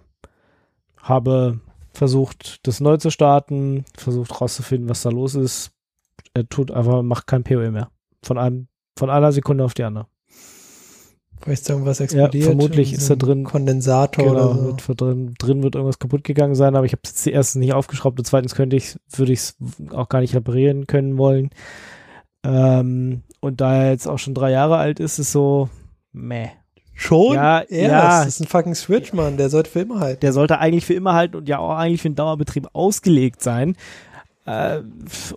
[0.98, 1.60] habe
[1.94, 5.72] versucht, das neu zu starten, versucht rauszufinden, was da los ist.
[6.34, 7.90] Er tut einfach, macht kein PoE mehr.
[8.22, 10.06] Von einem, von einer Sekunde auf die andere.
[11.42, 12.34] Vielleicht irgendwas explodiert.
[12.34, 14.78] Ja, vermutlich ist da drin Kondensator genau, oder so.
[14.88, 18.18] wird drin, drin wird irgendwas kaputt gegangen sein, aber ich habe es erstens nicht aufgeschraubt
[18.18, 19.56] und zweitens könnte ich, würde ich es
[19.92, 21.50] auch gar nicht reparieren können wollen.
[22.44, 25.70] Ähm, und da er jetzt auch schon drei Jahre alt ist, ist so
[26.12, 26.48] meh.
[27.00, 27.34] Schon?
[27.34, 28.18] Ja, ja, ja.
[28.18, 29.38] Das ist ein fucking Switch, Mann.
[29.38, 30.20] Der sollte für immer halten.
[30.20, 33.76] Der sollte eigentlich für immer halten und ja auch eigentlich für den Dauerbetrieb ausgelegt sein.
[34.46, 34.82] Äh,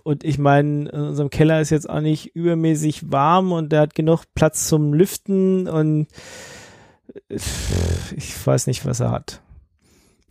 [0.02, 3.94] und ich meine, in unserem Keller ist jetzt auch nicht übermäßig warm und der hat
[3.94, 6.06] genug Platz zum Lüften und
[7.28, 9.42] ich weiß nicht, was er hat.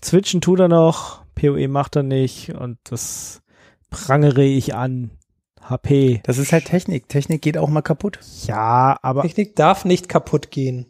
[0.03, 3.41] Switchen tut er noch, PoE macht er nicht und das
[3.89, 5.11] prangere ich an.
[5.61, 6.19] HP.
[6.25, 7.07] Das ist halt Technik.
[7.07, 8.19] Technik geht auch mal kaputt.
[8.47, 9.21] Ja, aber.
[9.21, 10.87] Technik darf nicht kaputt gehen.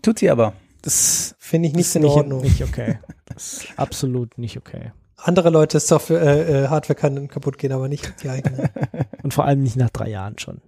[0.00, 0.54] Tut sie aber.
[0.80, 2.40] Das finde ich nicht in Ordnung.
[2.40, 3.00] Nicht okay.
[3.26, 4.92] Das ist absolut nicht okay
[5.26, 8.70] andere Leute Software, äh, äh, Hardware kann kaputt gehen, aber nicht die eigene.
[9.22, 10.60] Und vor allem nicht nach drei Jahren schon.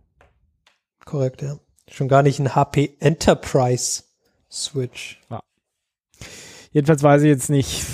[1.04, 1.56] Korrekt, ja.
[1.90, 4.04] Schon gar nicht ein HP Enterprise
[4.50, 5.20] Switch.
[5.30, 5.42] Ja.
[6.72, 7.84] Jedenfalls weiß ich jetzt nicht.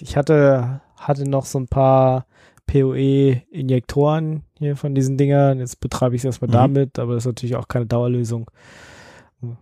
[0.00, 2.26] Ich hatte, hatte noch so ein paar
[2.66, 5.58] PoE-Injektoren hier von diesen Dingern.
[5.58, 6.52] Jetzt betreibe ich es erstmal mhm.
[6.52, 8.50] damit, aber das ist natürlich auch keine Dauerlösung.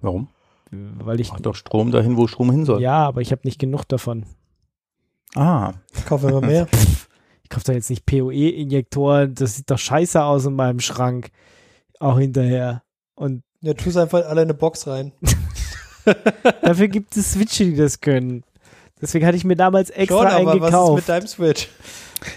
[0.01, 0.29] Warum?
[0.71, 1.31] Weil ich.
[1.31, 2.81] Mach doch Strom dahin, wo Strom hin soll.
[2.81, 4.27] Ja, aber ich habe nicht genug davon.
[5.35, 5.75] Ah.
[5.95, 6.69] Ich kaufe immer mehr.
[7.43, 9.35] ich kaufe da jetzt nicht PoE-Injektoren.
[9.35, 11.31] Das sieht doch scheiße aus in meinem Schrank.
[12.01, 12.83] Auch hinterher.
[13.15, 15.13] Und ja, tu es einfach alle in eine Box rein.
[16.63, 18.45] Dafür gibt es Switche, die das können.
[19.01, 20.73] Deswegen hatte ich mir damals extra Schon, aber eingekauft.
[20.73, 21.69] Was ist mit deinem Switch?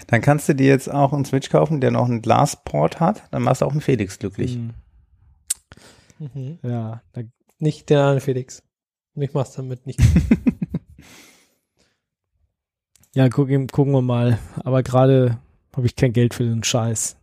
[0.06, 3.22] Dann kannst du dir jetzt auch einen Switch kaufen, der noch einen Glasport hat.
[3.30, 4.56] Dann machst du auch einen Felix glücklich.
[4.56, 4.74] Mhm.
[6.18, 6.58] Mhm.
[6.62, 7.02] Ja.
[7.58, 8.62] Nicht der andere Felix.
[9.14, 10.00] Ich mach's damit nicht.
[13.18, 14.38] Ja, gucken, gucken wir mal.
[14.62, 15.38] Aber gerade
[15.74, 17.16] habe ich kein Geld für den Scheiß.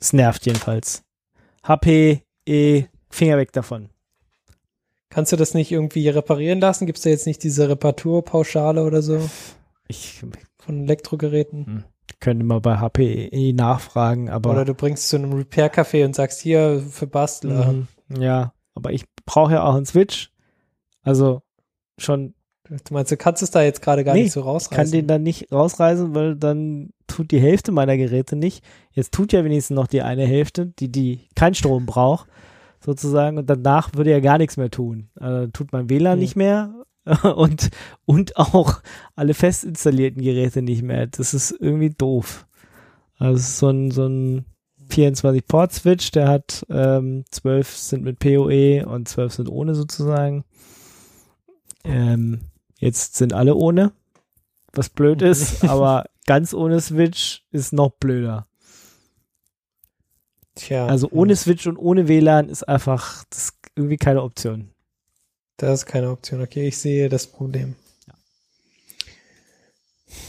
[0.00, 1.04] Es nervt jedenfalls.
[1.62, 3.90] HP, E, Finger weg davon.
[5.08, 6.86] Kannst du das nicht irgendwie reparieren lassen?
[6.86, 9.20] Gibt es da jetzt nicht diese Reparaturpauschale oder so?
[9.86, 10.20] Ich
[10.58, 11.66] von Elektrogeräten.
[11.66, 11.84] Hm.
[12.18, 14.50] Könnte mal bei HPE nachfragen, aber.
[14.50, 17.72] Oder du bringst es zu einem Repair-Café und sagst hier für Bastler.
[17.72, 17.88] Mhm.
[18.18, 20.32] Ja, aber ich brauche ja auch einen Switch.
[21.02, 21.42] Also
[21.98, 22.34] schon.
[22.68, 24.72] Du meinst, du kannst es da jetzt gerade gar nee, nicht so rausreißen?
[24.72, 28.64] Ich kann den dann nicht rausreißen, weil dann tut die Hälfte meiner Geräte nicht.
[28.92, 32.28] Jetzt tut ja wenigstens noch die eine Hälfte, die, die kein Strom braucht,
[32.84, 33.38] sozusagen.
[33.38, 35.08] Und danach würde ja gar nichts mehr tun.
[35.14, 36.20] Also tut mein WLAN hm.
[36.20, 36.74] nicht mehr
[37.36, 37.70] und,
[38.04, 38.80] und auch
[39.14, 41.06] alle fest installierten Geräte nicht mehr.
[41.06, 42.46] Das ist irgendwie doof.
[43.18, 44.44] Also so ein, so ein
[44.90, 50.44] 24-Port-Switch, der hat ähm, 12 sind mit PoE und 12 sind ohne sozusagen.
[51.84, 52.40] Ähm,
[52.78, 53.92] jetzt sind alle ohne,
[54.72, 58.46] was blöd ist, aber ganz ohne Switch ist noch blöder.
[60.54, 60.86] Tja.
[60.86, 61.36] Also ohne hm.
[61.36, 64.72] Switch und ohne WLAN ist einfach das ist irgendwie keine Option.
[65.58, 66.40] Das ist keine Option.
[66.42, 67.76] Okay, ich sehe das Problem.
[68.06, 68.14] Ja.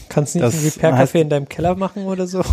[0.08, 2.42] Kannst du nicht das ein Repair-Café in deinem Keller machen oder so?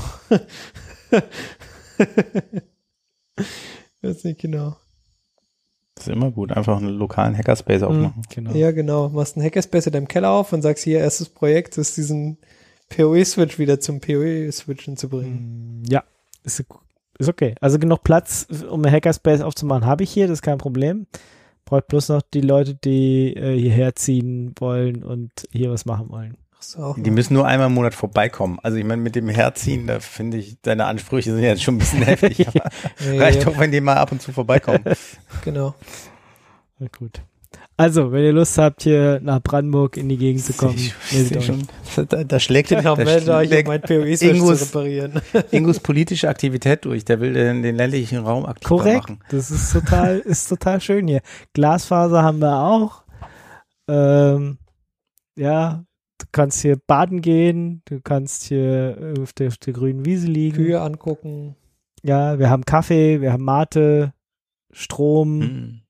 [4.05, 4.77] weiß nicht genau.
[6.07, 8.21] Ist immer gut, einfach einen lokalen Hackerspace mhm, aufmachen.
[8.29, 8.53] Genau.
[8.53, 9.09] Ja, genau.
[9.09, 12.37] Machst einen Hackerspace in deinem Keller auf und sagst hier, erstes Projekt ist diesen
[12.89, 15.81] PoE-Switch wieder zum PoE-Switchen zu bringen.
[15.81, 16.03] Mm, ja,
[16.43, 16.63] ist,
[17.17, 17.55] ist okay.
[17.61, 21.07] Also genug Platz, um einen Hackerspace aufzumachen, habe ich hier, das ist kein Problem.
[21.65, 26.37] Braucht bloß noch die Leute, die äh, hierher ziehen wollen und hier was machen wollen.
[26.71, 26.95] So.
[26.97, 28.59] Die müssen nur einmal im Monat vorbeikommen.
[28.63, 31.79] Also ich meine, mit dem Herziehen, da finde ich, deine Ansprüche sind jetzt schon ein
[31.79, 32.47] bisschen heftig.
[32.47, 32.69] Aber
[32.99, 33.45] ja, reicht ja.
[33.45, 34.83] doch, wenn die mal ab und zu vorbeikommen.
[35.43, 35.75] genau.
[36.79, 37.21] Na gut.
[37.77, 40.79] Also, wenn ihr Lust habt, hier nach Brandenburg in die Gegend zu kommen,
[41.11, 41.45] meldet euch.
[41.45, 41.67] Schon,
[42.07, 45.21] da, da schlägt genau, da meldet euch, um mein POE Ingus, zu reparieren.
[45.51, 47.03] Ingus politische Aktivität durch.
[47.03, 49.09] Der will den, den ländlichen Raum Korrekt.
[49.09, 49.19] machen.
[49.29, 51.21] Das ist total, ist total schön hier.
[51.53, 53.03] Glasfaser haben wir auch.
[53.89, 54.57] Ähm,
[55.35, 55.83] ja,
[56.35, 60.57] kannst hier baden gehen, du kannst hier auf der, auf der grünen Wiese liegen.
[60.57, 61.55] Kühe angucken.
[62.03, 64.13] Ja, wir haben Kaffee, wir haben Mate,
[64.71, 65.39] Strom.
[65.39, 65.85] Mhm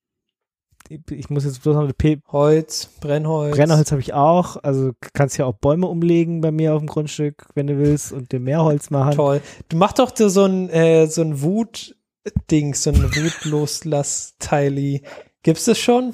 [0.89, 3.55] ich muss jetzt bloß noch eine P Holz, Brennholz.
[3.55, 4.57] Brennholz habe ich auch.
[4.63, 8.31] Also kannst ja auch Bäume umlegen bei mir auf dem Grundstück, wenn du willst, und
[8.31, 9.15] dir mehr Holz machen.
[9.15, 9.41] Toll.
[9.69, 15.03] Du machst doch so ein, äh, so ein Wut-Ding, so ein Wutloslass-Teili.
[15.43, 16.13] Gibt's das schon?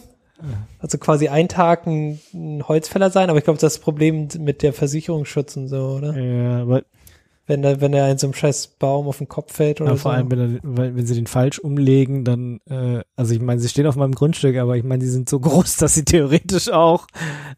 [0.79, 4.27] Also quasi ein Tag ein, ein Holzfäller sein, aber ich glaube, das, ist das Problem
[4.39, 6.17] mit der Versicherungsschutz und so, oder?
[6.17, 6.83] Ja, aber
[7.47, 9.97] wenn er, wenn er in so einem scheiß Baum auf den Kopf fällt oder ja,
[9.97, 10.15] vor so.
[10.15, 13.87] allem, wenn, er, wenn sie den falsch umlegen, dann, äh, also ich meine, sie stehen
[13.87, 17.07] auf meinem Grundstück, aber ich meine, die sind so groß, dass sie theoretisch auch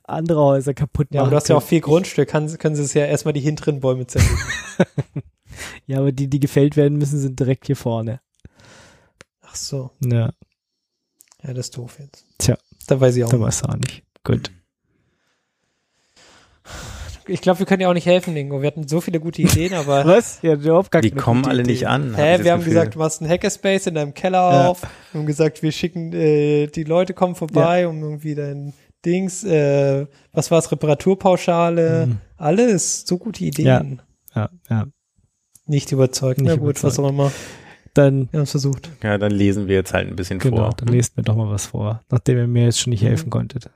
[0.04, 1.16] andere Häuser kaputt machen.
[1.16, 1.60] Ja, aber du hast können.
[1.60, 4.38] ja auch viel Grundstück, kann, können sie es ja erstmal die hinteren Bäume zerlegen.
[5.86, 8.20] ja, aber die, die gefällt werden müssen, sind direkt hier vorne.
[9.42, 9.92] Ach so.
[10.04, 10.32] Ja.
[11.44, 12.26] Ja, das ist doof jetzt.
[12.38, 12.58] Tja.
[12.88, 13.30] Da weiß ich auch.
[13.30, 14.04] Da weiß ich auch nicht.
[14.24, 14.52] Gut
[17.28, 18.62] ich glaube, wir können ja auch nicht helfen, Ingo.
[18.62, 20.06] Wir hatten so viele gute Ideen, aber.
[20.06, 20.40] Was?
[20.42, 21.72] Ja, überhaupt gar Die kommen alle Idee.
[21.72, 22.16] nicht an.
[22.16, 22.74] Hä, wir haben Gefühl.
[22.74, 24.68] gesagt, du machst einen Hackerspace in deinem Keller ja.
[24.68, 24.82] auf.
[25.12, 27.88] Wir haben gesagt, wir schicken, äh, die Leute kommen vorbei, ja.
[27.88, 28.74] um irgendwie dein
[29.06, 32.18] Dings, äh, was war's, Reparaturpauschale, mhm.
[32.38, 34.02] alles, so gute Ideen.
[34.36, 34.50] Ja, ja.
[34.70, 34.86] ja.
[35.66, 36.42] Nicht überzeugt.
[36.42, 36.98] Nicht Na gut, überzeugt.
[36.98, 37.32] was auch immer.
[37.94, 38.90] Dann, wir haben es versucht.
[39.04, 40.66] Ja, dann lesen wir jetzt halt ein bisschen genau, vor.
[40.66, 43.08] Genau, dann lest mir doch mal was vor, nachdem ihr mir jetzt schon nicht mhm.
[43.08, 43.70] helfen konntet.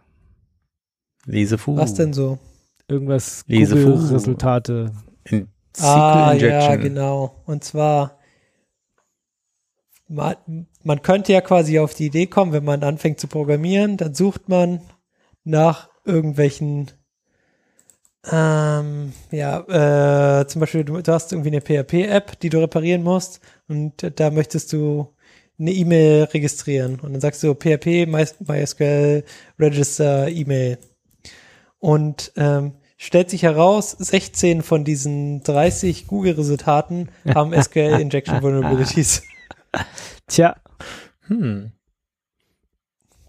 [1.26, 1.76] Lesefu.
[1.76, 2.40] Was denn so?
[2.88, 4.92] irgendwas Google-Resultate.
[5.26, 5.48] In
[5.80, 7.42] ah, ja, genau.
[7.46, 8.18] Und zwar,
[10.08, 10.36] man,
[10.84, 14.50] man könnte ja quasi auf die Idee kommen, wenn man anfängt zu programmieren, dann sucht
[14.50, 14.82] man
[15.44, 16.92] nach irgendwelchen
[18.32, 23.40] ähm, ja, äh, zum Beispiel, du, du hast irgendwie eine PHP-App, die du reparieren musst
[23.68, 25.14] und da möchtest du
[25.60, 29.24] eine E-Mail registrieren und dann sagst du PHP, MySQL,
[29.60, 30.78] Register, E-Mail
[31.80, 39.24] und ähm, stellt sich heraus, 16 von diesen 30 Google-Resultaten haben SQL-Injection Vulnerabilities.
[40.28, 40.56] Tja.
[41.28, 41.72] Hm.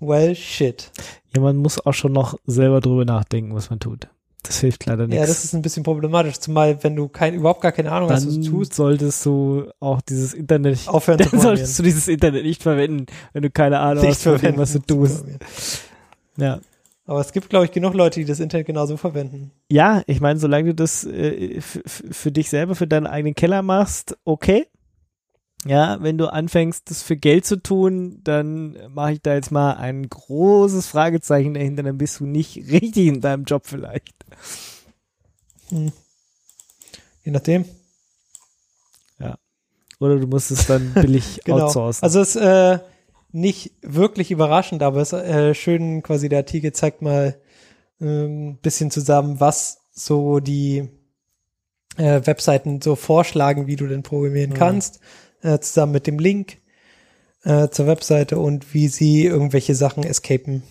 [0.01, 0.91] Well, shit.
[1.35, 4.09] Ja, man muss auch schon noch selber drüber nachdenken, was man tut.
[4.43, 5.21] Das hilft leider nichts.
[5.21, 8.27] Ja, das ist ein bisschen problematisch, zumal wenn du kein, überhaupt gar keine Ahnung hast,
[8.27, 8.75] was du tust.
[8.75, 13.43] solltest du auch dieses Internet aufhören zu Dann solltest du dieses Internet nicht verwenden, wenn
[13.43, 15.25] du keine Ahnung nicht hast, was du tust.
[16.37, 16.61] Ja.
[17.09, 19.51] Aber es gibt, glaube ich, genug Leute, die das Internet genauso verwenden.
[19.71, 24.17] Ja, ich meine, solange du das äh, für dich selber, für deinen eigenen Keller machst,
[24.25, 24.67] okay.
[25.65, 29.73] Ja, wenn du anfängst, das für Geld zu tun, dann mache ich da jetzt mal
[29.75, 34.15] ein großes Fragezeichen dahinter, dann bist du nicht richtig in deinem Job vielleicht.
[35.71, 35.93] Hm.
[37.25, 37.65] Je nachdem.
[39.19, 39.37] Ja.
[39.99, 41.67] Oder du musst es dann billig genau.
[41.67, 42.05] outsourcen.
[42.05, 42.79] Also es, äh,
[43.33, 47.39] nicht wirklich überraschend, aber es ist äh, schön, quasi der Artikel zeigt mal
[48.01, 50.89] ein ähm, bisschen zusammen, was so die
[51.97, 54.55] äh, Webseiten so vorschlagen, wie du denn programmieren mhm.
[54.55, 55.01] kannst,
[55.43, 56.59] äh, zusammen mit dem Link
[57.45, 60.63] äh, zur Webseite und wie sie irgendwelche Sachen escapen.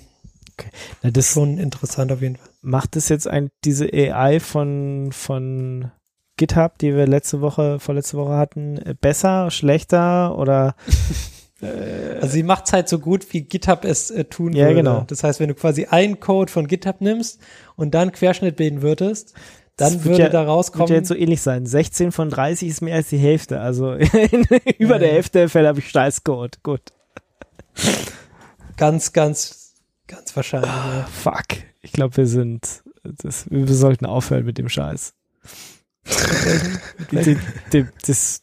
[0.54, 0.70] Okay.
[1.04, 2.50] Na, das schon interessant auf jeden Fall.
[2.62, 5.92] Macht es jetzt ein, diese AI von, von
[6.38, 10.76] GitHub, die wir letzte Woche, vorletzte Woche hatten, äh, besser, schlechter oder
[11.62, 14.76] äh, also sie macht es halt so gut, wie GitHub es äh, tun ja, würde.
[14.76, 15.04] Genau.
[15.08, 17.40] Das heißt, wenn du quasi einen Code von GitHub nimmst
[17.76, 19.34] und dann Querschnitt bilden würdest,
[19.78, 20.90] dann würde ja, da rauskommen.
[20.90, 21.66] Wird ja jetzt so ähnlich sein.
[21.68, 23.62] 16 von 30 ist mehr als die Hälfte.
[23.62, 23.94] Also
[24.80, 25.00] über ja.
[25.00, 26.64] der Hälfte der Fälle habe ich Scheißcode.
[26.64, 26.82] Gut.
[28.76, 29.76] Ganz, ganz,
[30.08, 30.72] ganz wahrscheinlich.
[30.72, 31.06] Ah, ja.
[31.06, 31.64] Fuck.
[31.82, 35.14] Ich glaube, wir sind, das, wir sollten aufhören mit dem Scheiß.
[37.12, 37.38] die,
[37.72, 38.42] die, das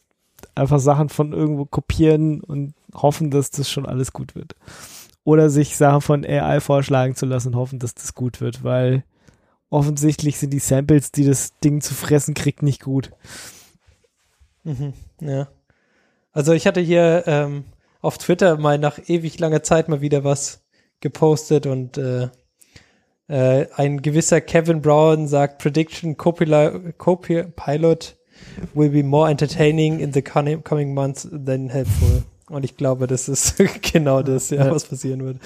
[0.55, 4.55] einfach Sachen von irgendwo kopieren und hoffen, dass das schon alles gut wird.
[5.25, 9.03] Oder sich Sachen von AI vorschlagen zu lassen und hoffen, dass das gut wird, weil
[9.75, 13.11] offensichtlich sind die Samples, die das Ding zu fressen kriegt, nicht gut.
[14.63, 15.49] Mhm, ja.
[16.31, 17.65] Also ich hatte hier ähm,
[18.01, 20.61] auf Twitter mal nach ewig langer Zeit mal wieder was
[21.01, 22.29] gepostet und äh,
[23.27, 28.15] äh, ein gewisser Kevin Brown sagt Prediction Copilot
[28.73, 32.23] will be more entertaining in the coming months than helpful.
[32.49, 35.39] Und ich glaube, das ist genau das, ja, was passieren wird.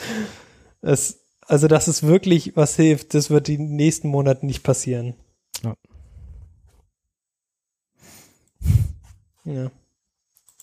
[0.82, 1.20] Es,
[1.50, 5.16] also, dass es wirklich was hilft, das wird die nächsten Monate nicht passieren.
[5.64, 5.76] Ja.
[9.46, 9.72] ja.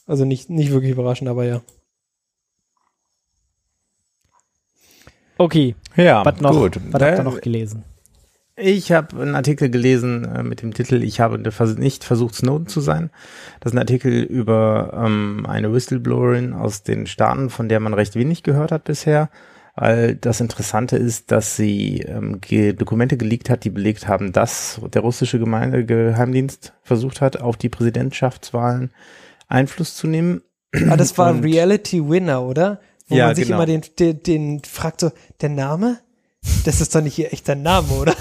[0.07, 1.61] Also nicht, nicht wirklich überraschend, aber ja.
[5.39, 5.75] Okay.
[5.97, 6.81] Ja, was noch, gut.
[6.93, 7.85] Was habt ihr noch gelesen?
[8.55, 12.81] Ich habe einen Artikel gelesen äh, mit dem Titel Ich habe nicht versucht, Snowden zu
[12.81, 13.11] sein.
[13.59, 18.15] Das ist ein Artikel über ähm, eine Whistleblowerin aus den Staaten, von der man recht
[18.15, 19.31] wenig gehört hat bisher.
[19.79, 24.81] Weil das Interessante ist, dass sie ähm, ge Dokumente geleakt hat, die belegt haben, dass
[24.93, 28.91] der russische Gemeinde Geheimdienst versucht hat, auf die Präsidentschaftswahlen
[29.49, 30.41] Einfluss zu nehmen.
[30.89, 32.81] Ah, das war Und, Reality Winner, oder?
[33.09, 33.59] Wo ja, man sich genau.
[33.59, 35.13] immer den, den, den fragt so,
[35.43, 36.01] der Name?
[36.65, 38.15] Das ist doch nicht ihr echter Name, oder?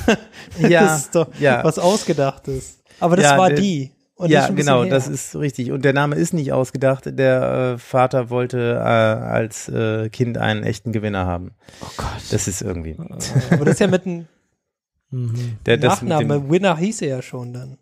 [0.60, 0.84] Ja.
[0.84, 1.64] Das ist doch ja.
[1.64, 2.80] was Ausgedachtes.
[2.99, 3.91] Aber das ja, war die.
[4.18, 5.72] Und ja, genau, das ist richtig.
[5.72, 7.04] Und der Name ist nicht ausgedacht.
[7.06, 11.52] Der äh, Vater wollte äh, als äh, Kind einen echten Gewinner haben.
[11.82, 12.08] Oh Gott.
[12.32, 12.96] Das ist irgendwie.
[12.98, 14.28] Aber das ist ja mit einem
[15.10, 15.58] mhm.
[15.66, 16.40] der, Nachname.
[16.40, 17.78] Dem, Winner hieß er ja schon dann.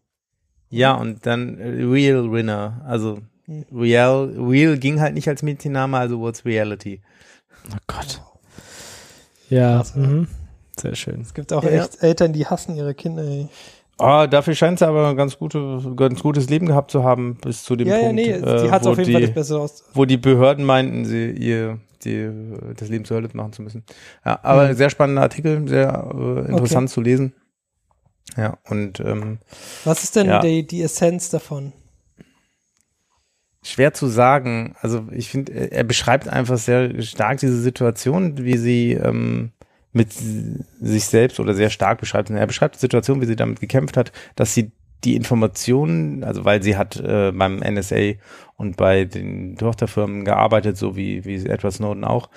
[0.69, 2.81] Ja, und dann äh, Real Winner.
[2.87, 3.65] Also hm.
[3.71, 7.01] Real, Real ging halt nicht als Mädchenname, also what's Reality.
[7.71, 8.21] Oh Gott.
[9.49, 10.27] Ja, also, mhm.
[10.79, 11.21] sehr schön.
[11.21, 11.69] Es gibt auch ja.
[11.69, 13.23] echt Eltern, die hassen ihre Kinder.
[13.23, 13.49] Ey.
[14.03, 17.63] Ah, dafür scheint sie aber ein ganz, gute, ganz gutes Leben gehabt zu haben, bis
[17.63, 18.19] zu dem ja, Punkt.
[18.19, 19.83] Ja, nee, äh, hat auf jeden die, Fall das Bessere aus.
[19.93, 22.29] Wo die Behörden meinten, sie ihr die,
[22.75, 23.83] das Leben zur Hölle machen zu müssen.
[24.25, 24.73] Ja, aber mhm.
[24.75, 26.93] sehr spannender Artikel, sehr äh, interessant okay.
[26.93, 27.33] zu lesen.
[28.35, 29.39] Ja, und ähm,
[29.85, 30.39] Was ist denn ja.
[30.39, 31.71] die, die Essenz davon?
[33.63, 34.75] Schwer zu sagen.
[34.81, 39.51] Also ich finde, er beschreibt einfach sehr stark diese Situation, wie sie ähm,
[39.93, 42.29] mit sich selbst oder sehr stark beschreibt.
[42.29, 44.71] Er beschreibt die Situation, wie sie damit gekämpft hat, dass sie
[45.03, 48.13] die Informationen, also weil sie hat äh, beim NSA
[48.55, 52.29] und bei den Tochterfirmen gearbeitet, so wie, wie Edward Snowden auch,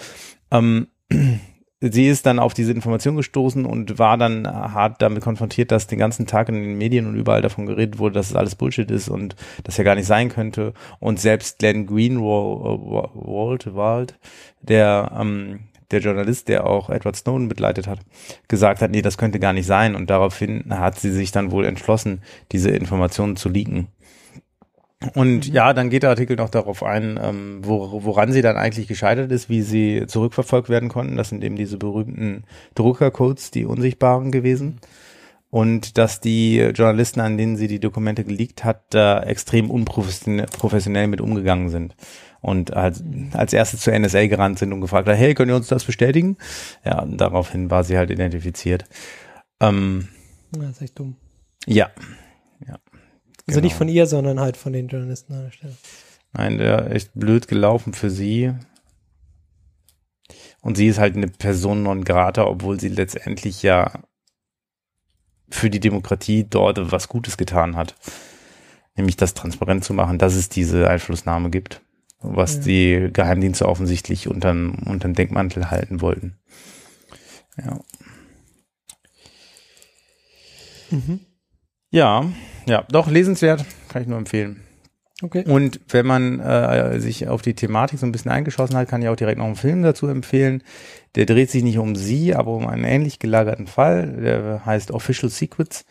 [0.51, 0.89] ähm,
[1.81, 5.99] sie ist dann auf diese Information gestoßen und war dann hart damit konfrontiert, dass den
[5.99, 9.09] ganzen Tag in den Medien und überall davon geredet wurde, dass es alles Bullshit ist
[9.09, 10.73] und das ja gar nicht sein könnte.
[10.99, 14.19] Und selbst Glenn Greenwald, Wald,
[14.63, 15.61] der ähm,
[15.91, 18.01] der Journalist, der auch Edward Snowden begleitet hat,
[18.49, 19.95] gesagt hat, nee, das könnte gar nicht sein.
[19.95, 22.23] Und daraufhin hat sie sich dann wohl entschlossen,
[22.53, 23.89] diese Informationen zu leaken.
[25.15, 25.55] Und mhm.
[25.55, 29.31] ja, dann geht der Artikel noch darauf ein, ähm, wo, woran sie dann eigentlich gescheitert
[29.31, 31.17] ist, wie sie zurückverfolgt werden konnten.
[31.17, 32.45] Das sind eben diese berühmten
[32.75, 34.81] Druckercodes, die unsichtbaren gewesen.
[35.51, 41.21] Und dass die Journalisten, an denen sie die Dokumente geleakt hat, da extrem unprofessionell mit
[41.21, 41.95] umgegangen sind.
[42.47, 43.03] Und als,
[43.33, 46.37] als erstes zur NSA gerannt sind und gefragt hat, hey, können ihr uns das bestätigen?
[46.85, 48.85] Ja, und daraufhin war sie halt identifiziert.
[49.61, 50.09] Ähm,
[50.53, 51.17] das ist echt dumm.
[51.67, 51.91] Ja,
[53.49, 53.79] also nicht genau.
[53.79, 55.77] von ihr, sondern halt von den Journalisten an der Stelle.
[56.33, 58.53] Nein, der echt blöd gelaufen für sie.
[60.61, 64.03] Und sie ist halt eine Person non grata, obwohl sie letztendlich ja
[65.49, 67.95] für die Demokratie dort was Gutes getan hat.
[68.97, 71.83] Nämlich das transparent zu machen, dass es diese Einflussnahme gibt.
[72.21, 72.63] Was ja.
[72.63, 76.39] die Geheimdienste offensichtlich unterm, unterm Denkmantel halten wollten.
[77.59, 77.81] Ja.
[80.91, 81.21] Mhm.
[81.91, 82.25] Ja,
[82.67, 84.63] ja, doch lesenswert, kann ich nur empfehlen.
[85.23, 85.45] Okay.
[85.47, 89.09] Und wenn man äh, sich auf die Thematik so ein bisschen eingeschossen hat, kann ich
[89.09, 90.63] auch direkt noch einen Film dazu empfehlen.
[91.15, 94.09] Der dreht sich nicht um sie, aber um einen ähnlich gelagerten Fall.
[94.21, 95.87] Der heißt Official Secrets.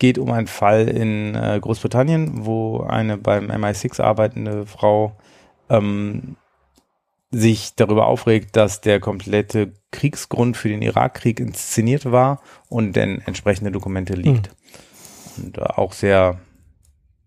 [0.00, 5.16] Geht um einen Fall in äh, Großbritannien, wo eine beim MI6 arbeitende Frau
[5.68, 6.36] ähm,
[7.30, 13.70] sich darüber aufregt, dass der komplette Kriegsgrund für den Irakkrieg inszeniert war und denn entsprechende
[13.70, 14.48] Dokumente liegt.
[15.36, 15.44] Hm.
[15.44, 16.40] Und äh, auch sehr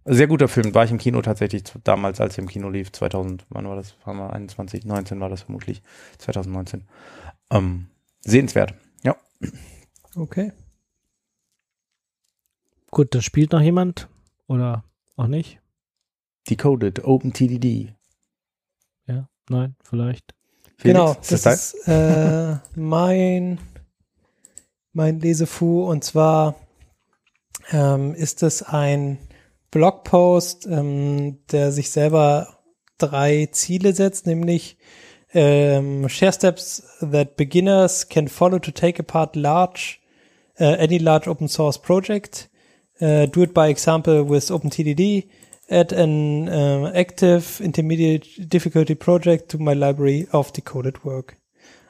[0.06, 0.74] sehr guter Film.
[0.74, 2.92] War ich im Kino tatsächlich damals, als er im Kino lief.
[2.92, 3.96] 2000, wann war das?
[4.06, 5.82] Waren wir 21, 19 war das vermutlich.
[6.18, 6.84] 2019.
[7.52, 7.88] Ähm,
[8.22, 8.74] sehenswert.
[9.04, 9.16] Ja.
[10.16, 10.52] Okay.
[12.90, 14.10] Gut, das spielt noch jemand
[14.48, 14.84] oder
[15.16, 15.60] auch nicht?
[16.50, 17.94] Decoded, OpenTDD.
[19.52, 20.34] Nein, vielleicht.
[20.78, 23.60] Felix, genau, das, das ist äh, mein,
[24.94, 26.56] mein Lesefu und zwar
[27.72, 29.18] ähm, ist es ein
[29.70, 32.60] Blogpost, ähm, der sich selber
[32.98, 34.78] drei Ziele setzt, nämlich
[35.34, 40.00] ähm, Share Steps that beginners can follow to take apart large,
[40.62, 42.50] uh, any large open source project.
[43.02, 45.28] Uh, do it by example with OpenTDD.
[45.72, 51.38] Add an uh, active intermediate difficulty project to my library of decoded work.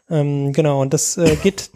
[0.10, 1.72] Ähm, genau, und das äh, geht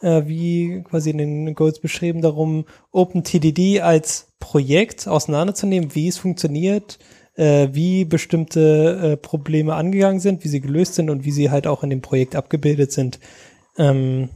[0.00, 6.98] äh, wie quasi in den Goals beschrieben darum, OpenTDD als Projekt auseinanderzunehmen, wie es funktioniert,
[7.36, 11.66] äh, wie bestimmte äh, Probleme angegangen sind, wie sie gelöst sind und wie sie halt
[11.66, 13.18] auch in dem Projekt abgebildet sind.
[13.76, 14.28] Ähm,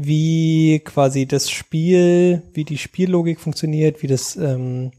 [0.00, 4.92] wie quasi das Spiel, wie die Spiellogik funktioniert, wie das, ähm,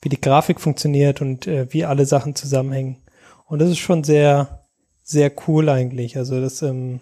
[0.00, 2.96] wie die Grafik funktioniert und äh, wie alle Sachen zusammenhängen.
[3.44, 4.66] Und das ist schon sehr,
[5.02, 6.16] sehr cool eigentlich.
[6.16, 7.00] Also das, ähm,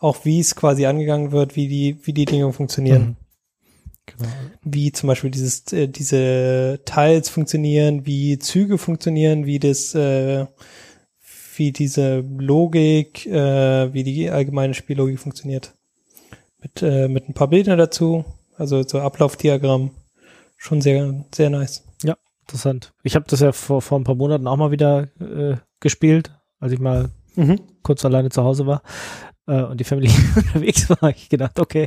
[0.00, 3.02] auch wie es quasi angegangen wird, wie die, wie die Dinge funktionieren.
[3.02, 3.16] Mhm.
[4.06, 4.30] Genau.
[4.64, 10.46] Wie zum Beispiel dieses, äh, diese Teils funktionieren, wie Züge funktionieren, wie das, äh,
[11.54, 15.74] wie diese Logik, äh, wie die allgemeine Spiellogik funktioniert.
[16.62, 18.24] Mit, äh, mit ein paar Bildern dazu,
[18.56, 19.90] also so Ablaufdiagramm.
[20.56, 21.84] Schon sehr, sehr nice.
[22.02, 22.92] Ja, interessant.
[23.02, 26.72] Ich habe das ja vor, vor ein paar Monaten auch mal wieder äh, gespielt, als
[26.72, 27.60] ich mal mhm.
[27.82, 28.82] kurz alleine zu Hause war
[29.46, 31.10] äh, und die Familie unterwegs war.
[31.10, 31.86] Ich gedacht, okay,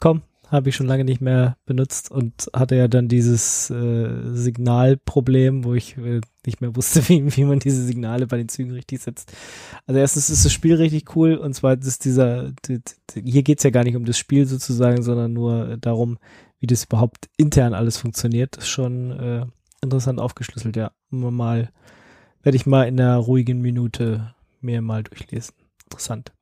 [0.00, 5.64] komm, habe ich schon lange nicht mehr benutzt und hatte ja dann dieses äh, Signalproblem,
[5.64, 9.00] wo ich äh, nicht mehr wusste, wie, wie man diese Signale bei den Zügen richtig
[9.00, 9.32] setzt.
[9.86, 12.80] Also erstens ist das Spiel richtig cool und zweitens ist dieser, die,
[13.10, 16.18] die, hier geht's ja gar nicht um das Spiel sozusagen, sondern nur darum,
[16.58, 18.56] wie das überhaupt intern alles funktioniert.
[18.56, 19.46] Das ist schon äh,
[19.82, 20.92] interessant aufgeschlüsselt, ja.
[21.10, 21.70] Mal
[22.42, 25.54] werde ich mal in einer ruhigen Minute mir mal durchlesen.
[25.84, 26.32] Interessant.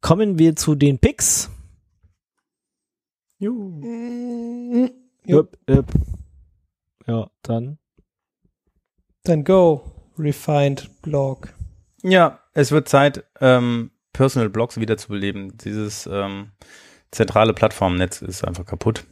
[0.00, 1.50] Kommen wir zu den Picks.
[3.38, 3.80] Juhu.
[3.80, 4.90] Mm,
[5.24, 5.56] jupp.
[5.68, 5.92] Jupp,
[7.06, 7.78] Ja, dann.
[9.30, 9.84] Dann go,
[10.18, 11.54] refined blog.
[12.02, 15.56] Ja, es wird Zeit, ähm, Personal Blogs wieder zu beleben.
[15.58, 16.50] Dieses ähm,
[17.12, 19.04] zentrale Plattformnetz ist einfach kaputt.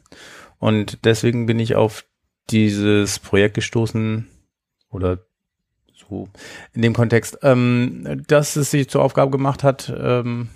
[0.59, 2.05] Und deswegen bin ich auf
[2.51, 4.27] dieses Projekt gestoßen
[4.91, 5.21] oder
[5.95, 6.29] so
[6.73, 10.49] in dem Kontext, ähm, dass es sich zur Aufgabe gemacht hat, ähm,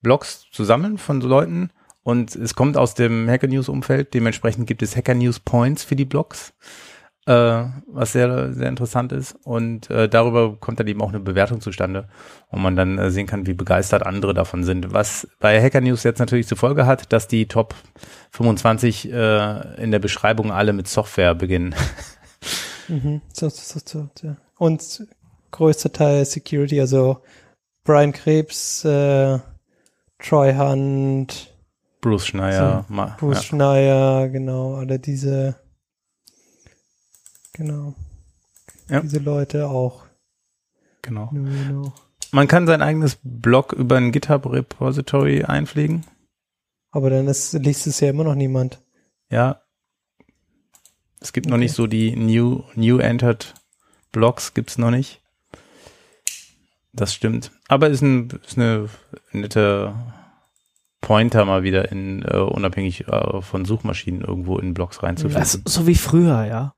[0.00, 1.72] Blogs zu sammeln von Leuten,
[2.08, 4.14] und es kommt aus dem Hacker News Umfeld.
[4.14, 6.54] Dementsprechend gibt es Hacker News Points für die Blogs,
[7.28, 9.36] äh, was sehr, sehr interessant ist.
[9.44, 12.08] Und äh, darüber kommt dann eben auch eine Bewertung zustande,
[12.50, 14.94] wo man dann äh, sehen kann, wie begeistert andere davon sind.
[14.94, 17.74] Was bei Hacker News jetzt natürlich zur Folge hat, dass die Top
[18.30, 21.74] 25 äh, in der Beschreibung alle mit Software beginnen.
[22.90, 23.20] Mhm.
[23.34, 24.36] So, so, so, so.
[24.56, 25.06] Und
[25.50, 27.18] größter Teil Security, also
[27.84, 29.38] Brian Krebs, äh,
[30.18, 31.54] Troy Hunt,
[32.00, 32.86] Bruce Schneier.
[32.88, 33.42] So, Bruce ja.
[33.42, 35.56] Schneier, genau, alle diese,
[37.58, 37.94] genau.
[38.88, 39.00] Ja.
[39.00, 40.06] Diese Leute auch.
[41.02, 41.28] Genau.
[41.30, 41.92] genau.
[42.32, 46.04] Man kann sein eigenes Blog über ein GitHub-Repository einpflegen.
[46.90, 48.82] Aber dann ist, liest es ja immer noch niemand.
[49.30, 49.62] Ja.
[51.20, 51.50] Es gibt okay.
[51.52, 53.54] noch nicht so die New, New Entered
[54.12, 55.20] Blogs, gibt's noch nicht.
[56.92, 57.52] Das stimmt.
[57.68, 58.88] Aber ist, ein, ist eine
[59.32, 59.94] nette
[61.00, 65.44] Pointer mal wieder in uh, unabhängig uh, von Suchmaschinen irgendwo in Blogs reinzufinden.
[65.44, 66.74] So, so wie früher, ja.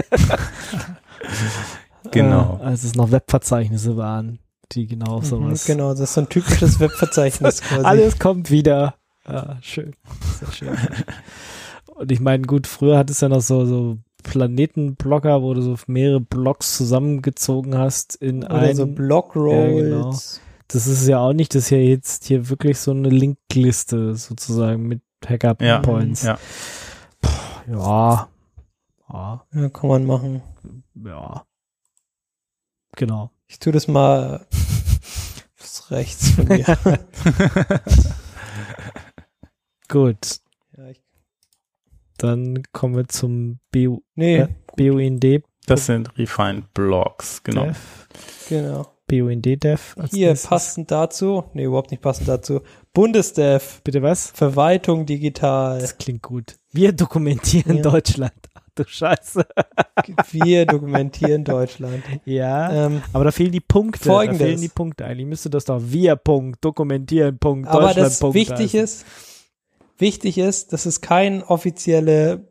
[2.10, 2.58] genau.
[2.60, 4.38] Äh, als es noch Webverzeichnisse waren,
[4.72, 5.64] die genau mhm, sowas.
[5.64, 7.84] Genau, das ist so ein typisches Webverzeichnis quasi.
[7.84, 8.94] Alles kommt wieder.
[9.28, 9.94] Ja, schön.
[10.40, 10.76] Sehr schön.
[11.86, 15.76] Und ich meine, gut, früher hat es ja noch so, so Planetenblocker, wo du so
[15.86, 19.76] mehrere Blocks zusammengezogen hast in Oder ein, so Blockrolls.
[19.76, 20.12] Ja, genau
[20.72, 24.88] das ist ja auch nicht, das ist ja jetzt hier wirklich so eine Linkliste sozusagen
[24.88, 26.22] mit Hacker-Points.
[26.22, 26.38] Ja,
[27.68, 27.74] ja.
[27.74, 28.28] ja.
[29.08, 29.46] Ja.
[29.52, 30.42] ja, kann man machen.
[30.94, 31.44] Ja.
[32.96, 33.30] Genau.
[33.46, 34.46] Ich tue das mal
[35.90, 36.64] rechts von mir.
[39.88, 40.40] Gut.
[40.76, 40.84] Ja,
[42.18, 44.38] Dann kommen wir zum BU, nee.
[44.38, 45.44] äh, BUND.
[45.66, 47.66] Das sind Refined Blocks, genau.
[47.66, 48.08] Dev.
[48.48, 48.86] Genau.
[49.06, 49.94] BUND Dev.
[50.10, 50.48] Hier, nächstes.
[50.48, 52.62] passend dazu, nee, überhaupt nicht passend dazu.
[52.94, 53.82] Bundesdev.
[53.84, 54.30] Bitte was?
[54.30, 55.78] Verwaltung digital.
[55.80, 56.56] Das klingt gut.
[56.72, 57.82] Wir dokumentieren ja.
[57.82, 58.32] Deutschland.
[58.74, 59.44] Du Scheiße.
[60.30, 62.02] Wir dokumentieren Deutschland.
[62.24, 64.02] Ja, ähm, aber da fehlen die Punkte.
[64.02, 64.38] Folgendes.
[64.38, 65.04] Da fehlen die Punkte.
[65.04, 69.04] Eigentlich müsste das doch wir Punkt, dokumentieren Punkt, aber Deutschland das Punkt wichtig ist,
[69.98, 72.48] wichtig ist, das ist keine offizielle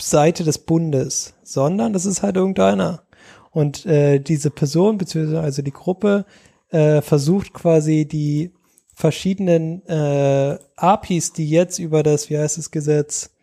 [0.00, 3.02] Seite des Bundes, sondern das ist halt irgendeiner.
[3.50, 6.26] Und äh, diese Person, beziehungsweise also die Gruppe,
[6.70, 8.52] äh, versucht quasi die
[8.94, 13.33] verschiedenen äh, APIs, die jetzt über das, wie heißt das Gesetz,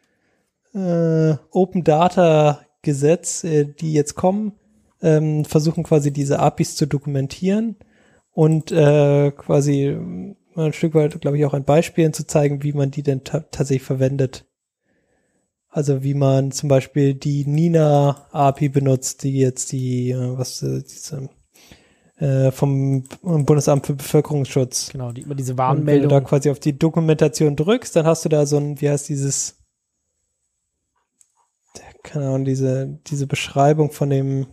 [0.74, 4.54] äh, Open Data Gesetz, äh, die jetzt kommen,
[5.02, 7.76] ähm, versuchen quasi diese APIs zu dokumentieren
[8.32, 9.98] und äh, quasi
[10.56, 13.40] ein Stück weit, glaube ich, auch an Beispielen zu zeigen, wie man die denn ta
[13.52, 14.46] tatsächlich verwendet.
[15.70, 20.84] Also wie man zum Beispiel die Nina API benutzt, die jetzt die, äh, was äh,
[20.84, 21.30] diese
[22.18, 24.90] äh, vom Bundesamt für Bevölkerungsschutz.
[24.92, 26.04] Genau, die immer diese Warnmeldung.
[26.04, 28.90] wenn du da quasi auf die Dokumentation drückst, dann hast du da so ein, wie
[28.90, 29.61] heißt dieses,
[32.04, 34.48] keine Ahnung, diese, diese Beschreibung von dem,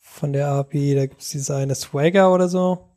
[0.00, 2.88] von der API, da gibt es diese eine Swagger oder so.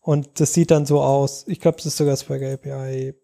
[0.00, 1.44] Und das sieht dann so aus.
[1.48, 3.14] Ich glaube, es ist sogar Swagger API.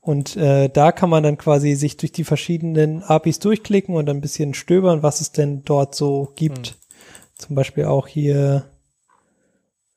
[0.00, 4.20] Und äh, da kann man dann quasi sich durch die verschiedenen APIs durchklicken und ein
[4.20, 6.68] bisschen stöbern, was es denn dort so gibt.
[6.68, 6.74] Hm.
[7.38, 8.68] Zum Beispiel auch hier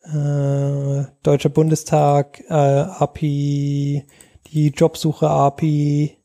[0.03, 4.05] äh, Deutscher Bundestag äh, API,
[4.47, 6.17] die Jobsuche API,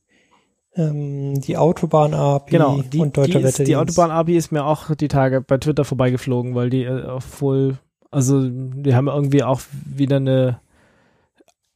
[0.77, 5.41] ähm, die Autobahn-API genau, die, und Deutscher die, die Autobahn-API ist mir auch die Tage
[5.41, 7.79] bei Twitter vorbeigeflogen, weil die äh, wohl
[8.11, 10.61] also die haben irgendwie auch wieder eine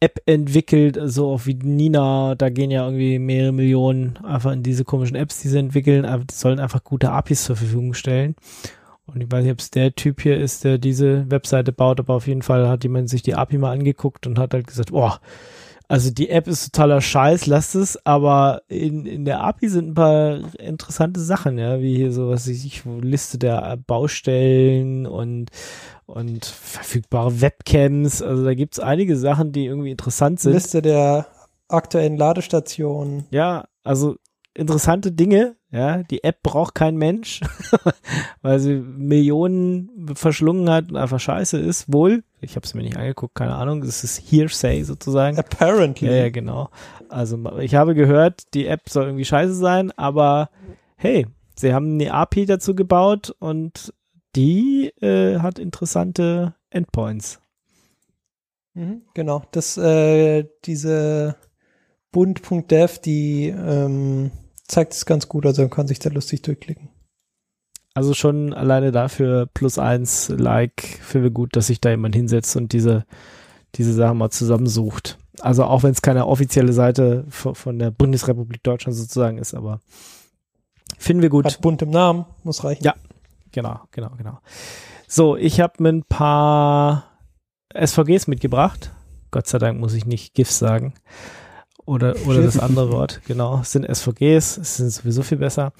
[0.00, 4.84] App entwickelt, so auch wie Nina, da gehen ja irgendwie mehrere Millionen einfach in diese
[4.84, 8.34] komischen Apps, die sie entwickeln, die sollen einfach gute APIs zur Verfügung stellen.
[9.06, 12.14] Und ich weiß nicht, ob es der Typ hier ist, der diese Webseite baut, aber
[12.14, 15.20] auf jeden Fall hat jemand sich die API mal angeguckt und hat halt gesagt, boah,
[15.94, 19.94] also die App ist totaler Scheiß, lasst es, aber in, in der API sind ein
[19.94, 25.50] paar interessante Sachen, ja, wie hier so was ich, Liste der Baustellen und
[26.06, 28.22] und verfügbare Webcams.
[28.22, 30.54] Also da gibt's einige Sachen, die irgendwie interessant sind.
[30.54, 31.28] Liste der
[31.68, 33.26] aktuellen Ladestationen.
[33.30, 34.16] Ja, also
[34.54, 35.56] interessante Dinge.
[35.70, 37.40] Ja, die App braucht kein Mensch,
[38.42, 41.92] weil sie Millionen verschlungen hat und einfach scheiße ist.
[41.92, 43.80] Wohl, ich habe es mir nicht angeguckt, keine Ahnung.
[43.80, 45.36] Das ist Hearsay sozusagen.
[45.36, 46.08] Apparently.
[46.08, 46.70] Ja, ja, genau.
[47.08, 50.50] Also ich habe gehört, die App soll irgendwie scheiße sein, aber
[50.96, 51.26] hey,
[51.56, 53.92] sie haben eine API dazu gebaut und
[54.36, 57.40] die äh, hat interessante Endpoints.
[58.74, 61.36] Mhm, genau, das äh, diese
[62.10, 64.30] Bund.dev, die ähm,
[64.74, 66.90] zeigt es ganz gut, also man kann sich da lustig durchklicken.
[67.94, 72.56] Also schon alleine dafür plus eins Like finden wir gut, dass sich da jemand hinsetzt
[72.56, 73.04] und diese,
[73.76, 75.16] diese Sachen mal zusammensucht.
[75.40, 79.80] Also auch wenn es keine offizielle Seite von der Bundesrepublik Deutschland sozusagen ist, aber
[80.98, 81.44] finden wir gut.
[81.44, 82.82] Hat bunt im Namen, muss reichen.
[82.82, 82.94] Ja,
[83.52, 84.40] genau, genau, genau.
[85.06, 87.04] So, ich habe mir ein paar
[87.72, 88.92] SVGs mitgebracht.
[89.30, 90.94] Gott sei Dank muss ich nicht GIFs sagen.
[91.86, 93.60] Oder, oder das andere Wort, genau.
[93.60, 95.72] Es sind SVGs, es sind sowieso viel besser.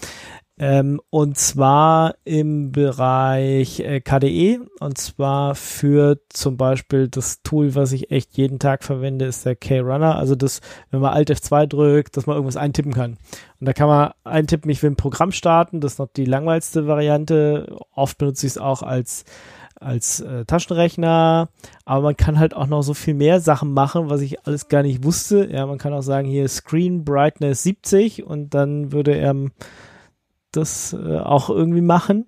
[0.57, 7.91] Ähm, und zwar im Bereich äh, KDE und zwar für zum Beispiel das Tool, was
[7.91, 10.15] ich echt jeden Tag verwende, ist der K-Runner.
[10.17, 10.61] Also das,
[10.93, 13.19] wenn man Alt F2 drückt, dass man irgendwas eintippen kann.
[13.59, 16.87] Und da kann man eintippen, ich will ein Programm starten, das ist noch die langweiligste
[16.87, 17.77] Variante.
[17.93, 19.25] Oft benutze ich es auch als
[19.81, 21.49] als äh, Taschenrechner,
[21.85, 24.83] aber man kann halt auch noch so viel mehr Sachen machen, was ich alles gar
[24.83, 25.49] nicht wusste.
[25.51, 29.35] Ja, man kann auch sagen, hier Screen Brightness 70 und dann würde er
[30.53, 32.27] das äh, auch irgendwie machen,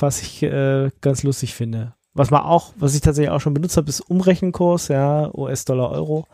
[0.00, 1.94] was ich äh, ganz lustig finde.
[2.14, 6.26] Was man auch, was ich tatsächlich auch schon benutzt habe, ist Umrechenkurs, ja, US-Dollar, Euro.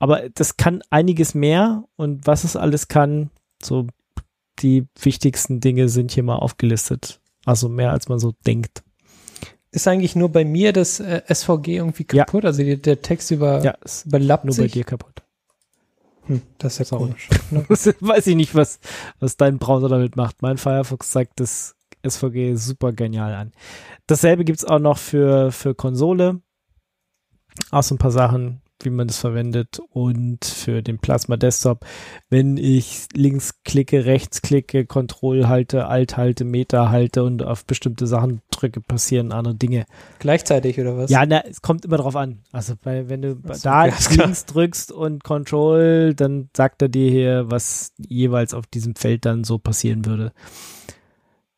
[0.00, 3.30] Aber das kann einiges mehr und was es alles kann,
[3.62, 3.86] so
[4.58, 7.20] die wichtigsten Dinge sind hier mal aufgelistet.
[7.44, 8.82] Also mehr als man so denkt.
[9.72, 12.44] Ist eigentlich nur bei mir das äh, SVG irgendwie kaputt?
[12.44, 12.48] Ja.
[12.48, 14.72] Also die, der Text über, ja, überlappt nur sich?
[14.72, 15.22] bei dir kaputt.
[16.26, 17.28] Hm, das ist ja komisch.
[18.00, 18.80] Weiß ich nicht, was,
[19.20, 20.42] was dein Browser damit macht.
[20.42, 21.76] Mein Firefox zeigt das
[22.06, 23.52] SVG super genial an.
[24.06, 26.40] Dasselbe gibt es auch noch für, für Konsole.
[27.70, 28.62] Auch so ein paar Sachen.
[28.84, 31.84] Wie man das verwendet und für den Plasma Desktop,
[32.28, 38.06] wenn ich links klicke, rechts klicke, Control halte, Alt halte, Meta halte und auf bestimmte
[38.06, 39.86] Sachen drücke, passieren andere Dinge.
[40.18, 41.10] Gleichzeitig oder was?
[41.10, 42.40] Ja, na, es kommt immer drauf an.
[42.52, 47.10] Also bei, wenn du so, da ja, links drückst und Control, dann sagt er dir
[47.10, 50.32] hier, was jeweils auf diesem Feld dann so passieren würde.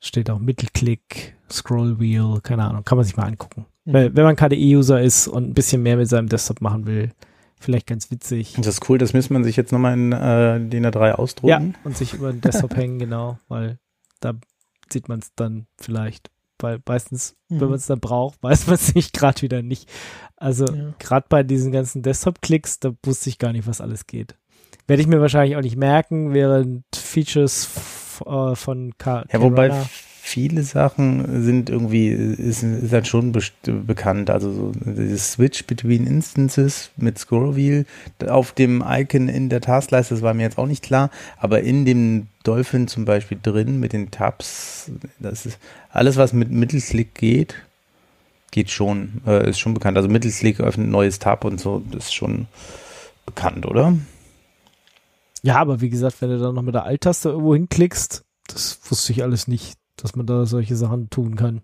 [0.00, 3.66] Steht auch Mittelklick, Scroll Wheel, keine Ahnung, kann man sich mal angucken.
[3.84, 3.92] Mhm.
[3.92, 7.10] Weil, wenn man KDE-User ist und ein bisschen mehr mit seinem Desktop machen will,
[7.58, 8.54] vielleicht ganz witzig.
[8.56, 11.74] Das ist cool, das müsste man sich jetzt nochmal in äh, DIN A3 ausdrucken.
[11.74, 13.78] Ja, und sich über den Desktop hängen, genau, weil
[14.20, 14.34] da
[14.92, 16.30] sieht man es dann vielleicht.
[16.58, 17.60] Weil meistens, mhm.
[17.60, 19.90] wenn man es dann braucht, weiß man es nicht gerade wieder nicht.
[20.36, 20.94] Also ja.
[20.98, 24.36] gerade bei diesen ganzen Desktop-Klicks, da wusste ich gar nicht, was alles geht.
[24.86, 27.68] Werde ich mir wahrscheinlich auch nicht merken, während Features
[28.26, 29.86] äh, von K Ja, wobei
[30.24, 34.30] viele Sachen sind irgendwie, ist, ist halt schon be bekannt.
[34.30, 37.86] Also so dieses Switch between Instances mit Scroll Wheel
[38.28, 41.84] auf dem Icon in der Taskleiste, das war mir jetzt auch nicht klar, aber in
[41.84, 45.58] dem Dolphin zum Beispiel drin mit den Tabs, das ist
[45.90, 47.56] alles, was mit Mittelklick geht,
[48.52, 49.96] geht schon, äh, ist schon bekannt.
[49.96, 52.46] Also Mittelklick öffnet neues Tab und so, das ist schon
[53.26, 53.98] bekannt, oder?
[55.42, 59.12] Ja, aber wie gesagt, wenn du dann noch mit der Alt-Taste irgendwo hinklickst, das wusste
[59.12, 61.62] ich alles nicht, dass man da solche Sachen tun kann.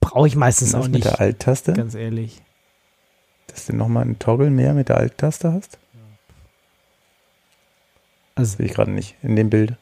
[0.00, 1.04] Brauche ich meistens auch nicht.
[1.04, 1.72] Mit der Alt-Taste?
[1.72, 2.42] Ganz ehrlich.
[3.48, 5.78] Dass du nochmal einen Toggle mehr mit der Alt-Taste hast?
[8.34, 9.76] Also, sehe ich gerade nicht in dem Bild.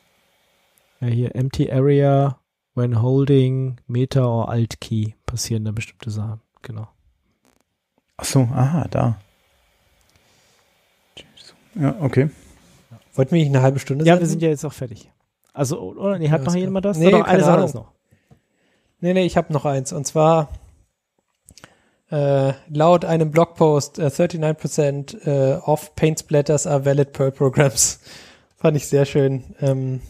[1.01, 2.39] Ja, hier Empty Area,
[2.75, 6.41] when holding Meta or Alt Key passieren da bestimmte Sachen.
[6.63, 6.89] Genau.
[8.17, 9.21] Ach so, aha, da.
[11.75, 12.31] Ja, okay.
[13.15, 15.11] Wollten wir nicht eine halbe Stunde Ja, wir sind ja jetzt auch fertig.
[15.55, 16.19] Also, oder?
[16.19, 16.99] Nee, hat ja, noch jemand das?
[16.99, 17.93] Nee, oder eine Sache ist noch.
[19.01, 19.93] Nee, nee, ich habe noch eins.
[19.93, 20.49] Und zwar
[22.11, 28.01] äh, laut einem Blogpost äh, 39% äh, of Paint Splatters are valid Perl Programs.
[28.57, 29.55] Fand ich sehr schön.
[29.61, 30.01] Ähm,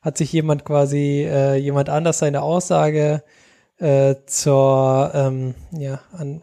[0.00, 3.22] hat sich jemand quasi, äh, jemand anders seine Aussage
[3.78, 6.42] äh, zur, ähm, ja, an,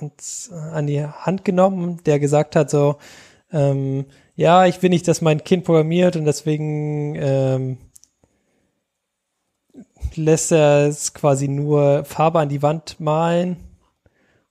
[0.00, 0.12] an,
[0.72, 2.96] an die Hand genommen, der gesagt hat so,
[3.52, 4.06] ähm,
[4.36, 7.78] ja, ich will nicht, dass mein Kind programmiert und deswegen ähm,
[10.14, 13.56] lässt er es quasi nur Farbe an die Wand malen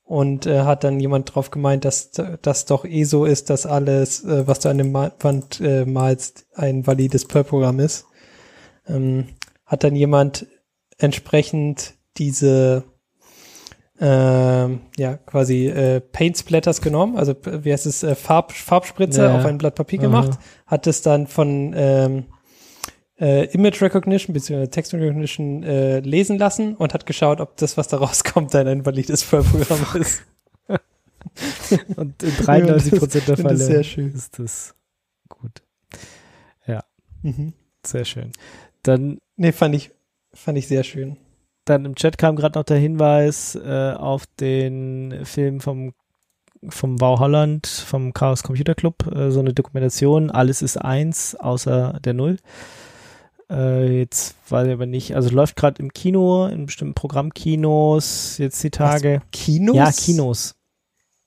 [0.04, 4.24] und äh, hat dann jemand drauf gemeint, dass das doch eh so ist, dass alles,
[4.24, 8.06] äh, was du an der Wand äh, malst, ein valides Perl-Programm ist.
[8.88, 9.30] Ähm,
[9.66, 10.46] hat dann jemand
[10.98, 12.84] entsprechend diese
[14.00, 19.38] ähm, ja, quasi äh, Paint Splatters genommen, also wie heißt es, äh, Farb, Farbspritzer ja.
[19.38, 20.40] auf ein Blatt Papier gemacht, Aha.
[20.68, 22.26] hat es dann von ähm,
[23.20, 24.68] äh, Image Recognition bzw.
[24.68, 28.86] Text Recognition äh, lesen lassen und hat geschaut, ob das, was da rauskommt, dann ein
[28.86, 30.24] valides Programm ist.
[31.96, 34.76] und in 93 Prozent der Fälle ist, ist das
[35.30, 35.62] gut.
[36.66, 36.84] Ja,
[37.22, 37.54] mhm.
[37.86, 38.32] sehr schön.
[38.82, 39.92] Dann nee, fand ich
[40.34, 41.18] fand ich sehr schön
[41.66, 45.94] dann im Chat kam gerade noch der Hinweis äh, auf den Film vom
[46.70, 52.00] vom Wow Holland, vom Chaos Computer Club, äh, so eine Dokumentation, alles ist eins, außer
[52.04, 52.38] der Null.
[53.50, 58.64] Äh, jetzt weiß ich aber nicht, also läuft gerade im Kino, in bestimmten Programmkinos, jetzt
[58.64, 59.22] die Tage.
[59.22, 59.76] Was, Kinos?
[59.76, 60.56] Ja, Kinos.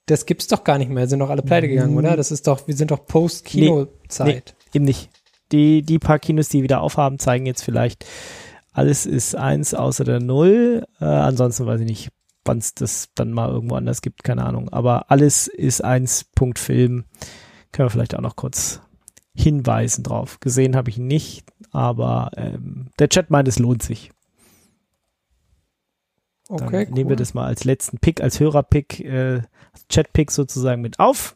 [0.07, 1.99] Das gibt's doch gar nicht mehr, sind doch alle pleite gegangen, mm.
[1.99, 2.17] oder?
[2.17, 4.27] Das ist doch, wir sind doch Post-Kino-Zeit.
[4.27, 5.11] Nee, nee, eben nicht.
[5.53, 8.05] Die, die paar Kinos, die wieder aufhaben, zeigen jetzt vielleicht
[8.77, 10.85] alles ist eins außer der Null.
[11.01, 12.11] Äh, ansonsten weiß ich nicht,
[12.45, 14.69] wann es das dann mal irgendwo anders gibt, keine Ahnung.
[14.69, 17.05] Aber alles ist eins Punkt Film.
[17.73, 18.83] Können wir vielleicht auch noch kurz
[19.35, 20.41] hinweisen drauf.
[20.41, 24.13] Gesehen habe ich ihn nicht, aber ähm, der Chat meint, es lohnt sich.
[26.51, 26.87] Okay, Dann cool.
[26.91, 29.41] nehmen wir das mal als letzten Pick, als Hörerpick, äh,
[29.89, 31.35] Chat-Pick sozusagen mit auf.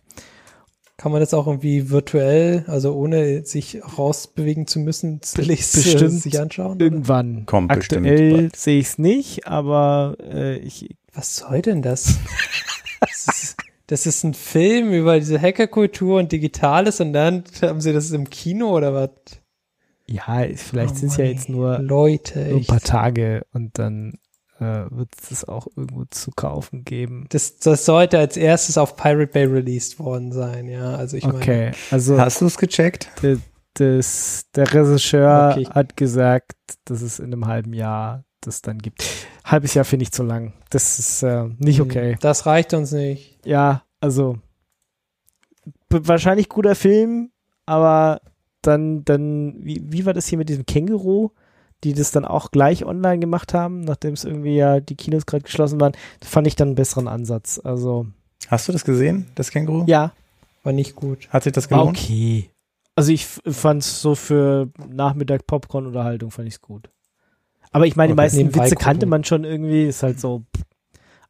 [1.01, 6.79] Kann man das auch irgendwie virtuell, also ohne sich rausbewegen zu müssen, bestimmt sich anschauen?
[6.79, 7.47] Irgendwann.
[7.47, 10.95] Kommt Aktuell sehe ich es nicht, aber äh, ich.
[11.15, 12.19] Was soll denn das?
[13.01, 13.57] das, ist,
[13.87, 18.29] das ist ein Film über diese Hackerkultur und Digitales und dann haben sie das im
[18.29, 19.41] Kino oder was?
[20.07, 24.19] Ja, vielleicht oh sind es ja jetzt nur, Leute, nur ein paar Tage und dann
[24.61, 27.27] wird es auch irgendwo zu kaufen geben.
[27.31, 30.95] Das, das sollte als erstes auf Pirate Bay released worden sein, ja.
[30.95, 31.77] Also ich okay, meine.
[31.91, 33.09] also hast du es gecheckt?
[33.23, 33.39] Der,
[33.75, 35.67] das, der Regisseur okay.
[35.71, 36.53] hat gesagt,
[36.85, 39.05] dass es in einem halben Jahr das dann gibt.
[39.45, 40.55] Halbes Jahr finde ich zu lang.
[40.71, 42.17] Das ist äh, nicht hm, okay.
[42.21, 43.39] Das reicht uns nicht.
[43.45, 44.39] Ja, also
[45.89, 47.31] wahrscheinlich guter Film,
[47.67, 48.21] aber
[48.63, 51.31] dann, dann, wie, wie war das hier mit diesem Känguru?
[51.85, 55.45] Die das dann auch gleich online gemacht haben, nachdem es irgendwie ja die Kinos gerade
[55.45, 55.93] geschlossen waren,
[56.23, 57.61] fand ich dann einen besseren Ansatz.
[57.63, 58.07] Also
[58.49, 59.85] Hast du das gesehen, das Känguru?
[59.87, 60.13] Ja.
[60.63, 61.29] War nicht gut.
[61.31, 61.97] Hat sich das gelohnt?
[61.97, 62.51] okay.
[62.97, 66.91] Also ich fand es so für Nachmittag Popcorn-Unterhaltung fand ich es gut.
[67.71, 70.43] Aber ich meine, die meisten Witze kannte man schon irgendwie, ist halt so.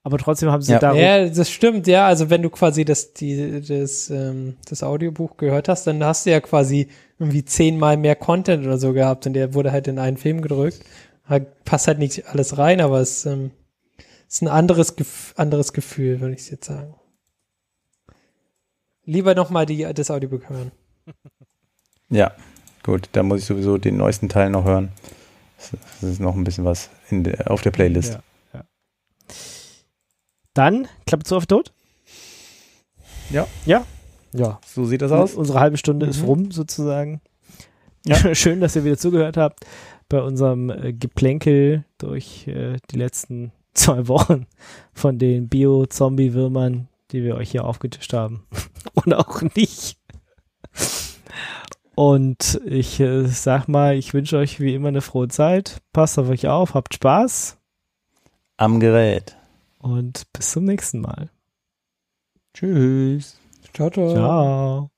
[0.03, 0.79] Aber trotzdem haben sie ja.
[0.79, 0.95] da.
[0.95, 2.07] Ja, das stimmt, ja.
[2.07, 6.31] Also wenn du quasi das, die, das, ähm, das Audiobuch gehört hast, dann hast du
[6.31, 6.89] ja quasi
[7.21, 10.81] irgendwie zehnmal mehr Content oder so gehabt und der wurde halt in einen Film gedrückt.
[11.65, 13.53] Passt halt nicht alles rein, aber es ähm,
[14.27, 14.97] ist ein anderes,
[15.37, 16.95] anderes Gefühl, würde ich jetzt sagen.
[19.05, 20.73] Lieber nochmal das Audiobook hören.
[22.13, 22.33] Ja,
[22.83, 24.91] gut, da muss ich sowieso den neuesten Teil noch hören.
[26.01, 28.15] Das ist noch ein bisschen was der, auf der Playlist.
[28.15, 28.23] Ja,
[28.53, 28.65] ja.
[30.53, 31.73] Dann, Klappe zu auf Tod?
[33.31, 33.47] Ja.
[33.65, 33.87] Ja?
[34.33, 34.61] Ja.
[34.67, 35.35] So sieht das aus.
[35.35, 36.11] Unsere halbe Stunde mhm.
[36.11, 37.21] ist rum, sozusagen.
[38.07, 38.35] Ja.
[38.35, 39.65] Schön, dass ihr wieder zugehört habt
[40.09, 44.47] bei unserem äh, Geplänkel durch äh, die letzten zwei Wochen
[44.93, 48.47] von den Bio-Zombie-Würmern, die wir euch hier aufgetischt haben.
[48.95, 49.97] Und auch nicht.
[51.95, 55.81] Und ich äh, sag mal, ich wünsche euch wie immer eine frohe Zeit.
[55.93, 57.59] Passt auf euch auf, habt Spaß.
[58.57, 59.37] Am Gerät.
[59.79, 61.31] Und bis zum nächsten Mal.
[62.55, 63.40] Tschüss.
[63.73, 64.41] Ciao, ciao.
[64.41, 64.90] Ciao.